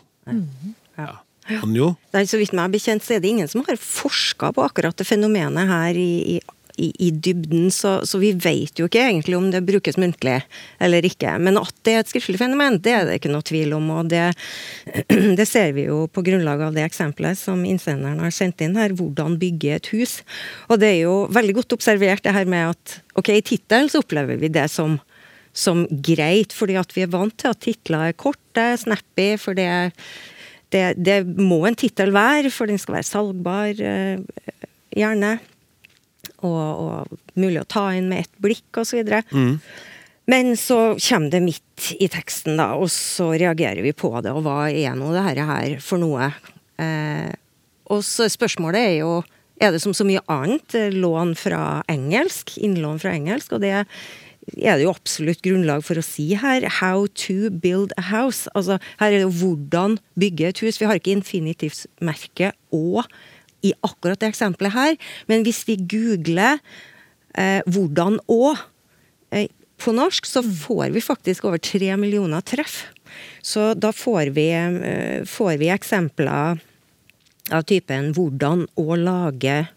Ja. 0.98 1.18
Anjo? 1.62 1.94
Nei, 2.12 2.24
så 2.28 2.36
vidt 2.40 2.52
meg 2.52 2.68
er 2.68 2.74
bekjent, 2.76 3.04
så 3.04 3.16
er 3.16 3.22
det 3.24 3.30
ingen 3.32 3.48
som 3.48 3.62
har 3.64 3.78
forska 3.80 4.50
på 4.56 4.64
akkurat 4.66 4.96
det 4.98 5.06
fenomenet 5.08 5.70
her 5.70 5.96
i, 5.96 6.36
i, 6.36 6.40
i, 6.78 6.88
i 7.06 7.10
dybden, 7.10 7.68
så, 7.74 7.98
så 8.06 8.20
vi 8.22 8.30
vet 8.38 8.78
jo 8.78 8.86
ikke 8.88 9.02
egentlig 9.02 9.36
om 9.38 9.48
det 9.52 9.64
brukes 9.66 9.98
muntlig 10.00 10.38
eller 10.82 11.04
ikke. 11.06 11.34
Men 11.42 11.58
at 11.60 11.74
det 11.86 11.94
er 11.94 12.04
et 12.04 12.12
skriftlig 12.12 12.40
fenomen, 12.40 12.78
det 12.84 12.94
er 12.94 13.08
det 13.08 13.18
ikke 13.18 13.32
noe 13.32 13.46
tvil 13.46 13.74
om. 13.76 13.90
Og 13.98 14.12
det, 14.12 14.24
det 15.40 15.48
ser 15.48 15.74
vi 15.76 15.88
jo 15.88 16.04
på 16.12 16.24
grunnlag 16.26 16.62
av 16.68 16.78
det 16.78 16.86
eksempelet 16.86 17.40
som 17.40 17.64
innsenderen 17.66 18.22
har 18.22 18.34
sendt 18.34 18.62
inn 18.64 18.78
her, 18.78 18.94
hvordan 18.96 19.36
bygge 19.42 19.76
et 19.76 19.92
hus. 19.94 20.20
Og 20.70 20.80
det 20.82 20.94
er 20.94 21.02
jo 21.08 21.18
veldig 21.34 21.58
godt 21.60 21.78
observert 21.78 22.24
det 22.24 22.36
her 22.36 22.48
med 22.48 22.74
at 22.76 22.98
ok, 23.18 23.34
i 23.34 23.44
tittelen 23.44 23.90
så 23.90 24.04
opplever 24.04 24.40
vi 24.40 24.52
det 24.52 24.68
som 24.72 25.00
som 25.58 25.86
greit, 25.90 26.52
fordi 26.54 26.76
at 26.78 26.92
vi 26.94 27.02
er 27.02 27.10
vant 27.10 27.34
til 27.40 27.50
at 27.50 27.60
titler 27.64 28.10
er 28.10 28.18
korte, 28.20 28.66
snappy, 28.78 29.32
for 29.40 29.58
det, 29.58 29.68
det, 30.74 30.84
det 31.00 31.22
må 31.26 31.64
en 31.66 31.78
tittel 31.78 32.12
være, 32.14 32.52
for 32.54 32.70
den 32.70 32.78
skal 32.78 32.98
være 32.98 33.08
salgbar, 33.08 33.80
eh, 33.82 34.52
gjerne. 34.94 35.38
Og, 36.46 36.58
og 36.82 37.38
mulig 37.40 37.62
å 37.62 37.68
ta 37.70 37.88
inn 37.98 38.10
med 38.10 38.26
ett 38.26 38.42
blikk, 38.42 38.68
osv. 38.78 39.00
Mm. 39.32 39.56
Men 40.28 40.52
så 40.60 40.92
kommer 41.00 41.32
det 41.32 41.40
midt 41.40 41.88
i 41.98 42.06
teksten, 42.12 42.58
da, 42.60 42.74
og 42.76 42.90
så 42.92 43.30
reagerer 43.32 43.80
vi 43.82 43.94
på 43.96 44.12
det. 44.22 44.34
Og 44.36 44.44
hva 44.44 44.68
er 44.68 44.94
nå 44.98 45.10
det 45.16 45.24
her, 45.24 45.74
for 45.82 45.98
noe? 46.02 46.30
Eh, 46.78 47.32
og 47.88 48.04
så 48.04 48.28
spørsmålet 48.30 48.90
er 48.90 48.96
jo 49.00 49.12
er 49.58 49.72
det 49.74 49.80
som 49.82 49.94
så 49.96 50.06
mye 50.06 50.22
annet 50.30 50.74
eh, 50.78 50.94
lån 50.94 51.32
fra 51.38 51.80
engelsk, 51.90 52.54
innlån 52.62 53.00
fra 53.02 53.14
engelsk, 53.16 53.56
og 53.56 53.64
det 53.64 53.72
er 53.74 54.78
det 54.78 54.84
jo 54.84 54.92
absolutt 54.92 55.42
grunnlag 55.44 55.82
for 55.84 56.00
å 56.00 56.04
si 56.04 56.30
her. 56.38 56.64
How 56.78 57.08
to 57.24 57.50
build 57.50 57.92
a 58.00 58.06
house. 58.08 58.48
Altså, 58.56 58.78
her 59.00 59.10
er 59.10 59.18
det 59.18 59.26
jo 59.26 59.34
hvordan 59.42 59.98
bygge 60.20 60.52
et 60.52 60.62
hus. 60.64 60.78
Vi 60.80 60.88
har 60.88 61.00
ikke 61.00 61.16
infinitivsmerke 61.16 62.54
og 62.72 63.02
i 63.62 63.72
akkurat 63.82 64.20
det 64.20 64.32
eksempelet 64.32 64.74
her, 64.74 64.96
men 65.30 65.44
hvis 65.46 65.64
vi 65.68 65.76
googler 65.76 66.60
eh, 67.34 67.62
'hvordan 67.66 68.20
å' 68.28 68.56
eh, 69.32 69.48
på 69.78 69.94
norsk, 69.94 70.26
så 70.26 70.42
får 70.42 70.90
vi 70.94 71.00
faktisk 71.00 71.44
over 71.44 71.58
tre 71.58 71.96
millioner 71.96 72.42
treff. 72.42 72.86
Så 73.42 73.74
da 73.78 73.92
får 73.94 74.34
vi, 74.34 74.50
eh, 74.50 75.24
får 75.24 75.58
vi 75.58 75.70
eksempler 75.70 76.60
av 77.50 77.62
typen 77.62 78.12
'hvordan 78.14 78.66
å 78.76 78.96
lage 78.96 79.68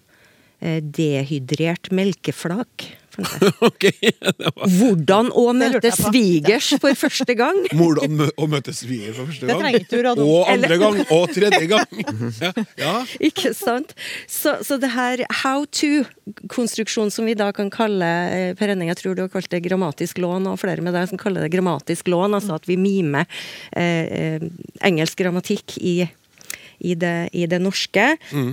eh, 0.61 0.81
dehydrert 0.81 1.89
melkeflak'. 1.89 3.00
Fant 3.15 3.31
jeg. 3.41 3.53
Ok, 3.61 3.85
var 4.41 4.69
Hvordan 4.77 5.31
å 5.41 5.45
møte 5.57 5.91
svigers 5.95 6.71
for 6.81 6.97
første 6.97 7.35
gang. 7.37 7.59
Hvordan 7.75 8.25
å 8.31 8.47
møte 8.51 8.73
svigers 8.75 9.17
for 9.19 9.29
første 9.31 9.47
gang. 9.47 10.21
Og 10.23 10.49
andre 10.51 10.79
gang, 10.81 11.01
og 11.09 11.35
tredje 11.35 11.65
gang. 11.71 11.87
Ja, 12.41 12.51
ja. 12.79 12.93
Ikke 13.23 13.51
sant? 13.53 13.93
Så, 14.29 14.55
så 14.65 14.77
det 14.81 14.91
her 14.93 15.21
how 15.43 15.65
to-konstruksjonen 15.65 17.11
som 17.13 17.27
vi 17.27 17.35
da 17.37 17.51
kan 17.55 17.69
kalle 17.73 18.07
eh, 18.31 18.53
Per 18.57 18.71
Henning, 18.71 18.89
jeg 18.91 19.01
tror 19.01 19.17
du 19.17 19.23
har 19.25 19.31
kalt 19.33 19.51
det 19.51 19.61
grammatisk 19.65 20.21
lån, 20.23 20.49
og 20.51 20.59
flere 20.61 20.83
med 20.85 20.95
deg 20.97 21.09
som 21.11 21.21
kaller 21.21 21.45
det 21.45 21.51
grammatisk 21.53 22.09
lån, 22.11 22.37
altså 22.39 22.57
at 22.57 22.67
vi 22.69 22.79
mimer 22.81 23.27
eh, 23.75 24.07
eh, 24.21 24.49
engelsk 24.87 25.19
grammatikk 25.21 25.77
i 25.81 25.95
i 26.81 26.95
det, 26.97 27.29
i 27.37 27.45
det 27.49 27.59
norske. 27.61 28.05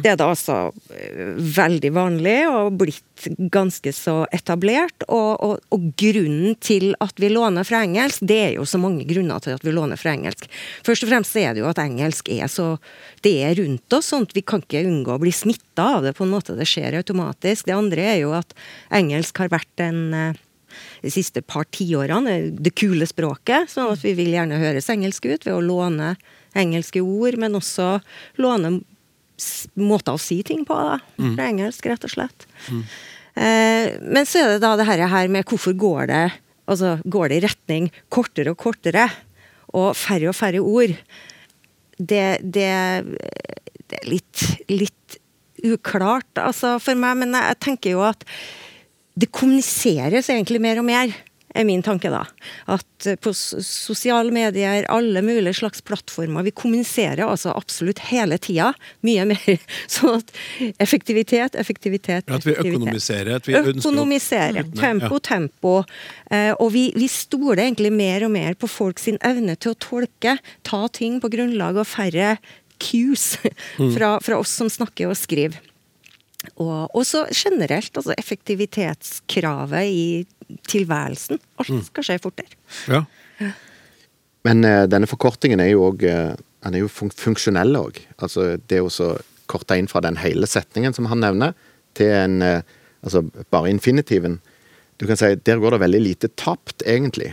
Det 0.02 0.12
er 0.12 0.18
da 0.20 0.28
altså 0.32 0.58
eh, 0.92 1.34
veldig 1.58 1.90
vanlig 1.96 2.38
og 2.50 2.76
blitt 2.80 3.28
ganske 3.52 3.92
så 3.96 4.20
etablert. 4.34 5.06
Og, 5.08 5.30
og, 5.44 5.62
og 5.74 5.86
grunnen 5.98 6.56
til 6.64 6.92
at 7.04 7.16
vi 7.20 7.30
låner 7.32 7.66
fra 7.66 7.82
engelsk, 7.86 8.24
det 8.28 8.40
er 8.44 8.56
jo 8.58 8.66
så 8.68 8.80
mange 8.80 9.06
grunner 9.08 9.42
til 9.44 9.56
at 9.56 9.64
vi 9.64 9.74
låner 9.74 10.00
fra 10.00 10.12
engelsk. 10.16 10.48
Først 10.86 11.06
og 11.06 11.12
fremst 11.12 11.38
er 11.40 11.54
det 11.54 11.64
jo 11.64 11.70
at 11.70 11.80
engelsk 11.82 12.28
er 12.34 12.50
så 12.52 12.76
Det 13.24 13.40
er 13.42 13.56
rundt 13.58 13.92
oss, 13.96 14.12
sånn 14.12 14.28
at 14.28 14.34
vi 14.36 14.44
kan 14.46 14.62
ikke 14.62 14.84
unngå 14.86 15.16
å 15.16 15.22
bli 15.22 15.32
smitta 15.34 15.88
av 15.98 16.04
det 16.06 16.14
på 16.14 16.26
en 16.26 16.34
måte. 16.36 16.54
Det 16.58 16.68
skjer 16.68 17.00
automatisk. 17.00 17.66
Det 17.66 17.74
andre 17.74 18.04
er 18.12 18.20
jo 18.22 18.34
at 18.36 18.54
engelsk 18.94 19.40
har 19.42 19.50
vært 19.50 19.82
en 19.82 20.02
eh, 20.14 20.44
de 21.02 21.10
siste 21.12 21.42
par 21.42 21.66
tiårene 21.74 22.34
eh, 22.34 22.50
det 22.52 22.74
kule 22.78 23.06
språket, 23.08 23.70
sånn 23.72 23.92
at 23.94 24.04
vi 24.04 24.14
vil 24.18 24.32
gjerne 24.34 24.60
høres 24.60 24.90
engelsk 24.92 25.28
ut 25.28 25.46
ved 25.46 25.54
å 25.54 25.64
låne 25.64 26.14
engelske 26.56 27.02
ord, 27.04 27.36
men 27.40 27.58
også 27.58 27.98
låne 28.40 28.78
måter 29.78 30.16
å 30.16 30.20
si 30.20 30.40
ting 30.42 30.64
på, 30.66 30.74
da, 30.74 30.98
fra 31.36 31.46
engelsk, 31.46 31.86
rett 31.86 32.06
og 32.08 32.10
slett. 32.10 32.48
Eh, 33.38 33.94
men 34.02 34.26
så 34.26 34.42
er 34.42 34.54
det 34.54 34.62
da 34.64 34.74
det 34.80 34.88
her, 34.88 35.28
med 35.30 35.46
hvorfor 35.46 35.76
går 35.78 36.08
det 36.10 36.26
altså 36.68 36.98
går 37.08 37.30
det 37.30 37.38
i 37.38 37.44
retning 37.46 37.88
kortere 38.12 38.52
og 38.52 38.60
kortere, 38.60 39.08
og 39.76 39.92
færre 39.98 40.30
og 40.30 40.36
færre 40.36 40.62
ord. 40.64 40.94
Det, 41.98 42.24
det, 42.42 42.68
det 43.90 44.00
er 44.00 44.08
litt, 44.08 44.44
litt 44.70 45.18
uklart 45.66 46.40
altså, 46.40 46.76
for 46.82 46.98
meg, 46.98 47.18
men 47.24 47.36
jeg 47.36 47.60
tenker 47.64 47.96
jo 47.96 48.04
at 48.06 48.24
det 49.18 49.32
kommuniseres 49.34 50.30
egentlig 50.30 50.60
mer 50.62 50.78
og 50.80 50.86
mer, 50.86 51.14
er 51.58 51.66
min 51.68 51.82
tanke 51.84 52.10
da. 52.12 52.24
At 52.70 53.08
eh, 53.08 53.18
på 53.20 53.32
sosiale 53.34 54.32
medier, 54.34 54.86
alle 54.92 55.22
mulige 55.24 55.58
slags 55.60 55.82
plattformer, 55.86 56.46
vi 56.46 56.54
kommuniserer 56.54 57.24
altså 57.26 57.54
absolutt 57.56 58.02
hele 58.10 58.38
tida. 58.42 58.72
Mye 59.06 59.26
mer. 59.32 59.58
Sånn 59.98 60.20
at 60.20 60.32
effektivitet, 60.78 61.58
effektivitet, 61.58 61.88
effektivitet. 61.88 62.30
At 62.30 62.46
vi 62.46 62.54
økonomiserer. 62.56 63.34
At 63.36 63.48
vi 63.48 63.56
ønsker 63.58 63.76
å 63.76 63.78
Økonomisere. 63.78 64.64
Tempo, 64.78 65.18
tempo. 65.24 65.74
Eh, 66.30 66.52
og 66.58 66.72
vi, 66.74 66.88
vi 66.96 67.08
stoler 67.10 67.64
egentlig 67.66 67.92
mer 67.94 68.26
og 68.26 68.34
mer 68.34 68.58
på 68.58 68.70
folks 68.70 69.08
evne 69.08 69.56
til 69.56 69.74
å 69.74 69.78
tolke, 69.80 70.38
ta 70.66 70.82
ting 70.92 71.20
på 71.22 71.30
grunnlag 71.32 71.78
av 71.80 71.88
færre 71.88 72.36
cues 72.78 73.38
fra, 73.94 74.18
fra 74.22 74.38
oss 74.38 74.52
som 74.54 74.70
snakker 74.70 75.10
og 75.10 75.18
skriver. 75.18 75.58
Og 76.62 76.94
og 76.94 77.04
så 77.06 77.24
generelt, 77.34 77.90
altså 77.96 78.14
effektivitetskravet 78.16 79.90
i 79.90 80.04
tilværelsen. 80.68 81.40
Alt 81.62 81.88
skal 81.88 82.06
skje 82.06 82.18
fortere. 82.22 82.60
Ja. 82.88 83.02
Men 84.46 84.64
uh, 84.64 84.84
denne 84.90 85.08
forkortingen 85.10 85.60
er 85.60 85.72
jo 85.72 85.88
òg 85.90 86.04
Den 86.58 86.74
er 86.74 86.80
jo 86.82 86.88
fun 86.90 87.12
funksjonell 87.14 87.76
òg. 87.78 88.00
Altså 88.18 88.56
det 88.70 88.80
å 88.82 88.90
korte 89.48 89.78
inn 89.78 89.88
fra 89.90 90.02
den 90.04 90.18
hele 90.20 90.48
setningen 90.48 90.94
som 90.96 91.08
han 91.10 91.22
nevner, 91.24 91.56
til 91.96 92.12
en 92.14 92.42
eh, 92.44 92.74
Altså 92.98 93.20
bare 93.22 93.70
infinitiven. 93.70 94.40
Du 94.98 95.04
kan 95.06 95.16
si 95.16 95.28
der 95.46 95.60
går 95.62 95.76
det 95.76 95.84
veldig 95.84 96.00
lite 96.02 96.28
tapt, 96.34 96.82
egentlig. 96.82 97.28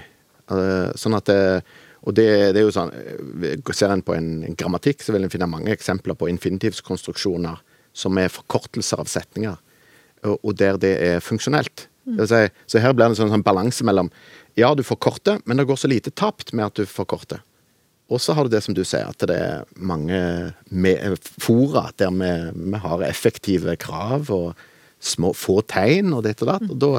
Eh, 0.53 0.91
sånn 0.93 1.17
at 1.17 1.25
det, 1.25 1.63
og 2.05 2.13
det, 2.13 2.27
det 2.53 2.61
er 2.61 2.67
jo 2.67 2.75
sånn 2.75 2.91
eh, 2.93 3.71
Ser 3.73 3.89
en 3.89 4.03
på 4.05 4.13
en, 4.13 4.43
en 4.45 4.57
grammatikk, 4.59 5.01
så 5.01 5.15
vil 5.15 5.25
en 5.25 5.33
finne 5.33 5.49
mange 5.49 5.73
eksempler 5.73 6.13
på 6.13 6.29
infinitivskonstruksjoner 6.29 7.57
som 7.97 8.21
er 8.21 8.29
forkortelser 8.29 9.01
av 9.01 9.09
setninger, 9.09 9.57
og, 10.29 10.37
og 10.37 10.53
der 10.61 10.77
det 10.77 10.93
er 11.01 11.25
funksjonelt. 11.25 11.87
Si, 12.05 12.41
så 12.69 12.81
her 12.83 12.93
blir 12.93 13.07
det 13.07 13.15
en 13.15 13.17
sånn, 13.17 13.33
sånn 13.33 13.45
balanse 13.45 13.85
mellom 13.87 14.11
Ja, 14.55 14.69
du 14.77 14.83
forkorter, 14.85 15.41
men 15.45 15.57
det 15.57 15.65
går 15.67 15.79
så 15.81 15.89
lite 15.91 16.13
tapt 16.13 16.53
med 16.53 16.67
at 16.69 16.77
du 16.77 16.85
forkorter. 16.87 17.41
Og 18.13 18.21
så 18.21 18.35
har 18.37 18.45
du 18.45 18.53
det 18.53 18.61
som 18.61 18.75
du 18.77 18.83
sier, 18.85 19.09
at 19.09 19.25
det 19.25 19.35
er 19.35 19.65
mange 19.75 20.19
fora 21.41 21.87
der 21.97 22.13
vi, 22.13 22.29
vi 22.53 22.81
har 22.83 23.03
effektive 23.07 23.73
krav 23.81 24.29
og 24.33 24.53
små, 25.01 25.33
få 25.33 25.59
tegn 25.65 26.13
og 26.13 26.23
ditt 26.27 26.43
og 26.45 26.51
datt. 26.51 26.67
Og 26.69 26.77
da, 26.81 26.91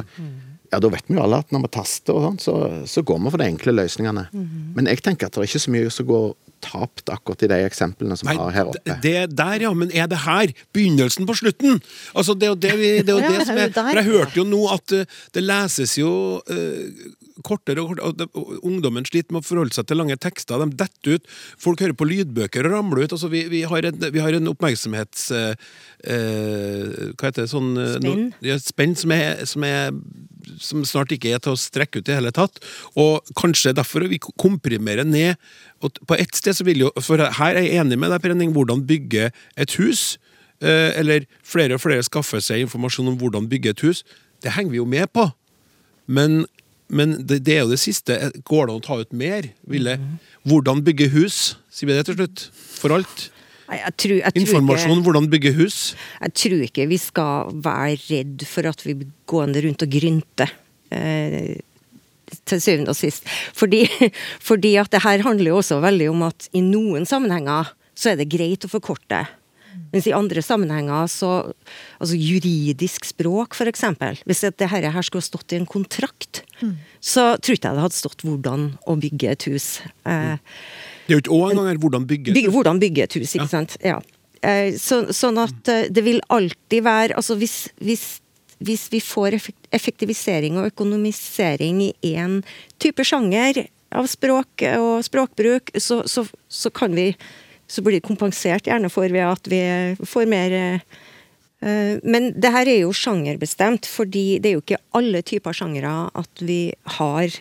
ja, 0.72 0.80
da 0.82 0.90
vet 0.90 1.06
vi 1.06 1.14
jo 1.14 1.22
alle 1.22 1.38
at 1.44 1.54
når 1.54 1.64
vi 1.68 1.72
taster 1.78 2.18
og 2.18 2.26
sånn, 2.26 2.40
så, 2.42 2.56
så 2.90 3.04
går 3.06 3.22
vi 3.22 3.32
for 3.32 3.42
de 3.42 3.48
enkle 3.52 3.76
løsningene. 3.78 4.26
Men 4.76 4.90
jeg 4.90 5.04
tenker 5.06 5.30
at 5.30 5.38
det 5.38 5.44
er 5.44 5.50
ikke 5.52 5.64
så 5.68 5.74
mye 5.76 5.94
som 5.94 6.10
går 6.10 6.26
tapt 6.64 7.10
akkurat 7.12 7.44
i 7.44 7.50
de 7.50 7.58
eksemplene 7.66 8.16
som 8.18 8.30
vi 8.30 8.36
har 8.38 8.54
her 8.54 8.70
oppe. 8.70 8.96
det 9.02 9.36
der, 9.36 9.60
ja. 9.66 9.72
Men 9.76 9.92
er 9.94 10.08
det 10.10 10.22
her 10.24 10.52
begynnelsen 10.72 11.26
på 11.28 11.36
slutten? 11.38 11.80
Altså, 12.14 12.34
det 12.34 12.48
er 12.48 12.54
jo 12.54 12.58
det, 12.66 12.74
vi, 12.78 12.90
det, 13.02 13.08
er 13.08 13.12
jo 13.12 13.24
Ja, 13.24 13.32
det 13.38 13.46
som 13.48 13.60
er. 13.60 13.72
For 13.76 14.00
jeg 14.00 14.08
hørte 14.10 14.40
jo 14.40 14.46
nå 14.48 14.62
at 14.74 14.96
eh, 14.96 15.06
det 15.34 15.44
leses 15.44 15.96
jo 15.98 16.12
eh, 16.50 16.90
kortere 17.44 17.82
og 17.82 17.96
kortere 17.96 18.44
Ungdommen 18.66 19.06
sliter 19.08 19.34
med 19.34 19.42
å 19.42 19.46
forholde 19.46 19.76
seg 19.76 19.88
til 19.88 20.00
lange 20.00 20.16
tekster. 20.20 20.62
De 20.62 20.78
detter 20.78 21.16
ut. 21.18 21.26
Folk 21.62 21.82
hører 21.84 21.96
på 21.98 22.08
lydbøker 22.08 22.68
og 22.68 22.76
ramler 22.76 23.04
ut. 23.04 23.16
Altså, 23.16 23.30
vi, 23.32 23.44
vi, 23.52 23.64
har 23.68 23.88
en, 23.90 24.06
vi 24.14 24.22
har 24.22 24.36
en 24.36 24.52
oppmerksomhets... 24.52 25.30
eh, 25.36 25.66
eh, 26.06 27.12
hva 27.16 27.28
heter 27.28 27.44
det? 27.44 27.50
Sånn, 27.52 27.74
spenn. 27.96 28.06
no- 28.06 28.46
ja, 28.46 28.58
spenn 28.62 28.96
som 28.98 29.14
er, 29.16 29.44
som 29.48 29.66
er 29.66 29.92
som 30.62 30.84
snart 30.86 31.12
ikke 31.14 31.32
er 31.34 31.40
til 31.42 31.54
å 31.56 31.60
strekke 31.60 32.00
ut 32.00 32.10
i 32.10 32.16
hele 32.16 32.32
tatt. 32.34 32.60
Og 32.98 33.26
kanskje 33.38 33.74
derfor 33.76 34.06
vi 34.10 34.20
komprimerer 34.22 35.06
ned. 35.06 35.40
Og 35.84 35.98
på 36.06 36.18
ett 36.18 36.36
sted 36.38 36.56
så 36.56 36.66
vil 36.66 36.86
jo 36.86 36.92
For 37.02 37.20
her 37.20 37.58
er 37.58 37.66
jeg 37.66 37.80
enig 37.82 37.98
med 38.00 38.12
deg, 38.14 38.22
Prenning, 38.22 38.54
hvordan 38.56 38.84
bygge 38.86 39.30
et 39.56 39.76
hus. 39.80 40.16
Eh, 40.62 40.92
eller 40.96 41.26
flere 41.44 41.76
og 41.76 41.82
flere 41.82 42.04
skaffer 42.06 42.40
seg 42.40 42.64
informasjon 42.64 43.10
om 43.12 43.18
hvordan 43.20 43.48
bygge 43.50 43.74
et 43.74 43.84
hus. 43.84 44.04
Det 44.42 44.54
henger 44.56 44.72
vi 44.72 44.80
jo 44.80 44.88
med 44.88 45.10
på. 45.12 45.28
Men, 46.06 46.44
men 46.88 47.16
det, 47.26 47.40
det 47.46 47.56
er 47.56 47.64
jo 47.64 47.72
det 47.72 47.80
siste. 47.82 48.16
Går 48.46 48.66
det 48.68 48.74
an 48.74 48.80
å 48.82 48.84
ta 48.84 48.98
ut 49.00 49.12
mer? 49.16 49.48
Ville? 49.66 49.96
Hvordan 50.46 50.84
bygge 50.86 51.08
hus? 51.16 51.56
Sier 51.74 51.90
vi 51.90 51.96
det 51.96 52.04
til 52.08 52.18
slutt? 52.20 52.44
For 52.78 52.94
alt? 52.94 53.28
Nei, 53.66 53.80
Jeg 53.82 53.96
tror, 53.98 54.14
jeg 54.20 54.32
tror 54.36 54.42
Informasjon 54.44 54.92
om 54.94 55.00
hvordan 55.02 55.24
bygge 55.32 55.50
hus? 55.56 55.78
jeg 56.22 56.34
tror 56.38 56.60
ikke 56.68 56.84
vi 56.86 56.98
skal 57.02 57.48
være 57.64 57.96
redd 58.04 58.44
for 58.46 58.68
at 58.70 58.84
vi 58.86 58.94
blir 59.00 59.08
gående 59.26 59.62
rundt 59.64 59.82
og 59.82 59.90
grynte. 59.90 60.46
Eh, 60.94 61.56
til 62.46 62.60
syvende 62.62 62.90
og 62.94 62.98
sist. 62.98 63.26
Fordi, 63.54 63.84
fordi 64.48 64.76
at 64.78 64.90
det 64.94 65.02
her 65.02 65.22
handler 65.26 65.50
jo 65.52 65.58
også 65.62 65.80
veldig 65.82 66.08
om 66.12 66.22
at 66.28 66.48
i 66.54 66.62
noen 66.62 67.06
sammenhenger 67.06 67.72
så 67.96 68.12
er 68.12 68.20
det 68.20 68.28
greit 68.30 68.66
å 68.66 68.70
forkorte. 68.70 69.24
Mens 69.92 70.06
i 70.06 70.14
andre 70.16 70.42
sammenhenger 70.42 71.06
så 71.10 71.52
Altså 72.00 72.16
juridisk 72.16 73.06
språk, 73.08 73.56
eksempel. 73.70 74.18
Hvis 74.26 74.44
dette 74.44 74.68
her 74.68 74.84
skulle 75.02 75.22
ha 75.22 75.26
stått 75.26 75.52
i 75.52 75.60
en 75.60 75.66
kontrakt, 75.66 76.42
så 77.00 77.36
tror 77.40 77.56
ikke 77.56 77.70
jeg 77.70 77.76
det 77.78 77.84
hadde 77.86 77.96
stått 77.96 78.22
'hvordan 78.22 78.78
å 78.86 78.96
bygge 79.00 79.30
et 79.30 79.46
hus'. 79.48 79.80
Mm. 80.04 80.38
Det 81.06 81.14
er 81.14 81.16
jo 81.16 81.22
ikke 81.22 81.38
òg 81.38 81.50
engang 81.54 81.80
hvordan 81.80 82.06
bygge 82.06 82.34
Bygge, 82.34 82.50
hvordan 82.50 82.80
bygge 82.80 83.02
et 83.02 83.14
hus, 83.14 83.34
ikke 83.34 83.48
sant. 83.48 83.76
Ja. 83.82 84.00
Eh, 84.42 84.74
Så, 84.76 85.06
sånn 85.12 85.38
at 85.38 85.68
eh, 85.68 85.88
det 85.88 86.04
vil 86.04 86.20
alltid 86.28 86.82
være 86.84 87.16
Altså 87.16 87.36
hvis, 87.36 87.68
hvis, 87.80 88.20
hvis 88.60 88.88
vi 88.90 89.00
får 89.00 89.38
effektivisering 89.72 90.58
og 90.58 90.72
økonomisering 90.72 91.80
i 91.82 91.94
én 92.02 92.42
type 92.78 93.02
sjanger 93.04 93.68
av 93.92 94.06
språk 94.06 94.62
og 94.76 95.04
språkbruk, 95.06 95.70
så, 95.78 96.02
så, 96.06 96.26
så 96.48 96.70
kan 96.70 96.94
vi 96.94 97.14
Så 97.66 97.82
blir 97.82 97.98
det 97.98 98.06
kompensert 98.06 98.68
gjerne 98.68 98.90
for 98.92 99.10
ved 99.10 99.26
at 99.26 99.50
vi 99.50 99.60
får 100.06 100.30
mer 100.30 100.54
eh, 100.60 100.86
men 102.06 102.30
det 102.36 102.52
her 102.52 102.68
er 102.68 102.82
jo 102.84 102.94
sjangerbestemt, 102.94 103.88
fordi 103.88 104.38
det 104.38 104.50
er 104.50 104.56
jo 104.58 104.62
ikke 104.62 104.82
alle 104.98 105.22
typer 105.26 105.56
sjangere 105.56 105.94
at 106.14 106.44
vi 106.44 106.60
har 106.98 107.32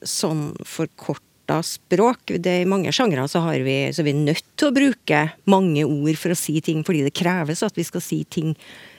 sånn 0.00 0.54
forkorta 0.66 1.60
språk. 1.62 2.32
Det, 2.40 2.62
I 2.64 2.68
mange 2.68 2.92
sjangere 2.96 3.28
så, 3.30 3.42
har 3.44 3.60
vi, 3.66 3.76
så 3.92 4.02
er 4.02 4.08
vi 4.08 4.16
nødt 4.16 4.46
til 4.58 4.70
å 4.70 4.74
bruke 4.74 5.24
mange 5.52 5.84
ord 5.84 6.18
for 6.18 6.34
å 6.34 6.38
si 6.38 6.58
ting, 6.64 6.80
fordi 6.86 7.04
det 7.06 7.16
kreves 7.18 7.62
at 7.66 7.76
vi 7.78 7.86
skal 7.86 8.04
si 8.04 8.22
ting 8.24 8.56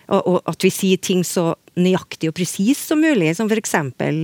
og, 0.10 0.22
og 0.26 0.38
at 0.50 0.66
vi 0.66 0.72
sier 0.74 1.02
ting 1.02 1.22
så 1.28 1.52
nøyaktig 1.82 2.32
og 2.32 2.38
presis 2.38 2.82
som 2.92 3.02
mulig, 3.02 3.32
som 3.38 3.50
f.eks. 3.50 3.76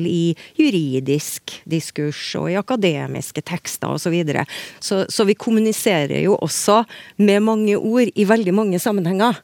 i 0.10 0.36
juridisk 0.60 1.58
diskurs 1.70 2.22
og 2.40 2.52
i 2.52 2.60
akademiske 2.60 3.44
tekster 3.46 3.96
osv. 3.96 4.06
Så, 4.06 4.14
videre. 4.14 4.46
så 4.80 5.06
Så 5.10 5.26
vi 5.26 5.34
kommuniserer 5.34 6.22
jo 6.22 6.38
også 6.38 6.84
med 7.18 7.42
mange 7.42 7.76
ord 7.78 8.12
i 8.14 8.26
veldig 8.28 8.54
mange 8.54 8.80
sammenhenger. 8.80 9.42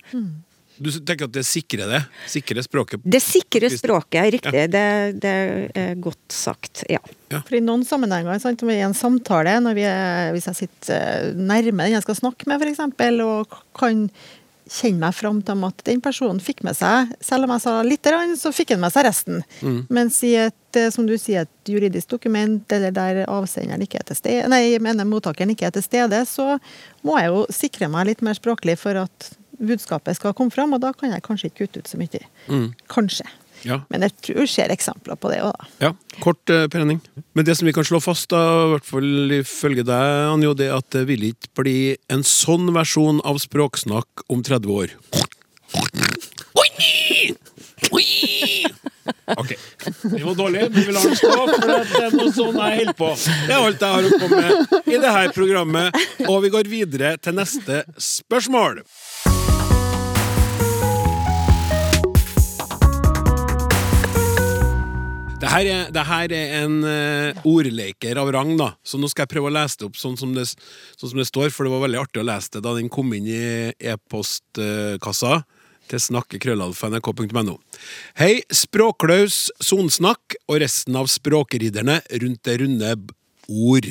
Du 0.81 0.89
tenker 0.89 1.27
at 1.27 1.33
det 1.35 1.43
sikrer 1.45 1.89
det? 1.91 1.99
Sikrer 2.31 2.65
språket? 2.65 3.03
Det 3.05 3.21
sikrer 3.21 3.69
språket, 3.73 4.31
riktig. 4.37 4.63
Det, 4.73 4.85
det 5.21 5.33
er 5.77 5.99
godt 6.01 6.33
sagt, 6.33 6.83
ja. 6.89 7.01
For 7.31 7.57
I 7.57 7.61
noen 7.63 7.85
sammenhenger, 7.87 8.39
sant, 8.41 8.63
om 8.63 8.71
vi 8.71 8.79
er 8.79 8.85
i 8.85 8.87
en 8.87 8.97
samtale, 8.97 9.59
når 9.61 9.77
vi 9.77 9.85
er, 9.87 10.31
hvis 10.33 10.49
jeg 10.49 10.63
sitter 10.63 10.95
eh, 10.97 11.37
nærme 11.37 11.85
den 11.85 11.97
jeg 11.97 12.05
skal 12.07 12.17
snakke 12.23 12.49
med, 12.49 12.65
f.eks., 12.65 12.81
og 13.27 13.59
kan 13.77 14.07
kjenne 14.71 15.01
meg 15.03 15.15
fram 15.17 15.41
til 15.45 15.65
at 15.67 15.83
den 15.87 16.01
personen 16.03 16.39
fikk 16.43 16.63
med 16.63 16.77
seg 16.77 17.11
Selv 17.23 17.47
om 17.47 17.53
jeg 17.55 17.63
sa 17.65 17.73
litt, 17.85 18.07
så 18.39 18.53
fikk 18.55 18.73
han 18.75 18.83
med 18.83 18.93
seg 18.93 19.05
resten. 19.07 19.43
Mens 19.91 20.21
i 20.27 20.33
et 20.39 20.79
eh, 20.79 20.89
som 20.93 21.07
du 21.07 21.17
sier, 21.19 21.43
et 21.43 21.73
juridisk 21.73 22.09
dokument, 22.13 22.63
eller 22.71 22.95
der 22.95 23.23
avsenderen 23.27 23.83
ikke 23.83 23.99
er 23.99 24.07
til 24.07 24.19
stede, 24.19 24.47
nei, 24.51 24.63
jeg 24.71 24.83
mener 24.83 25.07
mottakeren 25.07 25.51
ikke 25.53 25.67
er 25.67 25.75
til 25.75 25.85
stede, 25.85 26.23
så 26.29 26.57
må 27.03 27.19
jeg 27.19 27.33
jo 27.33 27.45
sikre 27.51 27.91
meg 27.91 28.07
litt 28.11 28.25
mer 28.25 28.37
språklig 28.37 28.77
for 28.79 29.03
at 29.03 29.31
budskapet 29.61 30.17
skal 30.17 30.33
komme 30.37 30.53
fram, 30.53 30.73
og 30.73 30.81
da 30.81 30.93
kan 30.97 31.13
jeg 31.13 31.23
kanskje 31.25 31.51
ikke 31.51 31.65
kutte 31.65 31.83
ut 31.83 31.91
så 31.91 31.99
mye. 32.01 32.23
Kanskje. 32.91 33.27
Ja. 33.67 33.81
Men 33.93 34.05
jeg 34.07 34.15
tror 34.25 34.41
det 34.41 34.49
skjer 34.51 34.73
eksempler 34.73 35.19
på 35.21 35.31
det 35.31 35.41
òg, 35.45 35.53
da. 35.53 35.69
Ja, 35.83 35.91
kort, 36.23 36.49
eh, 36.49 36.67
penning. 36.71 37.01
Men 37.37 37.45
det 37.45 37.57
som 37.57 37.67
vi 37.69 37.73
kan 37.75 37.87
slå 37.87 38.01
fast, 38.03 38.29
da, 38.33 38.41
i 38.65 38.71
hvert 38.75 38.87
fall 38.87 39.35
ifølge 39.41 39.85
deg, 39.87 40.07
Anjo, 40.31 40.55
det 40.57 40.71
at 40.73 40.89
det 40.95 41.05
vil 41.09 41.29
ikke 41.31 41.53
bli 41.61 41.77
en 42.11 42.25
sånn 42.27 42.73
versjon 42.75 43.21
av 43.27 43.41
språksnakk 43.43 44.25
om 44.29 44.43
30 44.43 44.73
år. 44.81 44.97
Ok. 49.37 49.53
Det 50.01 50.23
var 50.23 50.35
dårlig, 50.35 50.61
men 50.61 50.83
vi 50.85 50.91
lar 50.91 51.03
den 51.03 51.15
stå, 51.15 51.31
for 51.47 51.67
det 51.67 52.01
er 52.01 52.15
noe 52.15 52.31
sånn 52.35 52.57
jeg 52.57 52.79
holder 52.81 52.97
på. 52.97 53.09
Det 53.47 53.55
er 53.55 53.65
alt 53.65 53.85
jeg 53.85 53.95
har 53.95 54.07
å 54.07 54.19
komme 54.21 54.41
med 54.41 54.91
i 54.91 54.99
dette 54.99 55.23
programmet, 55.35 56.01
og 56.27 56.41
vi 56.45 56.51
går 56.53 56.69
videre 56.71 57.13
til 57.21 57.37
neste 57.37 57.81
spørsmål. 58.01 58.81
Det 65.41 65.49
her 65.49 65.65
er, 65.65 65.87
det 65.89 66.01
her 66.05 66.33
er 66.37 66.51
en 66.59 66.83
eh, 66.85 67.45
ordleker 67.49 68.19
av 68.21 68.29
rang, 68.35 68.51
da. 68.59 68.75
Så 68.85 68.99
nå 69.01 69.07
skal 69.09 69.25
jeg 69.25 69.31
prøve 69.33 69.49
å 69.49 69.55
lese 69.55 69.79
det 69.79 69.87
opp 69.87 69.97
sånn 69.97 70.13
som 70.19 70.35
det, 70.35 70.43
sånn 70.99 71.09
som 71.09 71.17
det 71.17 71.25
står, 71.29 71.49
for 71.49 71.65
det 71.65 71.73
var 71.73 71.81
veldig 71.87 72.01
artig 72.03 72.21
å 72.21 72.27
lese 72.27 72.53
det 72.53 72.61
da 72.61 72.75
den 72.77 72.91
kom 72.93 73.09
inn 73.17 73.25
i 73.25 73.41
e-postkassa 73.73 75.39
til 75.89 76.03
snakkekrøllalfa.nrk.no. 76.05 77.57
Hei, 78.21 78.35
språklaus 78.53 79.47
Sonsnakk 79.65 80.37
og 80.45 80.61
resten 80.61 80.99
av 81.01 81.09
språkridderne 81.09 81.97
rundt 82.21 82.45
det 82.45 82.57
runde 82.61 82.93
ord. 83.49 83.89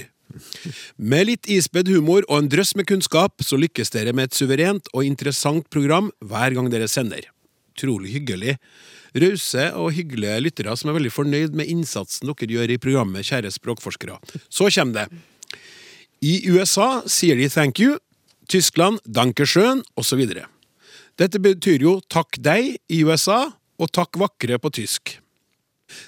Med 0.94 1.26
litt 1.32 1.50
isbedd 1.50 1.90
humor 1.90 2.22
og 2.28 2.44
en 2.44 2.52
drøss 2.52 2.76
med 2.78 2.86
kunnskap, 2.86 3.42
så 3.42 3.58
lykkes 3.58 3.90
dere 3.90 4.14
med 4.14 4.30
et 4.30 4.38
suverent 4.38 4.86
og 4.94 5.02
interessant 5.02 5.66
program 5.74 6.14
hver 6.22 6.54
gang 6.54 6.70
dere 6.70 6.86
sender. 6.90 7.26
Utrolig 7.70 8.14
hyggelig. 8.14 8.56
Rause 9.14 9.70
og 9.78 9.94
hyggelige 9.96 10.38
lyttere 10.44 10.76
som 10.78 10.90
er 10.90 10.98
veldig 10.98 11.12
fornøyd 11.14 11.56
med 11.58 11.70
innsatsen 11.70 12.30
dere 12.30 12.50
gjør 12.54 12.74
i 12.74 12.78
programmet, 12.82 13.26
kjære 13.26 13.50
språkforskere. 13.54 14.18
Så 14.48 14.70
kommer 14.70 15.00
det. 15.00 15.20
I 16.20 16.50
USA 16.52 17.00
sier 17.08 17.38
de 17.38 17.48
thank 17.48 17.80
you, 17.80 17.96
Tyskland 18.50 19.00
dankeschön 19.06 19.82
osv. 19.96 20.20
Dette 21.18 21.40
betyr 21.40 21.82
jo 21.82 22.00
takk 22.12 22.36
deg 22.38 22.76
i 22.88 23.02
USA 23.04 23.46
og 23.80 23.92
takk 23.92 24.18
vakre 24.20 24.58
på 24.60 24.70
tysk. 24.74 25.16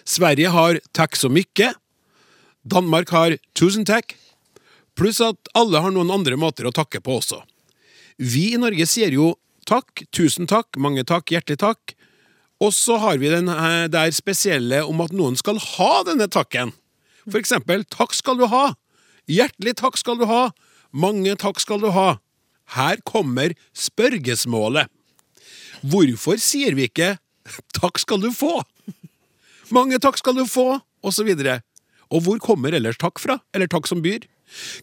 Sverige 0.04 0.52
har 0.52 0.78
takk 0.94 1.16
så 1.18 1.30
mye. 1.32 1.72
Danmark 2.62 3.10
har 3.10 3.36
tusen 3.58 3.86
takk. 3.88 4.14
Pluss 4.94 5.22
at 5.24 5.50
alle 5.56 5.80
har 5.80 5.94
noen 5.94 6.12
andre 6.12 6.36
måter 6.36 6.68
å 6.68 6.74
takke 6.74 7.00
på 7.00 7.18
også. 7.18 7.40
Vi 8.20 8.52
i 8.52 8.60
Norge 8.60 8.86
sier 8.86 9.14
jo 9.16 9.32
takk, 9.68 10.04
tusen 10.14 10.48
takk, 10.50 10.74
mange 10.80 11.04
takk, 11.08 11.30
hjertelig 11.32 11.60
takk. 11.62 11.94
Og 12.62 12.70
så 12.76 12.96
har 13.02 13.18
vi 13.18 13.30
den 13.32 13.50
der 13.90 14.12
spesielle 14.14 14.84
om 14.86 15.00
at 15.02 15.14
noen 15.16 15.34
skal 15.38 15.58
ha 15.58 15.92
denne 16.06 16.28
takken. 16.30 16.70
For 17.26 17.40
eksempel 17.40 17.82
takk 17.90 18.14
skal 18.14 18.38
du 18.38 18.46
ha. 18.50 18.74
Hjertelig 19.30 19.76
takk 19.80 19.98
skal 19.98 20.20
du 20.20 20.26
ha. 20.30 20.50
Mange 20.94 21.34
takk 21.38 21.58
skal 21.62 21.82
du 21.82 21.90
ha. 21.94 22.20
Her 22.76 23.02
kommer 23.06 23.54
spørgesmålet. 23.74 24.90
Hvorfor 25.82 26.38
sier 26.38 26.76
vi 26.78 26.86
ikke 26.86 27.16
takk 27.74 27.98
skal 27.98 28.22
du 28.22 28.30
få? 28.34 28.60
Mange 29.74 29.98
takk 30.02 30.20
skal 30.20 30.36
du 30.38 30.44
få, 30.46 30.76
og 30.78 31.14
så. 31.14 31.24
Og 32.12 32.22
hvor 32.22 32.38
kommer 32.38 32.74
ellers 32.76 33.00
takk 33.00 33.18
fra? 33.18 33.40
Eller 33.54 33.66
takk 33.66 33.88
som 33.90 34.02
byr? 34.04 34.28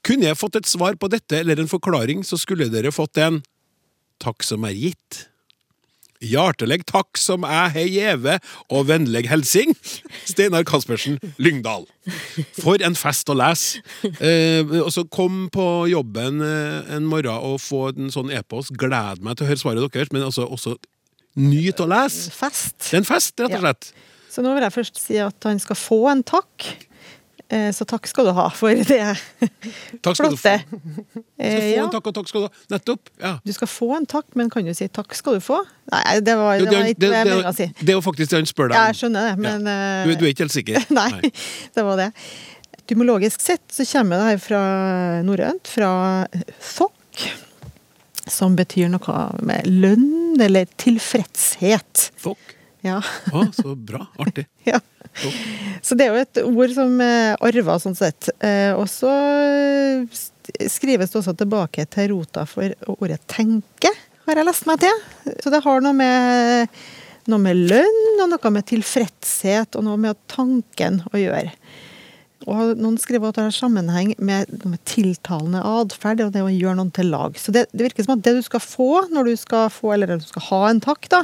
Kunne 0.04 0.28
jeg 0.28 0.40
fått 0.40 0.58
et 0.60 0.68
svar 0.68 0.98
på 1.00 1.08
dette 1.08 1.40
eller 1.40 1.62
en 1.62 1.70
forklaring, 1.70 2.24
så 2.26 2.40
skulle 2.42 2.72
dere 2.74 2.92
fått 2.92 3.22
en 3.22 3.40
takk 4.22 4.44
som 4.46 4.66
er 4.68 4.76
gitt. 4.78 5.26
Hjertelig 6.20 6.82
takk 6.90 7.16
som 7.16 7.46
jeg 7.48 7.72
hei 7.78 7.86
gjeve, 7.94 8.34
og 8.76 8.90
vennlig 8.90 9.22
hilsing, 9.32 9.70
Steinar 10.28 10.66
Kaspersen, 10.68 11.16
Lyngdal. 11.40 11.86
For 12.60 12.82
en 12.84 12.98
fest 13.00 13.32
å 13.32 13.38
lese! 13.40 13.80
Eh, 14.20 14.68
og 14.82 14.90
så 14.92 15.06
kom 15.08 15.46
på 15.56 15.68
jobben 15.88 16.42
eh, 16.44 16.92
en 16.98 17.08
morgen 17.08 17.40
og 17.40 17.62
få 17.64 17.86
en 17.94 18.12
sånn 18.12 18.34
e-post. 18.36 18.76
Gled 18.76 19.24
meg 19.24 19.40
til 19.40 19.48
å 19.48 19.52
høre 19.54 19.62
svaret 19.64 19.96
deres, 19.96 20.12
men 20.12 20.28
altså 20.28 20.44
også 20.52 20.76
nyt 21.40 21.80
å 21.80 21.88
lese! 21.88 22.34
Fest. 22.36 22.76
Det 22.90 22.98
er 22.98 23.04
en 23.06 23.08
fest, 23.08 23.36
rett 23.40 23.54
og 23.54 23.56
Ja. 23.56 23.64
slett. 23.70 23.92
Så 24.30 24.44
nå 24.44 24.52
vil 24.58 24.68
jeg 24.68 24.76
først 24.76 25.00
si 25.00 25.16
at 25.24 25.48
han 25.48 25.58
skal 25.64 25.80
få 25.80 26.02
en 26.12 26.20
takk. 26.28 26.68
Eh, 27.50 27.72
Så 27.74 27.86
takk 27.90 28.06
skal 28.06 28.28
du 28.30 28.32
ha 28.38 28.44
for 28.54 28.70
det 28.70 28.86
Takk 30.06 30.16
skal 30.20 30.30
du 30.30 30.38
få. 30.38 30.38
flotte. 30.38 30.54
Skal 30.70 31.24
Eh, 31.40 31.56
få 31.56 31.76
ja. 31.76 31.84
en 31.84 31.90
takk, 31.96 32.08
og 32.12 32.14
takk 32.20 32.28
skal 32.30 32.44
du 32.44 32.48
ha. 32.50 32.52
Nettopp. 32.76 33.10
Ja. 33.24 33.32
Du 33.46 33.52
skal 33.56 33.68
få 33.72 33.88
en 33.98 34.06
takk, 34.06 34.28
men 34.38 34.50
kan 34.54 34.66
du 34.68 34.74
si 34.78 34.88
takk 34.88 35.16
skal 35.18 35.40
du 35.40 35.42
få? 35.42 35.58
Nei, 35.92 36.20
det 36.22 36.36
var, 36.38 36.60
det 36.60 36.68
var 36.70 36.86
ikke 36.92 37.00
det, 37.00 37.10
det 37.10 37.10
jeg 37.16 37.30
mente 37.32 37.50
å 37.50 37.56
si. 37.58 37.68
det 37.80 37.90
er 37.90 37.98
jo 37.98 38.04
faktisk 38.06 38.30
det 38.36 38.38
han 38.44 38.50
spør 38.52 38.70
deg 38.70 38.78
Jeg 38.84 39.00
skjønner 39.02 39.30
det, 39.32 39.36
men 39.48 39.66
ja. 39.66 40.06
Du, 40.06 40.14
du 40.22 40.26
er 40.28 40.34
ikke 40.36 40.46
helt 40.46 40.54
sikker? 40.60 40.86
Nei, 41.00 41.32
det 41.74 41.86
var 41.88 41.98
det. 42.04 42.10
Etymologisk 42.84 43.42
sett 43.42 43.66
så 43.74 43.86
kommer 43.86 44.18
det 44.22 44.30
her 44.32 44.40
fra 44.46 44.62
norrønt, 45.26 45.68
fra 45.70 45.90
thokk, 46.62 47.26
som 48.30 48.54
betyr 48.58 48.90
noe 48.94 49.18
med 49.42 49.66
lønn 49.66 50.38
eller 50.42 50.70
tilfredshet. 50.78 52.12
Fokk. 52.22 52.56
Ja. 52.86 53.00
Å, 53.34 53.44
så 53.58 53.74
bra. 53.76 54.06
Artig. 54.22 54.46
ja. 54.70 54.78
Så 55.86 55.96
det 55.96 56.06
er 56.06 56.16
jo 56.16 56.24
et 56.24 56.40
ord 56.44 56.74
som 56.76 57.00
er 57.04 57.38
arva 57.46 57.78
sånn 57.80 57.96
sett. 57.98 58.30
Eh, 58.44 58.72
og 58.76 58.86
så 58.92 59.12
skrives 60.68 61.12
det 61.12 61.20
også 61.22 61.36
tilbake 61.40 61.86
til 61.92 62.12
rota 62.14 62.46
for 62.50 62.74
ordet 62.98 63.22
tenke, 63.32 63.92
har 64.28 64.42
jeg 64.42 64.48
lest 64.48 64.68
meg 64.70 64.82
til. 64.84 65.04
Så 65.42 65.54
det 65.54 65.62
har 65.64 65.86
noe 65.86 65.96
med, 65.96 66.82
noe 67.32 67.42
med 67.42 67.64
lønn 67.72 68.24
og 68.26 68.34
noe 68.34 68.52
med 68.54 68.68
tilfredshet 68.70 69.80
og 69.80 69.88
noe 69.88 70.02
med 70.02 70.20
tanken 70.32 71.02
å 71.14 71.22
gjøre. 71.22 71.56
Og 72.48 72.78
noen 72.80 72.96
skriver 73.02 73.30
at 73.30 73.36
det 73.36 73.44
har 73.50 73.56
sammenheng 73.56 74.14
med, 74.24 74.52
med 74.64 74.80
tiltalende 74.88 75.60
atferd 75.66 76.22
og 76.24 76.32
det 76.32 76.44
å 76.46 76.52
gjøre 76.52 76.78
noen 76.80 76.92
til 76.96 77.12
lag. 77.12 77.36
Så 77.36 77.52
det, 77.52 77.66
det 77.74 77.90
virker 77.90 78.06
som 78.06 78.16
at 78.16 78.24
det 78.24 78.38
du 78.38 78.44
skal 78.46 78.64
få 78.64 78.90
når 79.12 79.28
du 79.28 79.34
skal 79.42 79.68
få, 79.74 79.92
eller 79.96 80.16
du 80.16 80.24
skal 80.24 80.46
ha 80.48 80.62
en 80.70 80.80
takk, 80.84 81.10
da, 81.12 81.24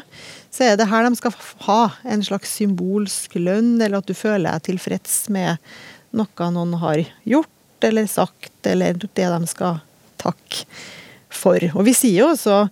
så 0.52 0.68
er 0.68 0.80
det 0.80 0.90
her 0.92 1.08
de 1.08 1.16
skal 1.16 1.38
ha. 1.70 1.80
En 2.04 2.26
slags 2.26 2.58
symbolsk 2.60 3.38
lønn, 3.40 3.78
eller 3.80 4.02
at 4.02 4.12
du 4.12 4.16
føler 4.18 4.50
deg 4.50 4.68
tilfreds 4.68 5.26
med 5.32 5.56
noe 6.16 6.52
noen 6.52 6.76
har 6.84 7.06
gjort 7.28 7.52
eller 7.86 8.08
sagt, 8.10 8.54
eller 8.68 8.98
det 9.00 9.30
de 9.30 9.48
skal 9.52 9.80
takke 10.22 10.66
for. 11.32 11.60
Og 11.76 11.84
vi 11.88 11.96
sier 11.96 12.24
jo 12.24 12.32
også 12.34 12.66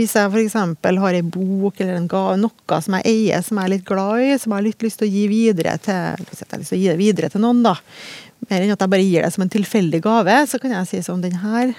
hvis 0.00 0.16
jeg 0.16 0.30
f.eks. 0.32 0.56
har 0.56 1.16
ei 1.16 1.22
bok 1.22 1.80
eller 1.80 1.98
en 1.98 2.08
gave, 2.08 2.38
noe 2.40 2.80
som 2.80 2.96
jeg 2.96 3.06
eier, 3.10 3.44
som 3.44 3.60
jeg 3.60 3.68
er 3.68 3.74
litt 3.74 3.86
glad 3.88 4.24
i, 4.24 4.32
som 4.40 4.54
jeg 4.54 4.56
har 4.56 4.66
litt 4.66 4.84
lyst 4.86 5.00
til 5.02 5.08
å 5.08 5.12
gi 5.12 5.26
videre 5.28 5.76
til 5.84 5.94
jeg 5.94 6.48
har 6.48 6.62
lyst 6.62 6.72
til 6.72 6.78
å 6.78 6.80
gi 6.80 6.88
det 6.88 6.98
videre 7.00 7.30
til 7.32 7.44
noen, 7.44 7.62
da. 7.66 7.76
Mer 8.48 8.64
enn 8.64 8.72
at 8.72 8.80
jeg 8.80 8.92
bare 8.94 9.04
gir 9.04 9.26
det 9.26 9.32
som 9.34 9.44
en 9.44 9.52
tilfeldig 9.52 10.00
gave, 10.04 10.36
så 10.48 10.60
kan 10.62 10.72
jeg 10.72 10.88
si 10.88 11.02
sånn 11.04 11.24
Den 11.24 11.36
her 11.42 11.74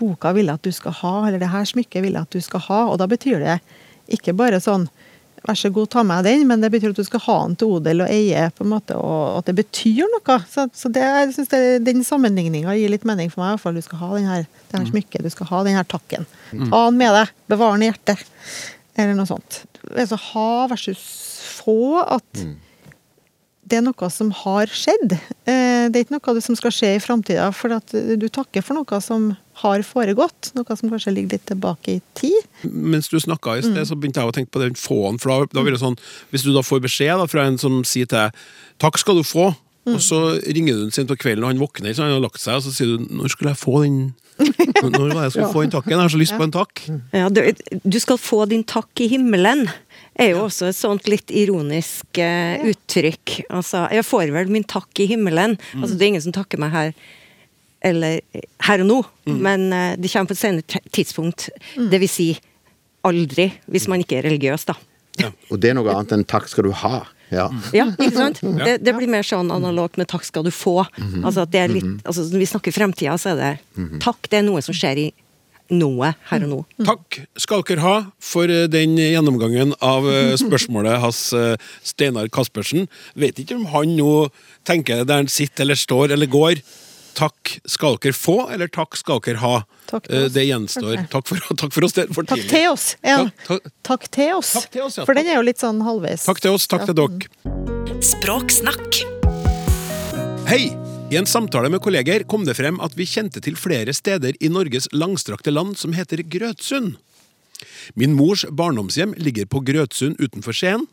boka 0.00 0.32
vil 0.36 0.48
jeg 0.48 0.60
at 0.60 0.66
du 0.68 0.72
skal 0.72 0.94
ha, 1.02 1.14
eller 1.26 1.42
det 1.42 1.50
her 1.52 1.66
smykket 1.68 2.04
vil 2.04 2.16
jeg 2.16 2.28
at 2.28 2.36
du 2.36 2.44
skal 2.44 2.62
ha. 2.68 2.80
Og 2.92 3.00
da 3.02 3.08
betyr 3.10 3.42
det 3.42 3.58
ikke 4.14 4.36
bare 4.38 4.62
sånn 4.62 4.86
Vær 5.48 5.56
så 5.56 5.70
god, 5.72 5.88
ta 5.88 6.02
med 6.04 6.26
den, 6.28 6.42
men 6.46 6.60
det 6.60 6.68
betyr 6.74 6.92
at 6.92 6.98
du 7.00 7.04
skal 7.06 7.22
ha 7.24 7.36
den 7.46 7.54
til 7.56 7.70
odel 7.78 8.02
og 8.04 8.10
eie, 8.12 8.42
på 8.52 8.64
en 8.66 8.72
måte, 8.74 8.96
og 9.00 9.38
at 9.38 9.46
det 9.48 9.54
betyr 9.62 10.04
noe. 10.12 10.36
Så, 10.52 10.66
så 10.76 10.90
det, 10.92 11.00
jeg 11.00 11.30
synes 11.36 11.48
det, 11.54 11.60
den 11.86 12.02
sammenligninga 12.04 12.74
gir 12.76 12.92
litt 12.92 13.06
mening 13.08 13.32
for 13.32 13.40
meg. 13.40 13.54
i 13.54 13.56
hvert 13.56 13.64
fall. 13.64 13.78
Du 13.80 13.86
skal 13.86 14.02
ha 14.02 14.10
den 14.18 14.28
her, 14.28 14.44
det 14.68 14.78
her 14.82 14.88
smykket, 14.90 15.24
du 15.24 15.30
skal 15.32 15.48
ha 15.52 15.62
den 15.64 15.78
her 15.80 15.88
takken. 15.88 16.26
Ta 16.52 16.82
den 16.90 17.00
med 17.00 17.16
deg. 17.16 17.32
Bevar 17.48 17.72
den 17.78 17.86
i 17.86 17.90
hjertet. 17.90 18.26
Eller 19.00 19.16
noe 19.16 19.30
sånt. 19.30 19.62
Altså 19.94 20.18
ha 20.28 20.48
versus 20.74 21.00
få. 21.62 21.78
At 22.04 22.44
det 23.70 23.78
er 23.78 23.84
noe 23.86 24.08
som 24.12 24.32
har 24.42 24.66
skjedd. 24.74 25.14
Eh, 25.48 25.88
Det 25.90 25.96
er 25.96 26.04
ikke 26.04 26.18
noe 26.18 26.40
som 26.44 26.56
skal 26.58 26.74
skje 26.74 26.92
i 26.98 27.00
framtida. 27.02 27.48
For 27.56 27.72
at 27.80 27.94
du 28.20 28.28
takker 28.28 28.60
for 28.66 28.76
noe 28.76 29.00
som 29.00 29.30
har 29.62 29.82
foregått. 29.86 30.50
Noe 30.56 30.76
som 30.76 30.90
kanskje 30.92 31.12
ligger 31.14 31.36
litt 31.36 31.46
tilbake 31.50 31.96
i 31.98 32.02
tid. 32.18 32.42
Mens 32.64 33.08
du 33.08 33.16
snakka 33.20 33.56
i 33.58 33.62
Mm. 33.62 33.72
sted, 33.72 33.86
så 33.88 33.96
begynte 34.00 34.20
jeg 34.22 34.28
å 34.30 34.36
tenke 34.36 34.50
på 34.50 34.60
den 34.62 34.74
få-en. 34.74 35.18
For 35.20 35.28
da, 35.46 35.46
da 35.52 35.62
blir 35.62 35.72
det 35.76 35.80
sånn, 35.82 35.98
Hvis 36.32 36.42
du 36.44 36.52
da 36.52 36.60
får 36.62 36.80
beskjed 36.84 37.18
da, 37.18 37.26
fra 37.26 37.44
en 37.46 37.58
som 37.58 37.82
sier 37.84 38.06
til 38.06 38.18
deg 38.18 38.32
'takk 38.80 38.98
skal 38.98 39.14
du 39.16 39.22
få', 39.22 39.56
Mm. 39.86 39.94
og 39.94 40.00
så 40.00 40.18
ringer 40.44 40.74
du 40.76 40.80
den 40.84 40.90
sent 40.92 41.08
på 41.08 41.16
kvelden, 41.16 41.42
og 41.42 41.48
han 41.54 41.58
våkner, 41.58 41.94
så 41.96 42.02
han 42.04 42.12
har 42.12 42.20
lagt 42.20 42.38
seg, 42.38 42.54
og 42.56 42.62
så 42.62 42.70
sier 42.72 42.98
du 42.98 43.04
'når 43.08 43.28
skulle 43.30 43.50
jeg 43.50 43.56
få 43.64 43.82
den 43.82 44.14
Når 44.40 44.90
var 44.98 45.08
det 45.08 45.32
jeg 45.32 45.32
skulle 45.32 45.52
få 45.56 45.62
den 45.62 45.70
takken? 45.70 45.90
Jeg 45.90 45.98
har 46.00 46.08
så 46.08 46.18
lyst 46.18 46.36
på 46.36 46.42
en 46.44 46.52
takk'. 46.52 47.00
Ja, 47.12 47.28
du, 47.28 47.52
du 47.88 47.98
skal 48.00 48.16
få 48.18 48.48
din 48.48 48.64
takk 48.64 48.88
i 49.00 49.08
himmelen. 49.08 49.68
er 50.16 50.30
jo 50.30 50.44
også 50.48 50.68
et 50.68 50.76
sånt 50.76 51.06
litt 51.08 51.30
ironisk 51.30 52.04
uh, 52.18 52.56
uttrykk. 52.68 53.44
Altså, 53.50 53.88
jeg 53.90 54.04
får 54.04 54.32
vel 54.32 54.48
min 54.48 54.64
takk 54.64 54.88
i 55.00 55.06
himmelen. 55.06 55.58
Altså, 55.76 55.96
det 55.96 56.02
er 56.02 56.08
ingen 56.12 56.22
som 56.22 56.32
takker 56.32 56.58
meg 56.58 56.70
her 56.72 56.94
eller 57.80 58.20
eh, 58.36 58.44
her 58.66 58.82
og 58.84 58.88
nå, 58.90 58.98
men 59.40 59.70
eh, 59.72 59.94
det 60.00 60.10
kommer 60.12 60.30
på 60.30 60.36
et 60.36 60.42
senere 60.42 60.82
tidspunkt. 60.92 61.48
Det 61.76 62.00
vil 62.02 62.10
si 62.10 62.28
aldri, 63.06 63.48
hvis 63.70 63.88
man 63.88 64.02
ikke 64.04 64.18
er 64.20 64.28
religiøs, 64.28 64.66
da. 64.68 64.76
Og 65.50 65.58
det 65.60 65.72
er 65.72 65.76
noe 65.76 65.90
annet 65.92 66.14
enn 66.16 66.26
'takk 66.28 66.48
skal 66.48 66.68
du 66.68 66.74
ha'. 66.82 67.06
Ja. 67.30 67.46
Ja, 67.72 67.86
ikke 67.94 68.16
sant? 68.16 68.40
Det, 68.66 68.80
det 68.82 68.92
blir 68.96 69.10
mer 69.10 69.24
sånn 69.26 69.52
analogt 69.54 69.96
med 70.00 70.08
'takk 70.10 70.24
skal 70.26 70.44
du 70.44 70.50
få'. 70.50 70.86
Altså 71.22 71.46
at 71.46 71.52
det 71.52 71.60
er 71.60 71.72
litt, 71.72 71.90
altså 72.04 72.26
Når 72.26 72.42
vi 72.42 72.48
snakker 72.52 72.74
fremtida, 72.74 73.16
så 73.18 73.34
er 73.34 73.40
det 73.40 74.00
takk, 74.02 74.28
det 74.30 74.40
er 74.40 74.46
noe 74.48 74.62
som 74.64 74.76
skjer 74.76 75.06
i 75.06 75.08
noe 75.70 76.08
her 76.26 76.42
og 76.42 76.50
nå. 76.50 76.60
Takk 76.82 77.20
skal 77.38 77.62
dere 77.62 77.84
ha 77.84 77.96
for 78.18 78.50
eh, 78.50 78.66
den 78.66 78.96
gjennomgangen 78.98 79.76
av 79.78 80.08
spørsmålet 80.44 80.98
hans 81.00 81.22
Steinar 81.86 82.28
Kaspersen. 82.28 82.88
Vet 83.14 83.38
ikke 83.38 83.56
om 83.60 83.68
han 83.70 83.96
nå 83.96 84.28
tenker 84.66 85.04
der 85.04 85.22
han 85.22 85.30
sitter 85.30 85.68
eller 85.68 85.78
står 85.78 86.16
eller 86.16 86.26
går. 86.26 86.64
Takk 87.18 87.56
skal 87.68 87.96
dere 88.00 88.14
få, 88.16 88.36
eller 88.54 88.68
takk 88.72 88.96
skal 88.96 89.20
dere 89.24 89.40
ha. 89.42 89.54
Eh, 89.92 90.28
Det 90.32 90.44
gjenstår. 90.46 91.08
Takk 91.10 91.26
for, 91.28 91.36
takk 91.56 91.72
for 91.74 91.84
oss. 91.84 91.92
det 91.96 92.04
er 92.08 92.14
for 92.14 92.24
Takk 92.28 92.44
til 92.48 92.68
oss! 92.70 92.96
Ja. 93.04 93.16
Takk, 93.24 93.40
takk, 93.46 93.72
Takk 93.90 94.06
til 94.14 94.32
oss. 94.38 94.52
Takk 94.56 94.70
til 94.70 94.82
oss, 94.86 94.98
ja. 95.00 95.04
For 95.08 95.14
den 95.18 95.26
er 95.30 95.40
jo 95.40 95.42
litt 95.46 95.58
sånn 95.60 95.82
halvveis. 95.84 96.24
takk 96.28 96.40
til 96.40 96.54
oss, 96.56 96.66
takk 96.70 96.86
til 96.88 96.94
dere. 97.00 98.00
Språksnakk. 98.00 99.02
Hei! 100.50 100.70
I 101.10 101.16
en 101.18 101.26
samtale 101.26 101.66
med 101.74 101.82
kolleger 101.82 102.22
kom 102.30 102.44
det 102.46 102.54
frem 102.54 102.76
at 102.84 102.92
vi 102.94 103.02
kjente 103.10 103.40
til 103.42 103.56
flere 103.58 103.90
steder 103.96 104.36
i 104.38 104.46
Norges 104.48 104.86
langstrakte 104.94 105.50
land 105.50 105.74
som 105.80 105.90
heter 105.96 106.22
Grøtsund. 106.22 107.00
Min 107.98 108.14
mors 108.14 108.44
barndomshjem 108.46 109.16
ligger 109.18 109.48
på 109.50 109.58
Grøtsund 109.66 110.20
utenfor 110.22 110.54
Skien. 110.54 110.86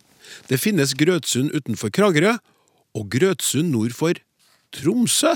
Det 0.49 0.57
finnes 0.59 0.95
Grøtsund 0.97 1.53
utenfor 1.53 1.93
Kragerø, 1.93 2.34
og 2.97 3.11
Grøtsund 3.13 3.70
nord 3.76 3.93
for 3.93 4.18
Tromsø. 4.74 5.36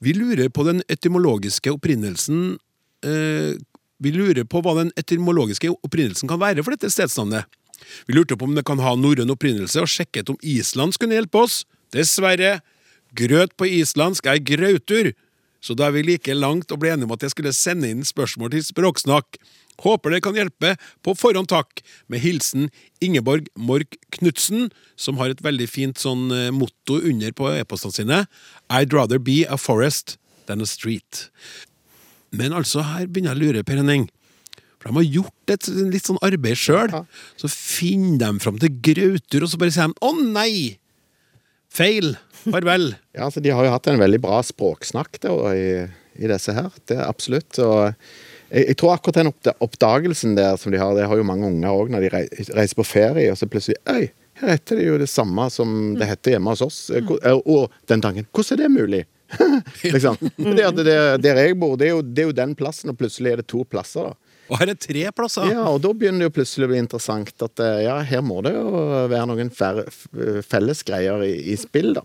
Vi 0.00 0.14
lurer 0.16 0.50
på 0.52 0.64
den 0.66 0.82
etymologiske 0.88 1.72
opprinnelsen 1.74 2.58
eh, 3.04 3.56
Vi 4.00 4.12
lurer 4.14 4.46
på 4.48 4.62
hva 4.64 4.76
den 4.78 4.92
etymologiske 5.00 5.72
opprinnelsen 5.74 6.30
kan 6.30 6.40
være 6.40 6.64
for 6.64 6.76
dette 6.76 6.88
stedsnavnet. 6.92 7.44
Vi 8.08 8.16
lurte 8.16 8.36
på 8.36 8.48
om 8.48 8.54
det 8.56 8.64
kan 8.68 8.80
ha 8.80 8.94
norrøn 8.96 9.32
opprinnelse, 9.32 9.82
og 9.82 9.90
sjekket 9.90 10.32
om 10.32 10.38
islandsk 10.40 11.02
kunne 11.02 11.16
hjelpe 11.18 11.44
oss. 11.44 11.64
Dessverre. 11.92 12.60
Grøt 13.16 13.56
på 13.58 13.68
islandsk 13.68 14.28
er 14.30 14.40
grautur. 14.44 15.12
Så 15.60 15.76
da 15.76 15.88
er 15.88 15.96
vi 15.98 16.06
like 16.06 16.34
langt 16.36 16.72
og 16.72 16.80
ble 16.80 16.94
enige 16.94 17.08
om 17.08 17.14
at 17.16 17.24
jeg 17.26 17.34
skulle 17.34 17.52
sende 17.56 17.90
inn 17.90 18.04
spørsmål 18.06 18.54
til 18.54 18.64
Språksnakk. 18.64 19.36
Håper 19.84 20.14
det 20.14 20.22
kan 20.24 20.36
hjelpe. 20.36 20.74
På 21.04 21.14
forhånd 21.16 21.50
takk. 21.50 21.82
Med 22.12 22.22
hilsen 22.24 22.68
Ingeborg 23.00 23.48
Mork 23.56 23.96
Knutsen, 24.16 24.68
som 24.96 25.20
har 25.20 25.32
et 25.32 25.42
veldig 25.44 25.68
fint 25.70 26.00
sånn 26.00 26.28
eh, 26.34 26.48
motto 26.54 27.00
under 27.00 27.32
på 27.36 27.50
e-postene 27.54 27.96
sine. 27.96 28.22
I'd 28.68 28.94
rather 28.96 29.18
be 29.18 29.42
a 29.48 29.58
forest 29.60 30.18
than 30.46 30.60
a 30.60 30.68
street. 30.68 31.28
Men 32.30 32.54
altså, 32.54 32.84
her 32.86 33.08
begynner 33.08 33.34
jeg 33.34 33.40
å 33.40 33.44
lure, 33.46 33.66
Per 33.66 33.80
Henning. 33.80 34.08
For 34.80 34.88
de 34.88 34.96
har 34.96 35.08
gjort 35.18 35.52
et 35.52 35.68
litt 35.92 36.08
sånn 36.08 36.20
arbeid 36.24 36.56
sjøl. 36.56 36.92
Så 37.40 37.50
finner 37.52 38.20
de 38.22 38.44
fram 38.44 38.60
til 38.60 38.76
grautur, 38.80 39.44
og 39.44 39.50
så 39.52 39.60
bare 39.60 39.74
sier 39.74 39.92
de 39.92 40.00
'Å 40.00 40.12
nei! 40.32 40.78
Feil! 41.70 42.16
Farvel'. 42.40 42.94
Ja, 43.16 43.26
altså 43.26 43.42
De 43.44 43.52
har 43.52 43.66
jo 43.66 43.72
hatt 43.74 43.86
en 43.90 44.00
veldig 44.00 44.20
bra 44.22 44.40
språksnakk 44.42 45.20
da, 45.20 45.34
i, 45.52 45.66
i 46.16 46.30
disse 46.30 46.54
her. 46.56 46.70
Det 46.88 46.96
er 46.96 47.08
absolutt. 47.08 47.58
og 47.60 47.92
jeg, 48.50 48.66
jeg 48.72 48.76
tror 48.80 48.94
akkurat 48.96 49.20
den 49.20 49.30
oppdagelsen 49.62 50.34
der 50.38 50.56
som 50.60 50.72
de 50.74 50.80
har, 50.82 50.94
det 50.98 51.06
har 51.10 51.20
jo 51.20 51.26
mange 51.26 51.46
unger 51.48 51.70
òg 51.70 51.92
når 51.94 52.06
de 52.06 52.10
reiser 52.56 52.76
på 52.78 52.86
ferie, 52.86 53.30
og 53.32 53.38
så 53.38 53.48
plutselig 53.50 53.78
Øy, 53.88 54.08
her 54.40 54.54
heter 54.54 54.80
det 54.80 54.86
jo 54.88 54.98
det 55.00 55.08
samme 55.12 55.46
som 55.52 55.94
det 56.00 56.08
heter 56.08 56.36
hjemme 56.36 56.54
hos 56.54 56.62
oss. 56.64 56.78
Eh, 56.90 57.10
Og 57.44 57.70
den 57.90 58.00
tanken 58.04 58.26
Hvordan 58.32 58.56
er 58.58 58.62
det 58.62 58.70
mulig? 58.74 59.02
liksom. 59.94 60.16
Det 60.56 60.64
at 60.66 60.78
det, 60.80 60.94
der 61.22 61.38
jeg 61.38 61.58
bor, 61.60 61.76
det 61.78 61.86
er, 61.90 61.94
jo, 61.94 62.02
det 62.02 62.24
er 62.24 62.30
jo 62.32 62.34
den 62.34 62.54
plassen, 62.58 62.90
og 62.90 62.98
plutselig 62.98 63.30
er 63.32 63.42
det 63.42 63.46
to 63.52 63.62
plasser. 63.68 64.10
da. 64.10 64.30
Og 64.50 64.58
her 64.58 64.66
er 64.66 64.74
det 64.74 64.82
tre 64.82 65.04
plasser. 65.14 65.46
Ja, 65.52 65.68
og 65.70 65.78
da 65.84 65.92
begynner 65.94 66.24
det 66.24 66.30
jo 66.30 66.36
plutselig 66.40 66.66
å 66.66 66.70
bli 66.72 66.80
interessant 66.82 67.44
at 67.46 67.62
eh, 67.62 67.84
ja, 67.86 68.00
her 68.02 68.24
må 68.26 68.40
det 68.42 68.56
jo 68.56 68.72
være 69.12 69.28
noen 69.30 69.52
fellesgreier 69.54 70.42
felles 70.48 70.82
greier 70.88 71.22
i, 71.22 71.36
i 71.52 71.58
spill, 71.60 71.92
da. 72.00 72.02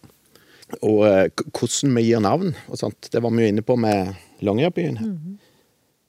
og 0.84 1.02
eh, 1.10 1.26
hvordan 1.56 1.98
vi 1.98 2.06
gir 2.12 2.22
navn 2.22 2.54
og 2.68 2.78
sånt. 2.84 3.10
Det 3.10 3.24
var 3.26 3.34
vi 3.34 3.48
jo 3.48 3.56
inne 3.56 3.66
på 3.66 3.80
med 3.82 4.14
Longyearbyen. 4.46 5.00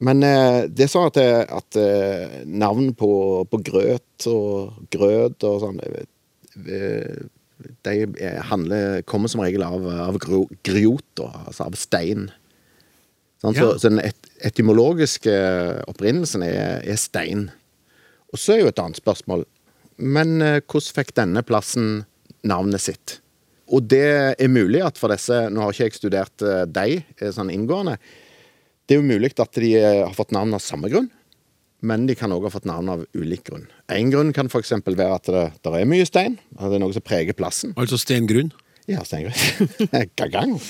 Men 0.04 0.20
eh, 0.26 0.66
det 0.68 0.84
er 0.86 0.90
sånn 0.92 1.06
at, 1.08 1.16
det- 1.16 1.46
at 1.56 1.76
eh, 1.80 2.42
navn 2.44 2.90
på, 2.98 3.08
på 3.48 3.60
grøt 3.64 4.26
og 4.28 4.74
grøt 4.92 5.44
og 5.48 5.62
sånn 5.62 5.78
eh, 5.86 6.02
eh, 6.68 7.22
De 7.86 7.94
eh, 8.20 8.40
handler, 8.50 9.00
kommer 9.08 9.32
som 9.32 9.40
regel 9.40 9.64
av, 9.64 9.86
av 9.88 10.18
griot, 10.20 11.22
altså 11.24 11.64
av 11.70 11.78
stein. 11.80 12.26
Sånn, 13.40 13.54
så, 13.56 13.70
Ja. 13.70 13.78
så 13.80 13.88
den 13.88 14.02
et, 14.04 14.28
etymologiske 14.44 15.32
opprinnelsen 15.88 16.44
er, 16.44 16.82
er 16.84 17.00
stein. 17.00 17.46
Og 18.32 18.40
så 18.42 18.52
er 18.56 18.60
jo 18.66 18.68
et 18.72 18.80
annet 18.82 18.98
spørsmål 19.00 19.44
Men 19.96 20.42
eh, 20.44 20.58
hvordan 20.60 20.92
fikk 20.98 21.14
denne 21.16 21.40
plassen 21.46 22.02
navnet 22.44 22.84
sitt? 22.84 23.18
Og 23.72 23.88
det 23.88 24.36
er 24.36 24.48
mulig 24.52 24.82
at 24.84 24.98
for 25.00 25.08
disse 25.10 25.38
Nå 25.50 25.62
har 25.64 25.72
ikke 25.72 25.88
jeg 25.88 25.96
studert 25.96 26.44
eh, 26.44 26.66
de 26.68 26.98
eh, 27.00 27.32
sånn 27.32 27.48
inngående. 27.54 27.96
Det 28.86 28.96
er 28.96 29.02
jo 29.02 29.06
mulig 29.06 29.32
at 29.34 29.58
de 29.58 29.72
eh, 29.80 30.02
har 30.04 30.14
fått 30.14 30.34
navn 30.34 30.54
av 30.54 30.62
samme 30.62 30.90
grunn, 30.92 31.08
men 31.86 32.06
de 32.08 32.14
kan 32.18 32.32
òg 32.32 32.46
ha 32.46 32.52
fått 32.54 32.68
navn 32.68 32.88
av 32.92 33.02
ulik 33.18 33.48
grunn. 33.50 33.66
En 33.92 34.12
grunn 34.12 34.32
kan 34.36 34.50
f.eks. 34.50 34.72
være 34.86 35.10
at 35.18 35.30
det, 35.32 35.44
det, 35.66 35.74
er 35.74 35.90
mye 35.90 36.06
stein, 36.08 36.38
at 36.56 36.70
det 36.70 36.78
er 36.78 36.84
noe 36.84 36.94
som 36.94 37.04
preger 37.04 37.36
plassen. 37.36 37.74
Altså 37.76 37.98
steingrunn. 38.00 38.52
Ja, 38.86 39.02
steingrunn. 39.02 40.08
Gagang. 40.18 40.54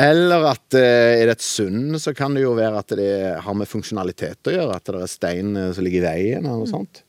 Eller 0.00 0.46
at 0.48 0.76
eh, 0.78 1.18
er 1.20 1.26
det 1.28 1.36
et 1.36 1.44
sund, 1.44 1.98
så 2.00 2.14
kan 2.16 2.32
det 2.36 2.46
jo 2.46 2.54
være 2.56 2.80
at 2.80 2.94
det 2.96 3.12
har 3.44 3.56
med 3.58 3.68
funksjonalitet 3.68 4.48
å 4.48 4.54
gjøre. 4.54 4.76
At 4.78 4.88
det 4.88 5.02
er 5.02 5.10
stein 5.10 5.56
eh, 5.58 5.72
som 5.76 5.84
ligger 5.84 6.00
i 6.00 6.06
veien, 6.06 6.46
eller 6.46 6.62
noe 6.62 6.70
sånt. 6.70 7.02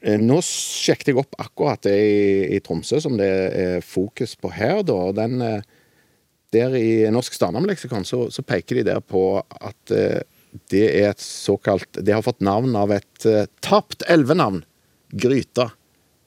Eh, 0.00 0.16
Nå 0.22 0.38
sjekket 0.46 1.12
jeg 1.12 1.20
opp 1.20 1.36
akkurat 1.42 1.82
det 1.84 1.98
i, 1.98 2.22
i 2.56 2.62
Tromsø, 2.64 3.02
som 3.02 3.18
det 3.20 3.28
er 3.28 3.84
fokus 3.84 4.38
på 4.40 4.54
her, 4.54 4.80
da. 4.86 5.00
Den, 5.18 5.36
der 6.54 6.74
i 6.78 7.10
Norsk 7.12 7.34
Stadnamnleksikon 7.36 8.06
så, 8.08 8.24
så 8.32 8.42
peker 8.46 8.78
de 8.80 8.86
der 8.92 9.00
på 9.02 9.24
at 9.42 9.92
eh, 9.94 10.22
det 10.70 10.84
er 11.00 11.08
et 11.10 11.22
såkalt 11.22 11.98
Det 11.98 12.14
har 12.14 12.22
fått 12.22 12.40
navn 12.46 12.76
av 12.78 12.92
et 12.94 13.26
eh, 13.26 13.48
tapt 13.64 14.04
elvenavn. 14.10 14.60
Gryta. 15.14 15.68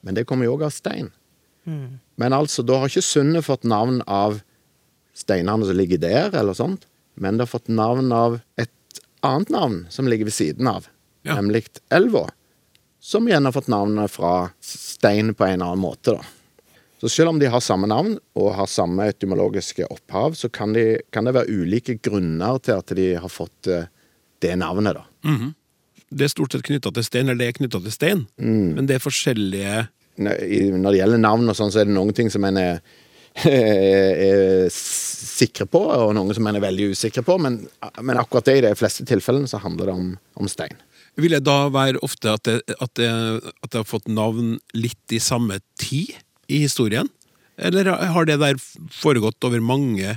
Men 0.04 0.14
det 0.16 0.26
kommer 0.28 0.46
jo 0.48 0.54
òg 0.58 0.66
av 0.68 0.72
stein. 0.76 1.10
Men 2.16 2.32
altså, 2.32 2.62
da 2.64 2.78
har 2.80 2.88
ikke 2.88 3.02
sundet 3.04 3.44
fått 3.44 3.66
navn 3.68 3.98
av 4.08 4.38
steinene 5.18 5.66
som 5.68 5.76
ligger 5.76 6.00
der, 6.00 6.30
eller 6.38 6.56
sånt, 6.56 6.86
men 7.18 7.36
det 7.36 7.44
har 7.44 7.50
fått 7.50 7.68
navn 7.68 8.12
av 8.14 8.38
et 8.56 9.02
annet 9.26 9.50
navn 9.52 9.80
som 9.92 10.08
ligger 10.08 10.28
ved 10.30 10.36
siden 10.36 10.68
av, 10.70 10.86
Ja. 11.26 11.34
nemlig 11.36 11.66
elva. 11.92 12.28
Som 13.00 13.28
igjen 13.28 13.44
har 13.44 13.52
fått 13.52 13.68
navnet 13.68 14.10
fra 14.14 14.50
stein 14.64 15.34
på 15.34 15.44
en 15.44 15.58
eller 15.58 15.72
annen 15.74 15.82
måte, 15.84 16.14
da. 16.16 16.24
Så 16.98 17.10
selv 17.12 17.30
om 17.30 17.38
de 17.38 17.50
har 17.50 17.62
samme 17.62 17.86
navn 17.90 18.16
og 18.38 18.48
har 18.58 18.70
samme 18.70 19.06
etymologiske 19.12 19.86
opphav, 19.86 20.34
så 20.34 20.50
kan, 20.50 20.72
de, 20.74 20.98
kan 21.14 21.28
det 21.28 21.36
være 21.36 21.52
ulike 21.60 21.98
grunner 22.02 22.58
til 22.64 22.80
at 22.80 22.94
de 22.98 23.12
har 23.22 23.30
fått 23.30 23.70
eh, 23.70 23.86
det 24.42 24.56
navnet, 24.58 24.98
da. 24.98 25.06
Det 26.08 26.24
er 26.24 26.32
stort 26.32 26.54
sett 26.54 26.64
knytta 26.66 26.90
til 26.94 27.04
stein, 27.04 27.28
eller 27.28 27.42
det 27.42 27.52
er 27.52 27.58
knytta 27.58 27.82
til 27.84 27.94
stein, 27.94 28.26
men 28.40 28.86
det 28.88 28.96
er 28.96 29.04
forskjellige 29.04 29.86
når 30.18 30.90
det 30.90 30.98
gjelder 30.98 31.20
navn 31.22 31.50
og 31.50 31.56
sånn, 31.56 31.70
så 31.70 31.82
er 31.82 31.88
det 31.88 31.94
noen 31.94 32.14
ting 32.16 32.30
som 32.32 32.44
en 32.48 32.58
er, 32.58 32.80
er 33.46 34.66
sikre 34.74 35.68
på, 35.70 35.82
og 35.94 36.14
noen 36.16 36.34
som 36.34 36.48
en 36.48 36.58
er 36.58 36.64
veldig 36.64 36.90
usikre 36.94 37.24
på, 37.26 37.38
men, 37.42 37.60
men 38.02 38.20
akkurat 38.20 38.48
det 38.48 38.58
i 38.58 38.64
de 38.66 38.74
fleste 38.78 39.06
tilfellene 39.08 39.50
så 39.50 39.60
handler 39.62 39.90
det 39.90 39.96
om, 39.96 40.12
om 40.40 40.50
stein. 40.50 40.74
Vil 41.18 41.34
det 41.34 41.44
da 41.46 41.66
være 41.74 42.02
ofte 42.06 42.30
at 42.30 42.46
det, 42.46 42.60
at, 42.78 42.92
det, 42.98 43.10
at 43.10 43.70
det 43.72 43.80
har 43.80 43.88
fått 43.88 44.10
navn 44.10 44.56
litt 44.78 45.14
i 45.14 45.22
samme 45.22 45.58
tid 45.80 46.14
i 46.48 46.62
historien? 46.64 47.10
Eller 47.58 47.90
har 47.90 48.26
det 48.28 48.38
der 48.40 48.58
foregått 48.94 49.42
over 49.44 49.60
mange 49.60 50.16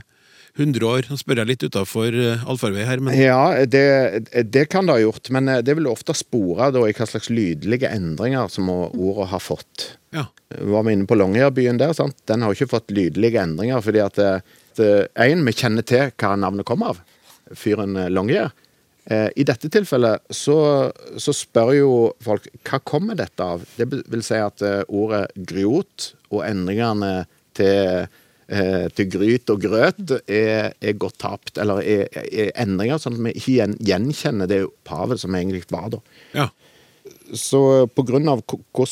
hundre 0.59 0.85
år? 0.85 1.07
Nå 1.09 1.17
spør 1.17 1.41
jeg 1.41 1.49
litt 1.49 1.63
utafor 1.65 2.15
allfarvei 2.45 2.83
her, 2.85 3.01
men 3.01 3.17
Ja, 3.17 3.65
det, 3.65 3.83
det 4.51 4.67
kan 4.69 4.85
det 4.87 4.97
ha 4.99 5.03
gjort, 5.05 5.31
men 5.33 5.49
eh, 5.49 5.61
det 5.65 5.77
vil 5.79 5.89
ofte 5.89 6.13
spore 6.17 6.69
da 6.75 6.83
i 6.85 6.93
hva 6.93 7.07
slags 7.09 7.31
lydlige 7.33 7.89
endringer 7.89 8.51
som 8.53 8.69
ordet 8.69 9.29
har 9.33 9.43
fått. 9.43 9.91
ja. 10.13 10.27
var 10.59 10.83
vi 10.83 10.93
inne 10.97 11.07
på 11.07 11.15
Longyearbyen 11.15 11.79
der. 11.79 11.93
sant? 11.97 12.17
Den 12.27 12.43
har 12.43 12.53
ikke 12.53 12.73
fått 12.75 12.91
lydelige 12.91 13.41
endringer, 13.41 13.81
fordi 13.81 14.03
at 14.03 14.19
én, 15.15 15.45
vi 15.47 15.53
kjenner 15.55 15.83
til 15.87 16.11
hva 16.19 16.35
navnet 16.39 16.67
kom 16.67 16.83
av. 16.83 17.01
Fyren 17.57 17.97
eh, 17.97 18.09
Longyear. 18.11 18.51
Eh, 19.05 19.29
I 19.35 19.43
dette 19.47 19.69
tilfellet 19.71 20.21
så, 20.29 20.91
så 21.17 21.33
spør 21.35 21.73
jo 21.75 21.91
folk 22.23 22.47
hva 22.67 22.79
kommer 22.85 23.17
dette 23.17 23.43
av. 23.43 23.63
Det 23.77 23.87
vil 23.89 24.23
si 24.25 24.37
at 24.37 24.61
eh, 24.61 24.83
ordet 24.87 25.25
griot 25.35 26.11
og 26.31 26.43
endringene 26.47 27.11
til, 27.57 28.07
eh, 28.47 28.87
til 28.95 29.11
gryt 29.11 29.51
og 29.53 29.61
grøt 29.63 30.15
er, 30.25 30.71
er 30.79 30.97
gått 30.99 31.19
tapt. 31.21 31.57
Eller 31.61 31.83
er, 31.83 32.07
er 32.31 32.51
endringer 32.63 33.01
sånn 33.01 33.19
at 33.19 33.25
vi 33.27 33.35
ikke 33.35 33.57
gjen, 33.59 33.77
gjenkjenner 33.91 34.51
det 34.51 34.63
opphavet 34.67 35.23
som 35.23 35.37
egentlig 35.37 35.67
var 35.71 35.93
da. 35.97 36.03
ja. 36.37 36.49
Så 37.33 37.59
av 37.87 37.93
hvordan 37.95 38.27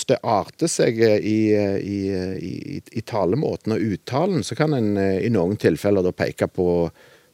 det 0.08 0.18
arter 0.24 0.70
seg 0.72 0.98
i, 1.04 1.52
i, 1.52 1.98
i, 2.40 2.80
i 2.80 3.02
talemåten 3.04 3.76
og 3.76 3.84
uttalen, 3.84 4.46
så 4.48 4.56
kan 4.56 4.74
en 4.78 4.96
eh, 4.98 5.26
i 5.28 5.32
noen 5.34 5.60
tilfeller 5.60 6.06
da 6.06 6.14
peke 6.16 6.48
på, 6.48 6.70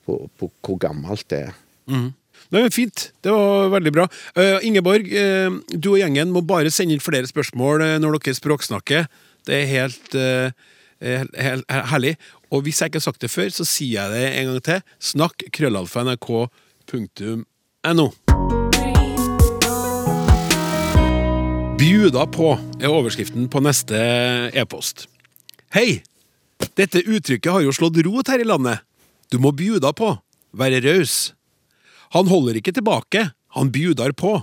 på, 0.05 0.17
på 0.33 0.49
hvor 0.65 0.79
gammelt 0.81 1.27
det 1.29 1.43
er. 1.45 1.53
Det 2.49 2.63
var 2.63 2.73
Fint. 2.73 3.05
Det 3.21 3.31
var 3.33 3.69
veldig 3.73 3.93
bra. 3.93 4.07
Uh, 4.37 4.57
Ingeborg, 4.65 5.07
uh, 5.13 5.61
du 5.69 5.91
og 5.93 5.99
gjengen 6.01 6.33
må 6.33 6.43
bare 6.45 6.73
sende 6.73 6.97
inn 6.97 7.03
flere 7.03 7.29
spørsmål 7.29 7.85
når 8.01 8.19
dere 8.19 8.37
språksnakker. 8.37 9.07
Det 9.45 9.55
er 9.61 9.65
helt, 9.69 10.15
eh, 10.15 10.51
helt, 11.01 11.35
helt 11.37 11.65
herlig. 11.69 12.15
Og 12.51 12.61
hvis 12.65 12.81
jeg 12.81 12.87
ikke 12.89 13.01
har 13.01 13.09
sagt 13.09 13.21
det 13.21 13.31
før, 13.31 13.49
så 13.53 13.65
sier 13.67 14.01
jeg 14.01 14.11
det 14.13 14.25
en 14.39 14.47
gang 14.51 14.61
til. 14.65 14.79
Snakk 14.99 15.43
krøllalfa 15.53 16.03
nrk.no. 16.05 16.45
Bjuda 21.75 22.23
på 22.31 22.53
er 22.79 22.89
overskriften 22.89 23.49
på 23.51 23.59
neste 23.61 23.95
e-post. 24.55 25.07
Hei! 25.75 26.01
Dette 26.75 27.03
uttrykket 27.03 27.51
har 27.51 27.61
jo 27.65 27.73
slått 27.75 27.99
rot 28.07 28.29
her 28.31 28.39
i 28.39 28.47
landet. 28.47 28.79
Du 29.31 29.37
må 29.43 29.51
bjuda 29.51 29.91
på. 29.95 30.15
Være 30.55 30.79
raus. 30.85 31.33
Han 32.15 32.29
holder 32.31 32.55
ikke 32.61 32.71
tilbake, 32.75 33.29
han 33.57 33.71
bjudar 33.75 34.15
på. 34.15 34.37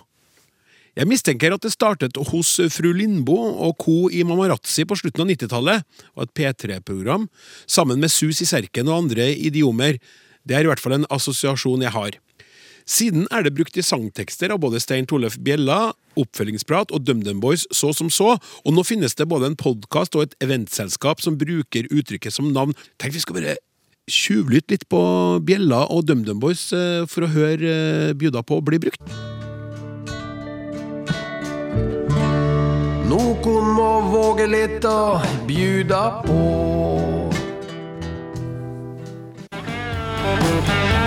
Jeg 0.93 1.09
mistenker 1.09 1.55
at 1.55 1.65
det 1.65 1.73
startet 1.73 2.19
hos 2.29 2.49
fru 2.75 2.91
Lindbo 2.93 3.39
og 3.65 3.79
co. 3.81 4.11
i 4.13 4.21
Mamarazzi 4.29 4.85
på 4.85 4.99
slutten 5.01 5.25
av 5.25 5.31
90-tallet, 5.31 5.87
og 6.13 6.27
et 6.27 6.35
P3-program, 6.37 7.31
sammen 7.65 8.03
med 8.03 8.13
Sus 8.13 8.43
i 8.45 8.49
Serken 8.49 8.91
og 8.91 9.07
andre 9.07 9.31
idiomer. 9.33 9.97
Det 10.45 10.59
er 10.59 10.67
i 10.67 10.69
hvert 10.69 10.83
fall 10.83 10.99
en 10.99 11.09
assosiasjon 11.09 11.87
jeg 11.87 11.97
har. 11.97 12.21
Siden 12.85 13.25
er 13.33 13.47
det 13.47 13.55
brukt 13.57 13.79
i 13.79 13.87
sangtekster 13.87 14.53
av 14.53 14.61
både 14.61 14.83
Stein 14.85 15.09
Torleif 15.09 15.39
Bjella, 15.41 15.95
Oppfølgingsprat 16.19 16.93
og 16.93 17.07
DumDum 17.07 17.41
Boys 17.41 17.65
så 17.73 17.95
som 17.97 18.13
så, 18.13 18.35
og 18.37 18.77
nå 18.77 18.85
finnes 18.85 19.17
det 19.17 19.31
både 19.31 19.49
en 19.49 19.57
podkast 19.57 20.19
og 20.19 20.27
et 20.27 20.37
eventselskap 20.45 21.25
som 21.25 21.41
bruker 21.41 21.89
uttrykket 21.89 22.37
som 22.37 22.53
navn. 22.53 22.77
Tenk 23.01 23.17
vi 23.17 23.25
skal 23.25 23.41
bare 23.41 23.57
tjuvlytte 24.13 24.77
litt 24.77 24.89
på 24.93 25.01
Bjella 25.47 25.87
og 25.89 26.05
DumDum 26.11 26.43
Boys 26.43 26.69
eh, 26.77 27.07
for 27.09 27.25
å 27.25 27.33
høre 27.33 27.77
eh, 28.11 28.17
Bjuda 28.19 28.45
på 28.45 28.61
bli 28.67 28.83
brukt. 28.91 29.32
Noen 33.43 33.73
må 33.75 33.87
våge 34.07 34.45
litt 34.47 34.85
og 34.87 35.25
bjuda 35.49 36.01
på. 36.23 36.35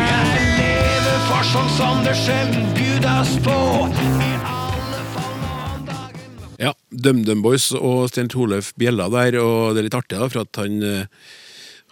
Jeg 0.04 0.50
lever 0.58 1.22
for 1.30 1.44
på. 3.46 3.56
Ja, 6.60 6.76
DumDum 6.92 7.40
Boys 7.46 7.70
og 7.72 8.10
Stein 8.12 8.28
Torleif 8.28 8.74
Bjella 8.76 9.08
der, 9.16 9.40
og 9.40 9.72
det 9.72 9.86
er 9.86 9.88
litt 9.88 10.00
artig 10.02 10.20
da, 10.20 10.28
for 10.28 10.44
at 10.44 10.60
han 10.60 10.84
eh, 10.84 11.08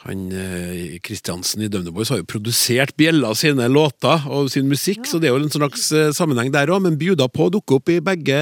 han 0.03 0.23
eh, 0.35 0.97
Kristiansen 1.03 1.63
i 1.63 1.69
DumDum 1.71 1.95
Boys 1.95 2.09
har 2.11 2.19
jo 2.19 2.27
produsert 2.27 2.91
Bjella 2.99 3.29
sine 3.39 3.69
låter 3.71 4.25
og 4.27 4.49
sin 4.51 4.67
musikk, 4.67 5.05
så 5.07 5.19
det 5.21 5.29
er 5.29 5.35
jo 5.35 5.43
en 5.45 5.53
slags 5.53 5.85
eh, 5.95 6.11
sammenheng 6.15 6.51
der 6.51 6.71
òg, 6.73 6.81
men 6.83 6.97
Bjuda 6.99 7.29
på 7.31 7.47
dukker 7.53 7.79
opp 7.79 7.91
i 7.93 8.01
begge 8.03 8.39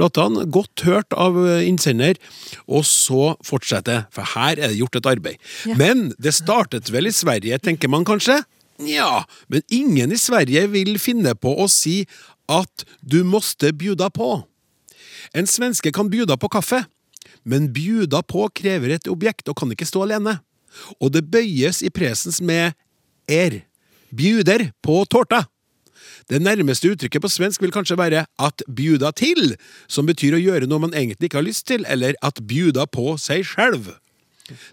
låtene. 0.00 0.46
Godt 0.50 0.82
hørt 0.88 1.14
av 1.14 1.38
eh, 1.44 1.62
innsender, 1.68 2.18
og 2.66 2.82
så 2.88 3.36
fortsetter, 3.46 4.08
for 4.14 4.26
her 4.34 4.58
er 4.58 4.72
det 4.72 4.80
gjort 4.80 4.98
et 4.98 5.10
arbeid. 5.12 5.52
Men 5.78 6.08
det 6.18 6.34
startet 6.34 6.90
vel 6.90 7.06
i 7.10 7.14
Sverige, 7.14 7.60
tenker 7.62 7.92
man 7.92 8.06
kanskje? 8.08 8.40
Nja, 8.82 9.22
men 9.46 9.62
ingen 9.70 10.10
i 10.10 10.18
Sverige 10.18 10.66
vil 10.72 10.98
finne 10.98 11.36
på 11.38 11.52
å 11.62 11.68
si 11.70 12.00
at 12.50 12.82
du 12.98 13.20
måste 13.22 13.70
bjuda 13.70 14.10
på. 14.10 14.40
En 15.38 15.46
svenske 15.46 15.94
kan 15.94 16.10
bjuda 16.10 16.34
på 16.40 16.50
kaffe, 16.50 16.82
men 17.46 17.70
bjuda 17.76 18.24
på 18.26 18.48
krever 18.58 18.96
et 18.96 19.06
objekt 19.12 19.46
og 19.52 19.60
kan 19.62 19.70
ikke 19.70 19.86
stå 19.86 20.02
alene. 20.08 20.40
Og 21.00 21.12
det 21.14 21.26
bøyes 21.30 21.82
i 21.82 21.90
presens 21.90 22.40
med 22.40 22.72
er. 23.28 23.62
Bjuder 24.14 24.70
på 24.82 25.02
tårta. 25.10 25.44
Det 26.30 26.40
nærmeste 26.40 26.88
uttrykket 26.92 27.22
på 27.22 27.28
svensk 27.28 27.62
vil 27.62 27.72
kanskje 27.74 27.98
være 27.98 28.24
at 28.40 28.62
bjuda 28.76 29.10
til, 29.16 29.56
som 29.88 30.06
betyr 30.08 30.36
å 30.36 30.40
gjøre 30.40 30.68
noe 30.68 30.86
man 30.86 30.96
egentlig 30.96 31.28
ikke 31.28 31.40
har 31.40 31.48
lyst 31.48 31.66
til, 31.68 31.84
eller 31.88 32.16
at 32.24 32.40
bjuda 32.48 32.86
på 32.88 33.16
seg 33.20 33.44
selv. 33.48 33.90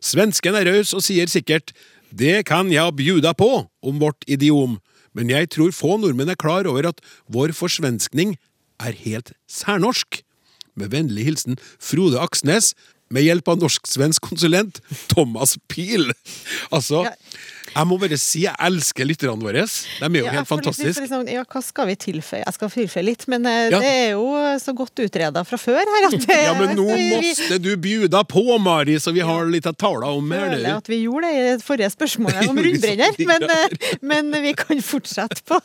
Svensken 0.03 0.55
er 0.55 0.67
raus 0.67 0.93
og 0.95 1.03
sier 1.03 1.27
sikkert 1.31 1.71
'det 2.11 2.45
kan 2.45 2.71
jeg 2.71 2.95
bjuda 2.95 3.33
på' 3.33 3.67
om 3.83 3.99
vårt 3.99 4.23
idiom, 4.27 4.79
men 5.13 5.29
jeg 5.29 5.49
tror 5.49 5.71
få 5.71 5.97
nordmenn 5.97 6.29
er 6.29 6.35
klar 6.35 6.67
over 6.67 6.87
at 6.87 7.01
vår 7.29 7.51
forsvenskning 7.55 8.37
er 8.79 8.91
helt 8.91 9.31
særnorsk. 9.47 10.23
Med 10.75 10.91
vennlig 10.91 11.25
hilsen 11.25 11.57
Frode 11.79 12.19
Aksnes, 12.19 12.73
med 13.12 13.24
hjelp 13.28 13.47
av 13.53 13.59
norsk-svensk 13.62 14.22
konsulent 14.32 14.80
Thomas 15.12 15.57
Pil. 15.72 16.09
Altså, 16.72 17.05
jeg 17.72 17.88
må 17.88 17.95
bare 18.01 18.18
si 18.20 18.41
jeg 18.43 18.55
elsker 18.59 19.07
lytterne 19.07 19.39
våre. 19.39 19.64
De 19.64 20.05
er 20.07 20.18
jo 20.20 20.26
Ja, 20.26 20.32
helt 20.32 20.41
liksom- 20.43 20.49
fantastiske. 20.57 21.03
liksom, 21.05 21.28
ja, 21.32 21.43
hva 21.47 21.62
skal 21.64 21.88
vi 21.88 21.95
tilføye? 21.95 22.41
Jeg 22.45 22.53
skal 22.57 22.70
tilføye 22.74 23.03
litt, 23.05 23.28
men 23.32 23.45
eh, 23.45 23.70
Ja. 23.72 23.80
det 23.80 23.91
er 23.91 24.09
jo 24.12 24.26
så 24.59 24.74
godt 24.76 24.95
utreda 24.99 25.43
fra 25.47 25.57
før 25.57 25.80
her 25.80 26.07
at 26.09 26.18
det, 26.28 26.28
Ja, 26.47 26.53
men 26.59 26.76
nå 26.76 26.88
vi, 26.95 27.09
vi 27.09 27.16
måtte 27.32 27.59
du 27.62 27.70
bjuda 27.78 28.24
på, 28.28 28.43
Mari, 28.59 28.95
så 28.99 29.14
vi 29.14 29.22
har 29.24 29.45
litt 29.45 29.68
av 29.68 29.76
tala 29.80 30.07
om 30.12 30.32
her. 30.32 30.49
føler 30.51 30.76
at 30.78 30.88
vi 30.91 31.03
gjorde 31.05 31.28
det 31.32 31.36
i 31.36 31.57
det 31.57 31.64
forrige 31.64 31.91
spørsmålet 31.95 32.49
om 32.49 32.57
rundbrenner, 32.66 33.16
men, 33.28 33.43
eh, 33.43 33.97
men 34.01 34.32
vi 34.43 34.53
kan 34.53 34.82
fortsette 34.82 35.41
på, 35.47 35.62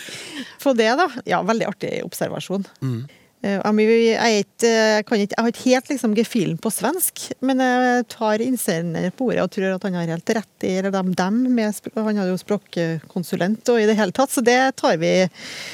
på 0.64 0.76
det, 0.76 0.92
da. 0.96 1.08
Ja, 1.26 1.42
veldig 1.42 1.66
artig 1.68 1.98
observasjon. 2.04 2.64
Mm. 2.82 3.02
Eh, 3.42 3.58
jeg, 3.58 4.02
jeg, 4.06 4.44
ikke, 4.44 4.68
jeg, 4.70 5.04
kan 5.08 5.18
ikke, 5.18 5.34
jeg 5.34 5.42
har 5.42 5.50
ikke 5.50 5.64
helt 5.66 5.88
liksom 5.90 6.14
gefühlen 6.14 6.58
på 6.62 6.70
svensk, 6.70 7.24
men 7.42 7.58
jeg 7.64 8.04
tar 8.12 8.44
innsender 8.44 9.08
på 9.18 9.32
ordet 9.32 9.42
og 9.42 9.50
tror 9.56 9.74
at 9.74 9.86
han 9.88 9.98
har 9.98 10.12
helt 10.14 10.34
rett 10.38 10.66
i 10.68 10.76
eller 10.78 10.94
dem, 10.94 11.10
dem 11.18 11.40
med, 11.50 11.90
Han 11.96 12.22
er 12.22 12.30
jo 12.30 12.38
språkkonsulent 12.38 13.72
og 13.74 13.82
i 13.82 13.88
det 13.90 13.98
hele 13.98 14.14
tatt, 14.14 14.30
så 14.30 14.44
det 14.46 14.60
tar 14.78 15.00
vi 15.02 15.26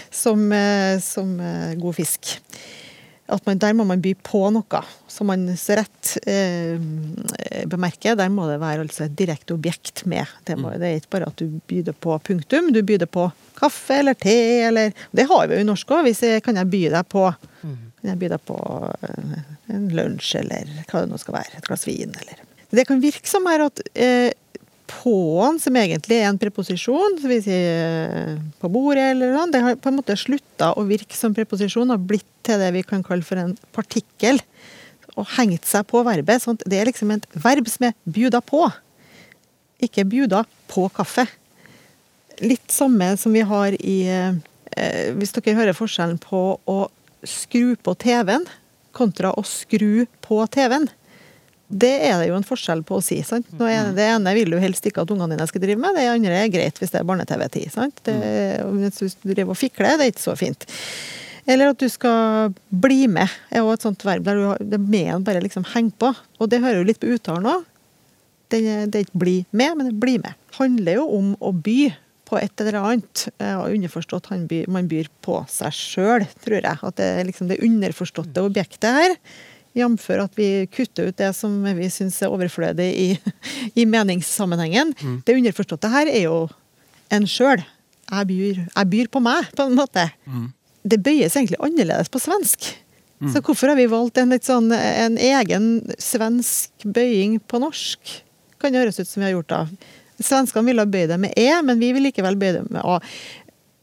som, 0.08 0.48
eh, 0.52 0.96
som 1.04 1.36
eh, 1.44 1.76
god 1.76 2.00
fisk. 2.00 2.38
At 3.28 3.44
man, 3.44 3.58
der 3.60 3.74
må 3.76 3.84
man 3.84 4.00
by 4.00 4.14
på 4.24 4.40
noe 4.54 4.80
som 5.10 5.28
man 5.28 5.44
så 5.60 5.76
rett 5.76 6.14
eh, 6.28 6.78
bemerker. 7.68 8.16
Der 8.16 8.30
må 8.32 8.46
det 8.48 8.56
være 8.62 8.86
altså 8.86 9.04
et 9.04 9.16
direkte 9.18 9.52
objekt 9.56 10.06
med. 10.08 10.24
Det, 10.48 10.56
må, 10.56 10.72
det 10.80 10.88
er 10.88 11.02
ikke 11.02 11.14
bare 11.18 11.28
at 11.28 11.42
du 11.42 11.58
byr 11.68 11.92
på 11.92 12.16
punktum, 12.24 12.72
du 12.72 12.80
byr 12.86 13.04
på 13.04 13.28
kaffe 13.58 14.00
eller 14.00 14.16
te 14.16 14.36
eller 14.68 14.92
Det 15.10 15.26
har 15.28 15.48
vi 15.48 15.58
jo 15.58 15.66
i 15.66 15.68
norsk 15.68 15.92
òg. 15.92 16.06
Hvis 16.08 16.24
jeg 16.24 16.44
kan 16.46 16.56
jeg 16.56 16.72
by 16.72 16.82
deg 16.94 17.12
på 17.12 17.28
Kan 17.98 18.12
jeg 18.12 18.20
by 18.20 18.28
deg 18.30 18.42
på 18.46 18.58
eh, 19.10 19.38
en 19.74 19.88
lunsj 19.92 20.36
eller 20.38 20.68
hva 20.86 21.02
det 21.02 21.10
nå 21.10 21.18
skal 21.20 21.40
være. 21.40 21.58
Et 21.58 21.66
glass 21.66 21.84
vin 21.88 22.14
eller 22.14 22.44
Det 22.70 22.84
kan 22.88 23.00
virke 23.02 23.28
som 23.28 23.48
her 23.50 23.66
at 23.66 23.82
eh, 23.92 24.30
på'n, 24.88 25.58
som 25.62 25.76
egentlig 25.78 26.18
er 26.18 26.28
en 26.30 26.40
preposisjon, 26.40 27.18
så 27.20 27.30
vi 27.30 27.38
sier 27.44 27.68
eh, 27.84 28.34
på 28.60 28.70
bordet 28.72 29.10
eller 29.12 29.34
noe, 29.34 29.46
det 29.52 29.62
har 29.64 29.78
på 29.80 29.90
en 29.90 29.98
måte 30.00 30.16
slutta 30.18 30.72
å 30.74 30.84
virke 30.88 31.16
som 31.16 31.36
preposisjon 31.36 31.94
og 31.94 32.06
blitt 32.10 32.26
til 32.46 32.60
det 32.62 32.72
vi 32.76 32.84
kan 32.86 33.04
kalle 33.06 33.26
for 33.26 33.40
en 33.40 33.54
partikkel. 33.76 34.40
Og 35.18 35.26
hengt 35.34 35.66
seg 35.66 35.86
på 35.90 36.04
verbet. 36.06 36.44
Sånn 36.44 36.60
det 36.62 36.78
er 36.78 36.86
liksom 36.86 37.10
et 37.10 37.24
verb 37.34 37.66
som 37.70 37.88
er 37.88 37.96
bjuda 38.06 38.38
på. 38.44 38.62
Ikke 39.82 40.06
bjuda 40.06 40.44
på 40.70 40.86
kaffe. 40.94 41.26
Litt 42.38 42.70
samme 42.70 43.16
som 43.18 43.34
vi 43.34 43.42
har 43.42 43.74
i 43.78 43.98
eh, 44.06 45.10
Hvis 45.18 45.34
dere 45.34 45.56
hører 45.58 45.74
forskjellen 45.74 46.20
på 46.22 46.42
å 46.70 46.78
skru 47.26 47.74
på 47.82 47.96
TV-en 47.98 48.46
kontra 48.98 49.32
å 49.34 49.44
skru 49.46 50.06
på 50.24 50.40
TV-en. 50.54 50.88
Det 51.68 51.90
er 52.08 52.16
det 52.16 52.30
jo 52.30 52.36
en 52.38 52.46
forskjell 52.46 52.80
på 52.88 52.96
å 52.96 53.04
si. 53.04 53.18
sant? 53.26 53.48
Er 53.60 53.92
det 53.92 54.06
ene 54.08 54.32
vil 54.36 54.54
du 54.54 54.58
helst 54.62 54.86
ikke 54.88 55.04
at 55.04 55.10
ungene 55.12 55.36
dine 55.36 55.46
skal 55.50 55.60
drive 55.60 55.80
med, 55.82 55.98
det 55.98 56.06
andre 56.08 56.38
er 56.40 56.52
greit 56.52 56.80
hvis 56.80 56.94
det 56.94 57.02
er 57.02 57.08
barne-TV-tid. 57.08 57.70
sant? 57.74 58.00
Det, 58.08 58.16
Hvis 58.96 59.18
du 59.20 59.28
driver 59.34 59.52
og 59.52 59.60
fikler, 59.60 59.98
det 60.00 60.06
er 60.06 60.14
ikke 60.14 60.24
så 60.30 60.36
fint. 60.38 60.64
Eller 61.48 61.72
at 61.72 61.80
du 61.80 61.88
skal 61.88 62.54
bli 62.68 63.06
med, 63.08 63.28
er 63.52 63.64
jo 63.64 63.72
et 63.72 63.84
sånt 63.84 64.04
verb 64.04 64.24
der 64.24 64.36
du 64.36 64.46
har, 64.50 64.58
det 64.60 64.80
med 64.80 65.24
bare 65.24 65.44
liksom 65.44 65.64
henger 65.74 65.96
på. 66.00 66.12
Og 66.40 66.50
det 66.52 66.60
hører 66.64 66.82
jo 66.82 66.88
litt 66.88 67.00
på 67.00 67.12
uttalen 67.14 67.48
òg. 67.48 67.64
Det 68.48 68.60
er 68.64 69.02
ikke 69.04 69.20
'bli 69.20 69.44
med', 69.52 69.76
men 69.76 69.86
det 69.88 70.00
'bli 70.00 70.16
med'. 70.24 70.36
handler 70.56 70.94
jo 70.94 71.04
om 71.18 71.36
å 71.36 71.52
by 71.52 71.92
på 72.28 72.38
et 72.40 72.60
eller 72.60 72.78
annet. 72.80 73.28
eh, 73.40 73.56
og 73.56 73.72
Underforstått 73.72 74.26
han 74.32 74.46
by, 74.46 74.64
man 74.68 74.88
byr 74.88 75.08
på 75.24 75.40
seg 75.48 75.72
sjøl, 75.72 76.26
tror 76.44 76.60
jeg. 76.62 76.78
At 76.82 76.96
det 76.96 77.04
er 77.04 77.24
liksom 77.24 77.48
det 77.48 77.60
underforståtte 77.64 78.44
objektet 78.44 78.88
her. 79.00 79.16
Jf. 79.78 80.10
at 80.18 80.38
vi 80.38 80.66
kutter 80.66 81.08
ut 81.08 81.16
det 81.16 81.32
som 81.36 81.54
vi 81.64 81.88
syns 81.92 82.20
er 82.22 82.34
overflødig 82.34 82.88
i, 82.98 83.08
i 83.80 83.86
meningssammenhengen. 83.86 84.94
Det 85.24 85.36
underforståtte 85.38 85.90
her 85.92 86.10
er 86.10 86.26
jo 86.26 86.48
en 87.14 87.26
sjøl. 87.26 87.62
Jeg 88.08 88.26
jeg 88.74 88.88
byr 88.88 89.08
på 89.12 89.20
meg, 89.20 89.50
på 89.56 89.68
en 89.68 89.76
måte. 89.76 90.08
Det 90.82 91.00
bøyes 91.04 91.36
egentlig 91.36 91.58
annerledes 91.60 92.08
på 92.08 92.20
svensk. 92.22 92.70
Så 93.32 93.40
hvorfor 93.42 93.72
har 93.72 93.76
vi 93.76 93.88
valgt 93.90 94.18
en, 94.18 94.32
sånn, 94.42 94.70
en 94.72 95.18
egen 95.18 95.64
svensk 95.98 96.70
bøying 96.84 97.40
på 97.50 97.58
norsk? 97.58 97.98
Kan 98.58 98.72
det 98.72 98.84
høres 98.84 99.00
ut 99.00 99.08
som 99.08 99.22
vi 99.22 99.26
har 99.26 99.34
gjort 99.34 99.50
da. 99.50 99.60
Svenskene 100.22 100.66
ville 100.66 100.86
bøye 100.86 101.08
det 101.10 101.18
med 101.18 101.34
e, 101.38 101.50
men 101.62 101.78
vi 101.82 101.92
vil 101.94 102.06
likevel 102.08 102.38
bøye 102.38 102.56
det 102.60 102.64
med 102.70 102.82
a. 102.82 102.98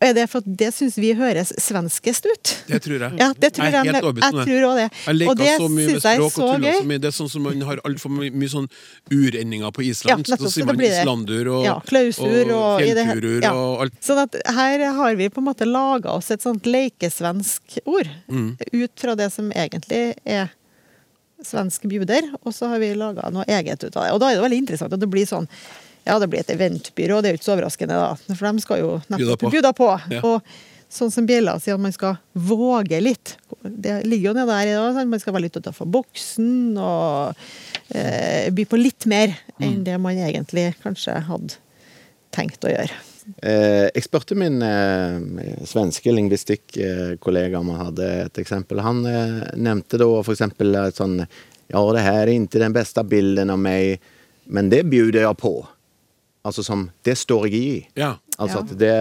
Er 0.05 0.15
det 0.17 0.25
for 0.31 0.43
at 0.43 0.49
det 0.61 0.69
syns 0.75 0.97
vi 1.01 1.11
høres 1.17 1.51
svenskest 1.61 2.27
ut? 2.27 2.53
Det 2.69 2.79
tror 2.85 3.05
jeg. 3.05 3.17
Ja, 3.21 3.29
det 3.33 3.51
tror 3.55 3.65
jeg 3.65 3.75
jeg. 3.75 3.95
Jeg, 3.95 4.13
det. 4.15 4.31
tror 4.31 4.67
òg 4.69 4.79
det. 4.79 4.87
Jeg 5.05 5.19
leker 5.19 5.39
det 5.39 5.53
så 5.55 5.69
mye 5.69 5.85
med 5.85 5.93
jeg 5.95 6.01
språk 6.03 6.39
og 6.39 6.51
tuller 6.55 6.77
så 6.79 6.89
mye. 6.91 7.01
Det 7.03 7.09
er 7.09 7.15
sånn 7.19 7.31
som 7.31 7.45
man 7.47 7.63
har 7.69 7.81
altfor 7.89 8.13
mye, 8.13 8.33
mye 8.33 8.51
sånn 8.51 8.67
urendinger 9.13 9.73
på 9.75 9.85
Island. 9.85 10.11
Ja, 10.13 10.17
nettopp, 10.23 10.43
så 10.45 10.53
sier 10.53 10.69
man 10.69 10.83
islandur 10.85 11.51
og, 11.55 11.63
Ja, 11.67 11.77
klausur 11.87 12.51
og 12.57 12.83
fjellturer 12.83 13.47
ja. 13.47 13.53
og 13.55 13.85
alt. 13.85 13.97
Sånn 14.05 14.21
at 14.25 14.37
her 14.57 14.85
har 14.99 15.17
vi 15.19 15.31
på 15.33 15.43
en 15.43 15.49
måte 15.49 15.69
laga 15.69 16.13
oss 16.15 16.31
et 16.35 16.45
sånt 16.45 16.69
leikesvensk 16.69 17.79
ord. 17.85 18.11
Mm. 18.29 18.53
Ut 18.71 19.01
fra 19.01 19.17
det 19.19 19.31
som 19.33 19.49
egentlig 19.55 20.03
er 20.23 20.53
svensk 21.45 21.83
bjuder, 21.89 22.29
og 22.43 22.53
så 22.55 22.69
har 22.71 22.79
vi 22.81 22.93
laga 22.97 23.27
noe 23.33 23.45
eget 23.51 23.83
ut 23.83 23.95
av 23.95 24.05
det. 24.05 24.13
Og 24.15 24.21
da 24.21 24.29
er 24.31 24.39
det 24.39 24.45
veldig 24.45 24.61
interessant 24.63 24.95
at 24.95 25.01
det 25.01 25.09
blir 25.11 25.27
sånn 25.29 25.49
Ja, 26.05 26.19
det 26.21 26.29
blir 26.29 26.43
et 26.43 26.53
eventbyrå, 26.53 27.19
det 27.21 27.29
er 27.29 27.35
jo 27.35 27.41
ikke 27.41 27.47
så 27.49 27.55
overraskende, 27.55 27.97
da. 27.97 28.35
For 28.37 28.47
de 28.47 28.63
skal 28.63 28.81
jo 28.83 28.89
nettopp 29.09 29.41
på. 29.41 29.51
bjuda 29.55 29.71
på. 29.75 29.89
Ja. 30.13 30.21
Og 30.29 30.55
sånn 30.95 31.11
som 31.11 31.25
Bjella 31.27 31.57
sier, 31.59 31.79
at 31.79 31.83
man 31.83 31.95
skal 31.95 32.19
våge 32.33 32.99
litt. 33.01 33.35
Det 33.65 33.97
ligger 34.05 34.29
jo 34.29 34.35
nede 34.37 34.53
der 34.53 34.69
i 34.69 34.77
dag. 34.77 35.01
Man 35.09 35.21
skal 35.21 35.35
være 35.35 35.47
litt 35.47 35.57
utenfor 35.57 35.89
boksen 35.89 36.77
og 36.77 37.41
eh, 37.89 38.53
by 38.53 38.67
på 38.69 38.79
litt 38.79 39.09
mer 39.09 39.33
enn 39.57 39.81
det 39.87 39.97
man 40.01 40.21
egentlig 40.21 40.71
kanskje 40.83 41.17
hadde 41.25 41.57
tenkt 42.35 42.65
å 42.67 42.71
gjøre. 42.71 43.01
Eh, 43.41 43.87
jeg 43.89 44.05
spurte 44.05 44.37
min 44.37 44.61
eh, 44.61 45.63
svenske 45.65 46.13
lingvistikkollega 46.13 47.59
om 47.59 47.71
han 47.73 47.87
hadde 47.87 48.09
et 48.27 48.41
eksempel. 48.43 48.83
Han 48.85 49.01
eh, 49.09 49.39
nevnte 49.57 49.99
da 50.01 50.09
eksempel 50.21 50.77
et 50.83 51.01
sånn 51.01 51.23
Ja, 51.65 51.81
det 51.97 52.03
her 52.05 52.21
er 52.21 52.33
ikke 52.35 52.61
den 52.61 52.75
beste 52.75 53.01
bilden 53.09 53.49
av 53.49 53.57
meg, 53.57 54.03
men 54.45 54.69
det 54.69 54.83
bjuder 54.85 55.23
jeg 55.23 55.39
på. 55.41 55.55
Altså 56.45 56.63
som 56.63 56.89
Det 57.03 57.15
står 57.17 57.47
jeg 57.49 57.53
i. 57.57 57.87
Ja. 57.97 58.13
Altså 58.37 58.59
at 58.59 58.71
det, 58.77 58.91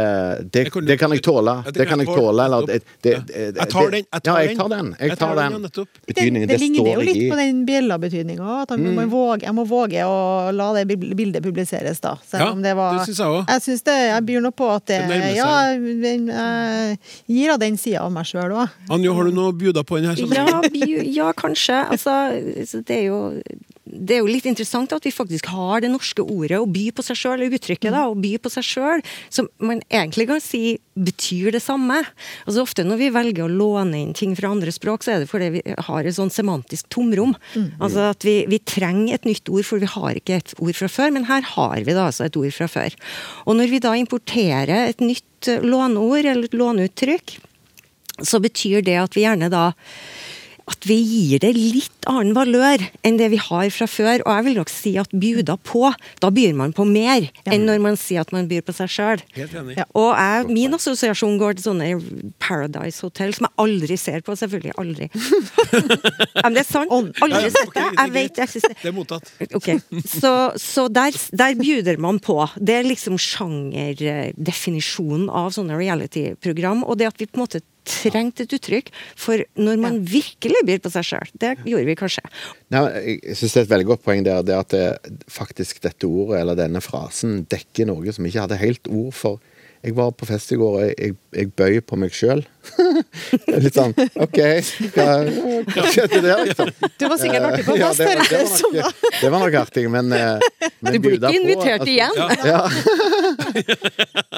det, 0.54 0.60
det 0.86 0.94
kan 0.98 1.10
jeg 1.12 1.22
tåle. 1.26 1.56
Det 1.74 1.84
kan 1.88 1.98
jeg 2.00 2.06
tåle. 2.06 2.44
Eller 2.44 2.66
det, 2.68 2.76
det, 3.02 3.14
det, 3.26 3.40
Jeg 3.56 3.68
tar 3.72 3.90
den, 3.90 4.04
jeg 4.06 4.22
tar 4.22 4.38
ja, 4.38 4.44
jeg 4.44 4.48
den. 4.48 4.58
tar 4.60 4.68
den. 4.70 4.90
Jeg 5.00 5.08
Jeg 5.10 5.18
tar 5.18 5.34
den, 5.40 5.56
den. 5.64 5.88
Betydningen, 6.06 6.48
det, 6.48 6.54
det, 6.54 6.60
ligner 6.62 6.90
jo 6.92 7.02
litt 7.08 7.22
på 7.32 7.38
den 7.40 7.64
bjella-betydninga. 7.66 8.60
At 8.62 8.74
man 8.78 9.40
jeg 9.42 9.54
må 9.58 9.64
våge 9.68 10.06
å 10.06 10.14
la 10.54 10.68
det 10.78 10.86
bildet 10.94 11.42
publiseres, 11.42 12.00
da. 12.04 12.14
Selv 12.30 12.44
Ja, 12.46 12.50
om 12.54 12.62
det 12.62 12.76
var 12.78 13.00
det 13.00 13.08
syns 13.10 13.20
jeg 13.24 13.34
òg. 13.34 13.50
Jeg 13.50 13.66
synes 13.66 13.84
det, 13.90 13.98
jeg 14.12 14.26
byr 14.30 14.46
nå 14.46 14.54
på 14.54 14.70
at 14.70 14.86
det 14.86 15.02
Det. 15.10 15.20
Ja, 15.34 15.52
den, 16.06 16.28
jeg 16.30 16.98
gir 17.26 17.54
av 17.56 17.60
den 17.60 17.76
sida 17.80 18.06
av 18.06 18.14
meg 18.14 18.30
sjøl 18.30 18.54
òg. 18.54 18.80
Anjo, 18.94 19.14
har 19.18 19.28
du 19.28 19.34
noe 19.34 19.52
bjuda 19.52 19.82
på 19.84 19.98
i 19.98 20.06
her 20.06 20.16
sånn? 20.18 20.32
Ja, 20.32 20.62
by- 20.62 21.10
ja, 21.10 21.32
kanskje. 21.36 21.82
Altså, 21.90 22.16
det 22.86 23.00
er 23.02 23.06
jo 23.10 23.20
det 23.84 24.16
er 24.16 24.22
jo 24.22 24.30
litt 24.30 24.46
interessant 24.48 24.92
at 24.96 25.04
vi 25.04 25.12
faktisk 25.12 25.50
har 25.52 25.82
det 25.84 25.90
norske 25.92 26.24
ordet 26.24 26.56
å 26.56 26.68
by 26.68 26.86
på 26.96 27.04
seg 27.04 27.18
sjøl, 27.20 27.36
eller 27.36 27.58
uttrykket 27.58 27.92
da, 27.92 28.06
å 28.08 28.16
by 28.16 28.32
på 28.40 28.52
seg 28.52 28.64
sjøl, 28.64 29.04
som 29.28 29.48
man 29.60 29.82
egentlig 29.92 30.26
kan 30.30 30.40
si 30.40 30.78
betyr 30.94 31.52
det 31.52 31.60
samme. 31.60 32.00
Altså 32.46 32.64
Ofte 32.64 32.86
når 32.86 33.00
vi 33.02 33.10
velger 33.12 33.44
å 33.44 33.50
låne 33.50 34.00
inn 34.00 34.14
ting 34.16 34.32
fra 34.38 34.54
andre 34.54 34.72
språk, 34.72 35.04
så 35.04 35.14
er 35.14 35.24
det 35.24 35.30
fordi 35.30 35.50
vi 35.58 35.62
har 35.88 36.08
et 36.08 36.16
sånn 36.16 36.32
semantisk 36.32 36.88
tomrom. 36.94 37.34
Altså 37.76 38.08
at 38.14 38.24
vi, 38.24 38.38
vi 38.48 38.62
trenger 38.64 39.18
et 39.18 39.28
nytt 39.28 39.52
ord, 39.52 39.66
for 39.68 39.82
vi 39.82 39.90
har 39.90 40.20
ikke 40.20 40.40
et 40.40 40.54
ord 40.56 40.80
fra 40.80 40.88
før, 40.88 41.16
men 41.18 41.28
her 41.28 41.44
har 41.54 41.84
vi 41.84 41.96
da 41.96 42.08
altså 42.08 42.28
et 42.28 42.38
ord 42.40 42.56
fra 42.56 42.70
før. 42.70 42.96
Og 43.44 43.58
når 43.60 43.74
vi 43.74 43.82
da 43.84 43.96
importerer 44.00 44.88
et 44.88 45.04
nytt 45.04 45.50
låneord, 45.60 46.24
eller 46.24 46.48
et 46.48 46.56
låneuttrykk, 46.56 47.36
så 48.22 48.38
betyr 48.40 48.84
det 48.86 48.96
at 49.00 49.16
vi 49.16 49.26
gjerne 49.26 49.50
da 49.52 49.72
at 50.70 50.86
vi 50.88 50.94
gir 50.96 51.42
det 51.44 51.50
litt 51.56 52.06
annen 52.08 52.32
valør 52.36 52.80
enn 53.04 53.18
det 53.20 53.28
vi 53.34 53.38
har 53.40 53.70
fra 53.74 53.86
før. 53.90 54.22
Og 54.24 54.30
jeg 54.32 54.44
vil 54.46 54.56
nok 54.60 54.70
si 54.72 54.92
at 55.00 55.10
bjuda 55.12 55.56
på, 55.60 55.92
da 56.22 56.28
byr 56.34 56.52
man 56.56 56.72
på 56.76 56.84
mer 56.88 57.22
enn 57.44 57.66
når 57.68 57.78
man 57.84 57.96
sier 58.00 58.20
at 58.24 58.32
man 58.34 58.48
byr 58.48 58.62
på 58.64 58.72
seg 58.76 58.88
sjøl. 58.92 59.18
Ja. 59.36 59.46
Og 59.92 60.10
jeg, 60.16 60.46
min 60.54 60.74
assosiasjon 60.76 61.38
går 61.40 61.52
til 61.58 61.64
sånne 61.68 61.86
Paradise 62.42 62.98
Hotel, 63.04 63.30
som 63.36 63.44
jeg 63.48 63.54
aldri 63.64 63.96
ser 64.00 64.20
på. 64.24 64.30
Selvfølgelig 64.40 64.74
aldri. 64.80 65.06
men 66.42 66.50
det 66.56 66.62
er 66.64 66.68
sant. 66.68 66.90
Aldri 67.24 67.48
sett 67.50 67.74
det. 67.76 67.84
Jeg 67.84 68.08
er 68.08 68.12
Jeg 68.44 68.48
synes 68.54 68.68
det. 68.68 68.76
Det 68.80 68.88
er 68.90 68.96
mottatt. 68.96 69.26
Okay. 69.60 69.76
Så, 70.08 70.32
så 70.60 70.82
der, 70.88 71.10
der 71.36 71.52
bjuder 71.60 71.96
man 72.00 72.18
på. 72.24 72.48
Det 72.56 72.74
er 72.80 72.84
liksom 72.88 73.18
sjangerdefinisjonen 73.20 75.28
av 75.28 75.50
sånne 75.56 75.76
reality-program. 75.78 76.84
Og 76.88 76.98
det 77.00 77.06
at 77.12 77.20
vi 77.20 77.26
på 77.28 77.36
en 77.38 77.44
måte 77.44 77.60
trengte 77.88 78.46
et 78.46 78.54
uttrykk 78.56 78.90
for 79.18 79.44
når 79.60 79.80
man 79.82 79.98
virkelig 80.08 80.64
byr 80.66 80.82
på 80.84 80.92
seg 80.94 81.08
sjøl. 81.08 81.32
Det 81.40 81.54
gjorde 81.64 81.88
vi 81.88 81.96
kanskje. 81.98 82.24
Nei, 82.74 82.84
jeg 83.12 83.38
syns 83.38 83.54
det 83.56 83.62
er 83.62 83.66
et 83.66 83.74
veldig 83.74 83.88
godt 83.92 84.04
poeng 84.06 84.24
der, 84.26 84.44
det 84.46 84.56
at 84.58 84.74
det, 84.74 84.84
faktisk 85.30 85.82
dette 85.84 86.08
ordet, 86.08 86.40
eller 86.40 86.58
denne 86.58 86.82
frasen, 86.84 87.42
dekker 87.50 87.90
noe 87.90 88.14
som 88.14 88.26
ikke 88.28 88.46
hadde 88.46 88.62
helt 88.62 88.90
ord 88.90 89.12
for. 89.16 89.42
Jeg 89.84 89.92
var 89.98 90.14
på 90.16 90.24
fest 90.24 90.48
i 90.54 90.56
går, 90.56 90.74
og 90.78 90.82
jeg, 90.88 91.12
jeg, 91.36 91.48
bøy 91.58 91.74
på 91.84 91.96
meg 92.00 92.14
sjøl. 92.16 92.40
Litt 93.64 93.76
sånn 93.76 93.92
OK, 93.92 94.38
hva, 94.94 95.08
hva 95.68 95.82
skjedde 95.92 96.20
der, 96.24 96.40
liksom? 96.48 96.70
Du 96.96 97.04
var 97.10 97.18
sikkert 97.20 97.44
artig 97.50 97.64
på 97.66 97.74
fest, 97.76 98.00
det, 98.00 98.06
var- 98.08 98.24
høres 98.30 98.54
det, 98.56 98.64
det 98.64 98.70
var 98.80 98.88
nok, 98.88 98.96
det 99.20 99.28
var 99.34 99.40
nok 99.44 99.54
artig, 99.60 99.84
men, 99.92 100.08
eh, 100.16 100.40
men 100.80 100.88
Du 100.96 100.98
blir 101.04 101.18
bjuda 101.18 101.28
ikke 101.28 101.36
på, 101.36 101.40
invitert 101.44 101.80
altså- 101.80 101.92
igjen. 101.92 102.14
Ja. 102.16 102.24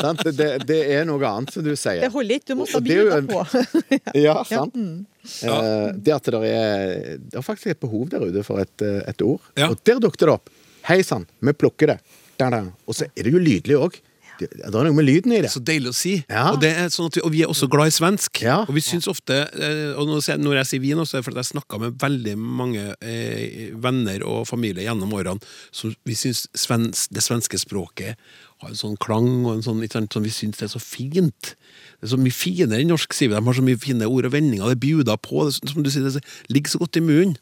ja. 0.03 0.11
Det, 0.27 0.49
det 0.67 0.81
er 0.97 1.07
noe 1.07 1.23
annet, 1.31 1.55
som 1.55 1.63
du 1.67 1.71
sier. 1.79 2.01
Det 2.03 2.11
holder 2.17 2.35
ikke, 2.41 2.49
du 2.51 2.55
må 2.59 2.67
ta 2.71 2.81
bilder 2.83 3.23
på. 3.31 3.39
Ja, 4.27 4.35
sant. 4.51 4.75
mm. 4.75 5.07
Eh, 5.47 5.87
det 6.07 6.13
at 6.15 6.23
det 6.31 6.39
er 6.55 7.19
Det 7.19 7.35
er 7.39 7.43
faktisk 7.43 7.67
et 7.73 7.81
behov 7.83 8.05
der 8.13 8.21
ute 8.27 8.43
for 8.47 8.57
et, 8.63 8.83
eh, 8.83 9.01
et 9.11 9.23
ord. 9.27 9.41
Ja. 9.59 9.67
Og 9.71 9.77
der 9.87 9.99
dukket 10.03 10.21
det 10.27 10.31
opp. 10.35 10.47
Hei 10.91 11.01
sann, 11.07 11.25
vi 11.43 11.53
plukker 11.55 11.87
det. 11.95 11.99
Da, 12.39 12.47
da. 12.53 12.61
Og 12.87 12.95
så 12.99 13.05
er 13.15 13.23
det 13.27 13.33
jo 13.35 13.39
lydlig 13.43 13.77
òg. 13.79 13.93
Det, 14.41 14.51
det 14.59 14.66
er 14.66 14.74
noe 14.76 14.97
med 14.97 15.07
lyden 15.07 15.34
i 15.37 15.41
det. 15.45 15.51
Så 15.53 15.62
deilig 15.64 15.93
å 15.93 15.97
si. 15.97 16.14
Ja. 16.30 16.49
Og, 16.53 16.61
det 16.62 16.72
er 16.76 16.91
sånn 16.93 17.11
at 17.11 17.18
vi, 17.18 17.24
og 17.26 17.34
vi 17.34 17.43
er 17.45 17.53
også 17.53 17.68
glad 17.72 17.93
i 17.93 17.97
svensk. 17.97 18.43
Ja. 18.45 18.61
Og 18.66 18.74
vi 18.76 18.84
syns 18.84 19.09
ofte 19.11 19.43
eh, 19.53 19.93
Og 19.97 20.09
når 20.09 20.24
jeg, 20.30 20.43
når 20.43 20.61
jeg 20.61 20.70
sier 20.70 20.84
vi 20.84 20.95
nå, 20.97 21.07
så 21.09 21.16
er 21.16 21.22
det 21.22 21.28
fordi 21.28 21.43
jeg 21.43 21.51
snakka 21.53 21.80
med 21.82 21.99
veldig 22.03 22.37
mange 22.41 22.89
eh, 23.01 23.72
venner 23.82 24.26
og 24.26 24.45
familie 24.49 24.87
gjennom 24.87 25.14
årene 25.16 25.41
så 25.74 25.91
vi 26.07 26.16
syns 26.18 26.47
svens, 26.57 27.07
det 27.12 27.22
svenske 27.24 27.59
språket 27.61 28.16
har 28.62 28.72
en 28.72 28.78
sånn 28.78 28.97
klang 29.03 29.45
og 29.45 29.57
en 29.57 29.64
sånn, 29.64 29.82
som 30.12 30.24
vi 30.24 30.32
syns 30.32 30.61
det 30.61 30.68
er 30.68 30.72
så 30.72 30.80
fint. 30.80 31.53
Det 31.99 32.09
er 32.09 32.12
så 32.14 32.20
mye 32.20 32.34
finere 32.34 32.80
enn 32.80 32.93
norsk, 32.93 33.12
sier 33.12 33.30
vi. 33.30 33.37
De 33.37 33.45
har 33.45 33.59
så 33.59 33.64
mye 33.64 33.80
fine 33.80 34.09
ord 34.09 34.28
og 34.28 34.32
vendinger. 34.32 34.70
Det 34.72 34.80
bjuder 34.80 35.20
på. 35.20 35.45
Det, 35.49 35.59
som 35.61 35.84
du 35.84 35.91
sier, 35.93 36.09
det 36.09 36.24
ligger 36.53 36.72
så 36.72 36.80
godt 36.80 37.01
i 37.01 37.05
munnen. 37.05 37.37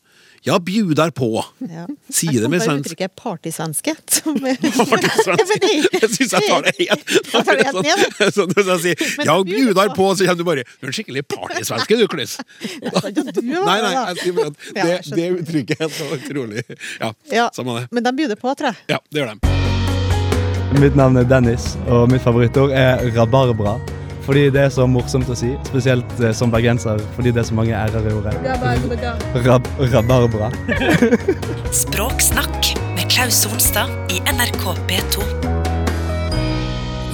Ja, 0.46 0.58
bjudar 0.60 1.10
på! 1.10 1.44
Ja. 1.58 1.86
Si 2.12 2.26
Jeg 2.26 2.42
det 2.42 2.48
med 2.52 2.60
svensk. 2.62 2.84
uttrykket 2.84 3.14
partysvenske. 3.16 3.94
partysvenske. 4.90 5.70
Det 6.00 6.10
syns 6.12 6.34
jeg 6.36 6.48
tar 6.50 6.66
det 6.66 6.74
helt 6.78 7.14
Jeg 7.14 7.44
tar 7.46 7.56
det 7.56 7.64
helt 7.64 7.78
ned. 7.86 8.02
Sånn, 8.34 8.52
sånn, 8.52 8.68
jeg 8.74 8.82
sier, 8.84 9.24
Ja, 9.24 9.38
bjuder 9.40 9.48
bjudar 9.48 9.94
på. 9.96 10.10
så 10.12 10.26
kommer 10.28 10.42
du 10.42 10.44
bare 10.50 10.66
Du 10.68 10.84
er 10.84 10.92
en 10.92 10.96
skikkelig 10.98 11.24
partysvenske, 11.32 11.96
du, 11.96 12.04
var 12.04 13.08
Nei, 13.70 13.78
nei, 13.86 13.94
jeg 13.94 14.20
sier 14.20 14.36
det, 14.36 14.52
jeg 14.76 15.16
det 15.16 15.26
uttrykket 15.38 15.80
er 15.88 15.92
så 15.96 16.10
utrolig 16.18 16.66
Ja, 17.00 17.12
Ja, 17.32 17.48
samme 17.56 17.80
det. 17.80 17.88
men 17.96 18.04
de 18.04 18.12
bjuder 18.20 18.36
på, 18.44 18.52
tror 18.60 18.74
jeg. 18.74 18.82
Ja, 18.92 19.00
det 19.10 19.24
gjør 19.24 19.32
de. 19.32 20.80
Mitt 20.84 20.96
navn 20.98 21.16
er 21.16 21.24
Dennis, 21.30 21.72
og 21.88 22.10
mitt 22.12 22.20
favorittord 22.24 22.72
er 22.74 23.00
rabarbra. 23.16 23.78
Fordi 24.24 24.46
det 24.50 24.62
er 24.66 24.70
så 24.72 24.86
morsomt 24.88 25.28
å 25.28 25.36
si, 25.36 25.52
spesielt 25.68 26.20
eh, 26.20 26.32
som 26.36 26.52
bergenser, 26.52 27.02
fordi 27.16 27.34
det 27.34 27.44
er 27.44 27.48
så 27.50 27.58
mange 27.58 27.76
r-er 27.76 28.08
i 28.08 28.14
ordet. 28.16 28.36
Rab 29.44 29.68
rabarbra. 29.92 30.52
Språksnakk 31.84 32.74
med 32.96 33.10
Klaus 33.12 33.44
Solstad 33.44 33.92
i 34.12 34.22
NRK 34.32 34.72
P2. 34.88 35.53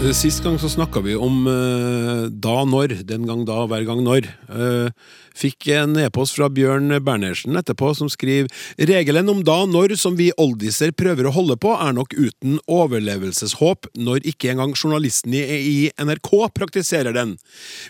Eh, 0.01 0.13
Sist 0.17 0.41
gang 0.41 0.57
så 0.59 0.69
snakka 0.69 1.03
vi 1.05 1.13
om 1.13 1.43
eh, 1.47 2.31
da 2.33 2.63
når, 2.65 2.95
den 3.05 3.27
gang 3.29 3.43
da, 3.45 3.67
hver 3.69 3.85
gang 3.85 4.01
når. 4.01 4.29
Eh, 4.49 5.11
fikk 5.37 5.69
en 5.77 5.99
e-post 6.01 6.39
fra 6.39 6.49
Bjørn 6.49 6.89
Bernersen 7.05 7.59
etterpå 7.61 7.91
som 7.99 8.09
skriver 8.09 8.49
Regelen 8.91 9.29
om 9.29 9.43
da 9.45 9.59
når 9.69 9.99
som 10.01 10.17
vi 10.17 10.31
oldiser 10.41 10.95
prøver 10.97 11.29
å 11.29 11.35
holde 11.37 11.59
på, 11.61 11.75
er 11.77 11.93
nok 11.99 12.17
uten 12.17 12.57
overlevelseshåp 12.65 13.91
når 14.01 14.25
ikke 14.33 14.55
engang 14.55 14.73
journalisten 14.73 15.37
i, 15.37 15.45
i 15.45 15.79
NRK 16.01 16.33
praktiserer 16.57 17.13
den. 17.17 17.37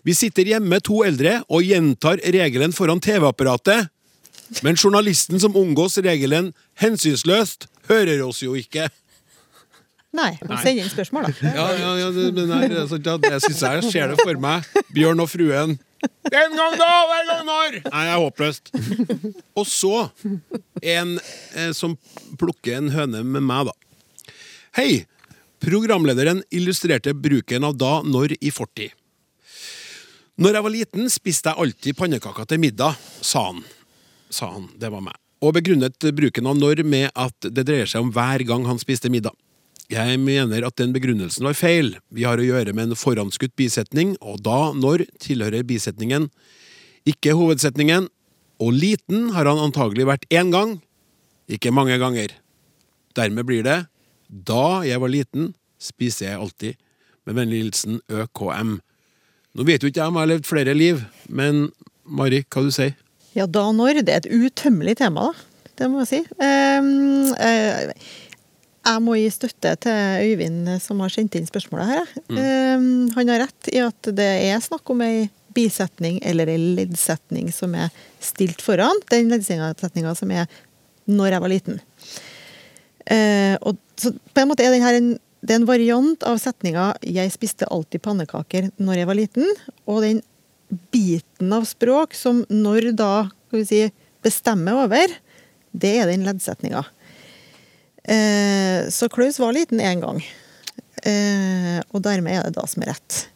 Vi 0.02 0.16
sitter 0.18 0.50
hjemme, 0.50 0.82
to 0.82 1.04
eldre, 1.06 1.38
og 1.46 1.62
gjentar 1.62 2.18
regelen 2.26 2.74
foran 2.74 3.02
TV-apparatet. 3.06 3.86
Men 4.66 4.74
journalisten 4.74 5.38
som 5.38 5.54
omgås 5.54 6.00
regelen 6.02 6.50
hensynsløst, 6.82 7.70
hører 7.90 8.26
oss 8.26 8.42
jo 8.42 8.58
ikke. 8.58 8.90
Nei, 10.16 10.32
må 10.42 10.56
sende 10.58 10.82
inn 10.82 10.90
spørsmål, 10.90 11.28
da. 11.28 11.50
Ja, 11.54 11.66
ja, 11.78 11.90
ja 12.00 12.08
det, 12.14 12.24
men 12.34 12.48
nei, 12.50 12.64
altså, 12.82 12.98
da, 12.98 13.14
jeg 13.22 13.44
synes 13.44 13.60
jeg 13.62 13.92
ser 13.92 14.10
det 14.10 14.24
for 14.24 14.40
meg. 14.42 14.66
Bjørn 14.90 15.22
og 15.22 15.30
fruen. 15.30 15.76
Den 16.26 16.56
gang 16.56 16.74
da, 16.80 16.88
hver 17.06 17.28
gang 17.28 17.44
når! 17.46 17.76
Nei, 17.84 18.02
det 18.08 18.14
er 18.16 18.22
håpløst. 18.24 18.72
Og 19.60 19.68
så 19.68 20.08
en 20.82 21.18
eh, 21.20 21.70
som 21.76 21.94
plukker 22.40 22.80
en 22.80 22.90
høne 22.94 23.22
med 23.22 23.46
meg, 23.46 23.70
da. 23.70 24.34
Hei! 24.80 25.04
Programlederen 25.60 26.40
illustrerte 26.56 27.12
bruken 27.12 27.66
av 27.68 27.76
da, 27.76 27.98
når 28.02 28.34
i 28.40 28.50
fortid. 28.54 28.96
Når 30.40 30.56
jeg 30.56 30.64
var 30.64 30.72
liten, 30.72 31.10
spiste 31.12 31.52
jeg 31.52 31.66
alltid 31.66 31.98
pannekaker 31.98 32.48
til 32.48 32.62
middag, 32.62 32.96
sa 33.20 33.50
han. 33.50 33.60
Sa 34.32 34.48
han. 34.54 34.70
Det 34.80 34.88
var 34.88 35.04
meg. 35.04 35.18
Og 35.44 35.52
begrunnet 35.56 36.08
bruken 36.16 36.48
av 36.48 36.56
når 36.56 36.80
med 36.88 37.12
at 37.12 37.48
det 37.52 37.66
dreier 37.68 37.88
seg 37.88 38.06
om 38.06 38.12
hver 38.14 38.42
gang 38.48 38.64
han 38.68 38.80
spiste 38.80 39.12
middag. 39.12 39.36
Jeg 39.90 40.20
mener 40.22 40.62
at 40.62 40.76
den 40.78 40.92
begrunnelsen 40.94 41.48
var 41.48 41.56
feil. 41.58 41.96
Vi 42.14 42.22
har 42.22 42.38
å 42.38 42.46
gjøre 42.46 42.74
med 42.76 42.90
en 42.92 42.98
forhåndsskutt 42.98 43.56
bisetning, 43.58 44.14
og 44.22 44.38
da, 44.46 44.70
når, 44.76 45.08
tilhører 45.22 45.66
bisetningen 45.66 46.28
ikke 47.08 47.34
hovedsetningen, 47.34 48.06
og 48.60 48.76
liten 48.76 49.30
har 49.34 49.48
han 49.48 49.60
antagelig 49.62 50.06
vært 50.06 50.26
én 50.30 50.52
gang, 50.52 50.76
ikke 51.50 51.72
mange 51.74 51.96
ganger. 51.98 52.36
Dermed 53.18 53.48
blir 53.48 53.64
det 53.66 53.80
da 54.30 54.84
jeg 54.86 55.00
var 55.02 55.10
liten, 55.10 55.50
spiser 55.82 56.28
jeg 56.28 56.38
alltid. 56.38 56.78
Med 57.26 57.36
vennlig 57.36 57.64
hilsen 57.64 57.98
ØKM. 58.08 58.76
Nå 59.58 59.66
vet 59.66 59.82
jo 59.82 59.90
ikke 59.90 60.00
jeg 60.00 60.12
om 60.12 60.16
jeg 60.16 60.22
har 60.22 60.30
levd 60.30 60.46
flere 60.48 60.74
liv, 60.76 61.02
men 61.26 61.66
Mari, 62.06 62.44
hva 62.48 62.62
du 62.64 62.70
sier 62.74 62.94
Ja, 63.34 63.46
da 63.46 63.66
og 63.68 63.76
når. 63.78 64.04
Det 64.06 64.14
er 64.14 64.22
et 64.22 64.30
utømmelig 64.30 64.96
tema, 65.02 65.30
da. 65.30 65.66
Det 65.80 65.88
må 65.90 66.02
jeg 66.02 66.10
si. 66.10 66.20
Ehm, 66.44 67.30
eh, 67.40 67.92
jeg 68.80 69.02
må 69.04 69.16
gi 69.18 69.28
støtte 69.32 69.74
til 69.84 70.24
Øyvind 70.24 70.70
som 70.80 71.02
har 71.04 71.12
sendt 71.12 71.36
inn 71.36 71.48
spørsmålet 71.48 71.90
her. 71.90 72.14
jeg. 72.30 72.38
Ehm, 72.40 73.10
han 73.16 73.28
har 73.28 73.44
rett 73.44 73.70
i 73.72 73.82
at 73.84 74.10
det 74.16 74.30
er 74.48 74.62
snakk 74.64 74.88
om 74.90 75.02
ei 75.04 75.28
bisetning 75.54 76.20
eller 76.26 76.48
ei 76.48 76.58
leddsetning 76.78 77.50
som 77.52 77.74
er 77.74 77.90
stilt 78.22 78.62
foran 78.64 79.02
den 79.10 79.32
leddsetninga 79.32 80.14
som 80.16 80.30
er 80.30 80.46
'når 81.08 81.30
jeg 81.30 81.40
var 81.40 81.48
liten'. 81.48 81.80
Eh, 83.06 83.56
og 83.62 83.76
så 83.96 84.12
på 84.12 84.40
en 84.40 84.48
måte 84.48 84.64
er 84.64 84.70
den 84.70 84.82
her 84.82 84.94
en, 84.94 85.18
det 85.42 85.50
er 85.50 85.60
en 85.60 85.66
variant 85.66 86.22
av 86.22 86.38
setninga 86.38 86.94
'jeg 87.02 87.32
spiste 87.32 87.66
alltid 87.70 88.02
pannekaker 88.02 88.70
når 88.78 88.94
jeg 88.94 89.06
var 89.06 89.14
liten', 89.14 89.56
og 89.86 90.02
den 90.02 90.22
biten 90.92 91.52
av 91.52 91.64
språk 91.64 92.14
som 92.14 92.44
når 92.48 92.94
da 92.94 93.30
si, 93.64 93.90
bestemmer 94.22 94.84
over, 94.84 95.08
det 95.72 95.96
er 95.98 96.06
den 96.06 96.24
leddsetninga. 96.24 96.84
Eh, 98.04 98.88
så 98.90 99.08
Klaus 99.12 99.38
var 99.38 99.52
liten 99.52 99.80
én 99.80 100.00
gang, 100.00 100.22
eh, 101.02 101.80
og 101.90 102.02
dermed 102.02 102.38
er 102.38 102.48
det 102.48 102.56
da 102.56 102.66
som 102.66 102.82
er 102.82 102.94
rett. 102.94 103.26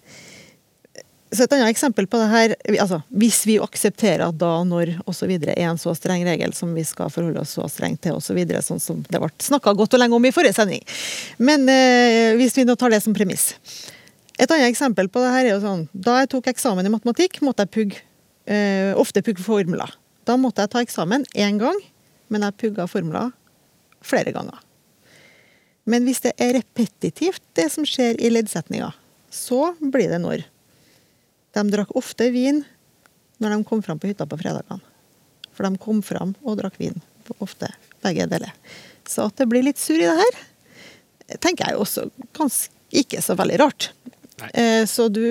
Så 1.34 1.42
Et 1.42 1.52
annet 1.52 1.72
eksempel 1.72 2.06
på 2.06 2.18
det 2.20 2.28
her, 2.30 2.52
altså 2.78 3.00
hvis 3.10 3.40
vi 3.48 3.56
aksepterer 3.58 4.28
at 4.28 4.36
da, 4.38 4.52
når 4.62 4.92
osv. 5.10 5.32
er 5.34 5.66
en 5.66 5.80
så 5.80 5.90
streng 5.98 6.22
regel 6.26 6.54
som 6.54 6.70
vi 6.76 6.84
skal 6.86 7.10
forholde 7.10 7.42
oss 7.42 7.56
så 7.58 7.66
strengt 7.68 8.04
til 8.06 8.14
osv., 8.14 8.28
så 8.28 8.36
videre, 8.38 8.62
sånn 8.62 8.80
som 8.80 9.02
det 9.02 9.18
ble 9.18 9.32
snakka 9.42 9.74
godt 9.74 9.96
og 9.96 10.02
lenge 10.02 10.14
om 10.14 10.28
i 10.28 10.32
forrige 10.34 10.54
sending. 10.54 10.84
Men 11.38 11.66
eh, 11.68 12.36
hvis 12.38 12.54
vi 12.56 12.66
nå 12.68 12.76
tar 12.78 12.94
det 12.94 13.02
som 13.02 13.16
premiss. 13.16 13.52
Et 14.38 14.50
annet 14.50 14.70
eksempel 14.70 15.10
på 15.10 15.22
det 15.22 15.30
her 15.30 15.44
er 15.44 15.52
jo 15.52 15.60
sånn 15.62 15.84
Da 15.94 16.16
jeg 16.18 16.32
tok 16.32 16.48
eksamen 16.50 16.86
i 16.86 16.90
matematikk, 16.90 17.38
måtte 17.46 17.66
jeg 17.66 17.74
pugge 17.74 18.00
eh, 18.50 18.94
ofte 18.98 19.22
pugge 19.22 19.42
formler. 19.42 19.90
Da 20.26 20.38
måtte 20.40 20.64
jeg 20.64 20.72
ta 20.72 20.82
eksamen 20.82 21.26
én 21.34 21.58
gang, 21.60 21.78
men 22.30 22.46
jeg 22.46 22.58
pugga 22.62 22.86
formler 22.90 23.34
flere 24.04 24.32
ganger. 24.34 24.60
Men 25.88 26.06
hvis 26.08 26.22
det 26.24 26.32
er 26.40 26.54
repetitivt, 26.56 27.42
det 27.56 27.68
som 27.72 27.84
skjer 27.88 28.16
i 28.20 28.30
leddsetninga, 28.32 28.92
så 29.32 29.74
blir 29.80 30.12
det 30.12 30.22
når. 30.22 30.46
De 31.54 31.64
drakk 31.70 31.92
ofte 31.98 32.30
vin 32.34 32.62
når 33.42 33.56
de 33.56 33.66
kom 33.68 33.82
fram 33.84 34.00
på 34.00 34.08
hytta 34.08 34.26
på 34.28 34.38
fredagene. 34.40 34.80
For 35.54 35.66
de 35.66 35.80
kom 35.80 36.00
fram 36.02 36.32
og 36.42 36.58
drakk 36.60 36.78
vin. 36.80 36.96
Ofte 37.42 37.68
begge 38.04 38.26
deler. 38.30 38.52
Så 39.08 39.28
at 39.28 39.36
det 39.38 39.48
blir 39.50 39.64
litt 39.66 39.80
sur 39.80 39.98
i 39.98 40.06
det 40.06 40.16
her, 40.18 40.40
tenker 41.40 41.70
jeg 41.70 41.80
også 41.80 42.08
ganske 42.36 42.72
ikke 42.94 43.20
så 43.24 43.36
veldig 43.38 43.58
rart. 43.58 43.90
Nei. 44.38 44.50
så 44.90 45.06
du, 45.12 45.24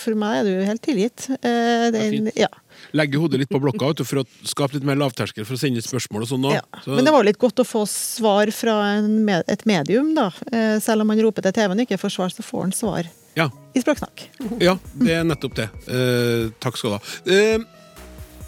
for 0.00 0.16
meg 0.18 0.40
er 0.40 0.46
du 0.48 0.68
helt 0.68 0.82
tilgitt. 0.84 1.26
Det 1.42 2.00
er 2.00 2.12
fint. 2.12 2.30
ja. 2.36 2.50
Legge 2.96 3.20
hodet 3.20 3.40
litt 3.42 3.50
på 3.52 3.60
blokka 3.60 3.90
vet 3.92 4.00
for 4.08 4.22
å 4.22 4.24
skape 4.48 4.78
litt 4.78 4.86
mer 4.88 4.96
lavterskel 5.00 5.44
for 5.46 5.56
å 5.56 5.60
sende 5.60 5.82
spørsmål 5.84 6.24
og 6.24 6.30
sånn. 6.30 6.46
Ja. 6.56 6.62
Så- 6.84 6.94
Men 6.96 7.04
det 7.04 7.12
var 7.12 7.24
litt 7.28 7.38
godt 7.38 7.60
å 7.62 7.66
få 7.68 7.84
svar 7.90 8.50
fra 8.56 8.76
en 8.96 9.24
med, 9.24 9.44
et 9.48 9.66
medium, 9.66 10.14
da. 10.14 10.30
Eh, 10.52 10.78
selv 10.80 11.02
om 11.02 11.06
man 11.12 11.20
roper 11.20 11.42
til 11.42 11.52
TV-en 11.52 11.78
og 11.80 11.86
ikke 11.86 12.00
får 12.00 12.14
svar, 12.16 12.28
så 12.32 12.42
får 12.42 12.62
han 12.62 12.72
svar 12.72 13.08
Ja, 13.36 13.50
i 13.74 13.80
språksnakk. 13.80 14.28
ja, 14.62 14.78
det 14.96 15.10
er 15.12 15.24
nettopp 15.24 15.54
det. 15.54 15.68
Eh, 15.88 16.50
takk 16.60 16.76
skal 16.78 16.90
du 16.90 16.96
ha. 16.96 17.02
Eh, 17.26 17.58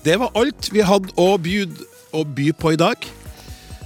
det 0.04 0.18
var 0.18 0.30
alt 0.34 0.70
vi 0.72 0.80
hadde 0.80 1.12
å, 1.16 1.36
bjud, 1.38 1.76
å 2.14 2.24
by 2.24 2.52
på 2.52 2.72
i 2.72 2.76
dag. 2.76 2.96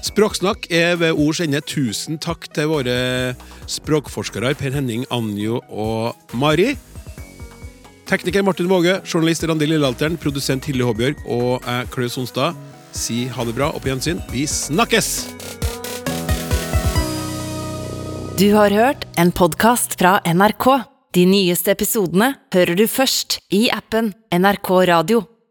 Språksnakk 0.03 0.67
er 0.71 0.97
ved 0.97 1.13
ords 1.15 1.41
ende. 1.41 1.61
Tusen 1.63 2.19
takk 2.19 2.49
til 2.53 2.67
våre 2.67 3.37
språkforskere 3.71 4.57
Per 4.59 4.71
Henning, 4.75 5.05
Anjo 5.15 5.61
og 5.71 6.17
Mari. 6.35 6.77
Tekniker 8.09 8.43
Martin 8.43 8.69
Våge, 8.69 9.01
journalist 9.05 9.45
Randi 9.49 9.67
Lillealteren, 9.71 10.19
produsent 10.21 10.67
Hilde 10.69 10.87
Håbjørg 10.89 11.25
og 11.27 11.63
jeg, 11.65 11.89
Klaus 11.95 12.19
Sonstad. 12.19 12.59
Si 12.93 13.25
ha 13.33 13.45
det 13.49 13.55
bra 13.57 13.71
og 13.73 13.81
på 13.81 13.93
gjensyn. 13.93 14.21
Vi 14.33 14.45
snakkes! 14.51 15.13
Du 18.37 18.49
har 18.57 18.75
hørt 18.75 19.05
en 19.21 19.31
podkast 19.33 19.95
fra 20.01 20.19
NRK. 20.27 20.67
De 21.13 21.27
nyeste 21.29 21.75
episodene 21.75 22.33
hører 22.55 22.75
du 22.77 22.87
først 22.91 23.39
i 23.53 23.69
appen 23.73 24.11
NRK 24.33 24.71
Radio. 24.89 25.27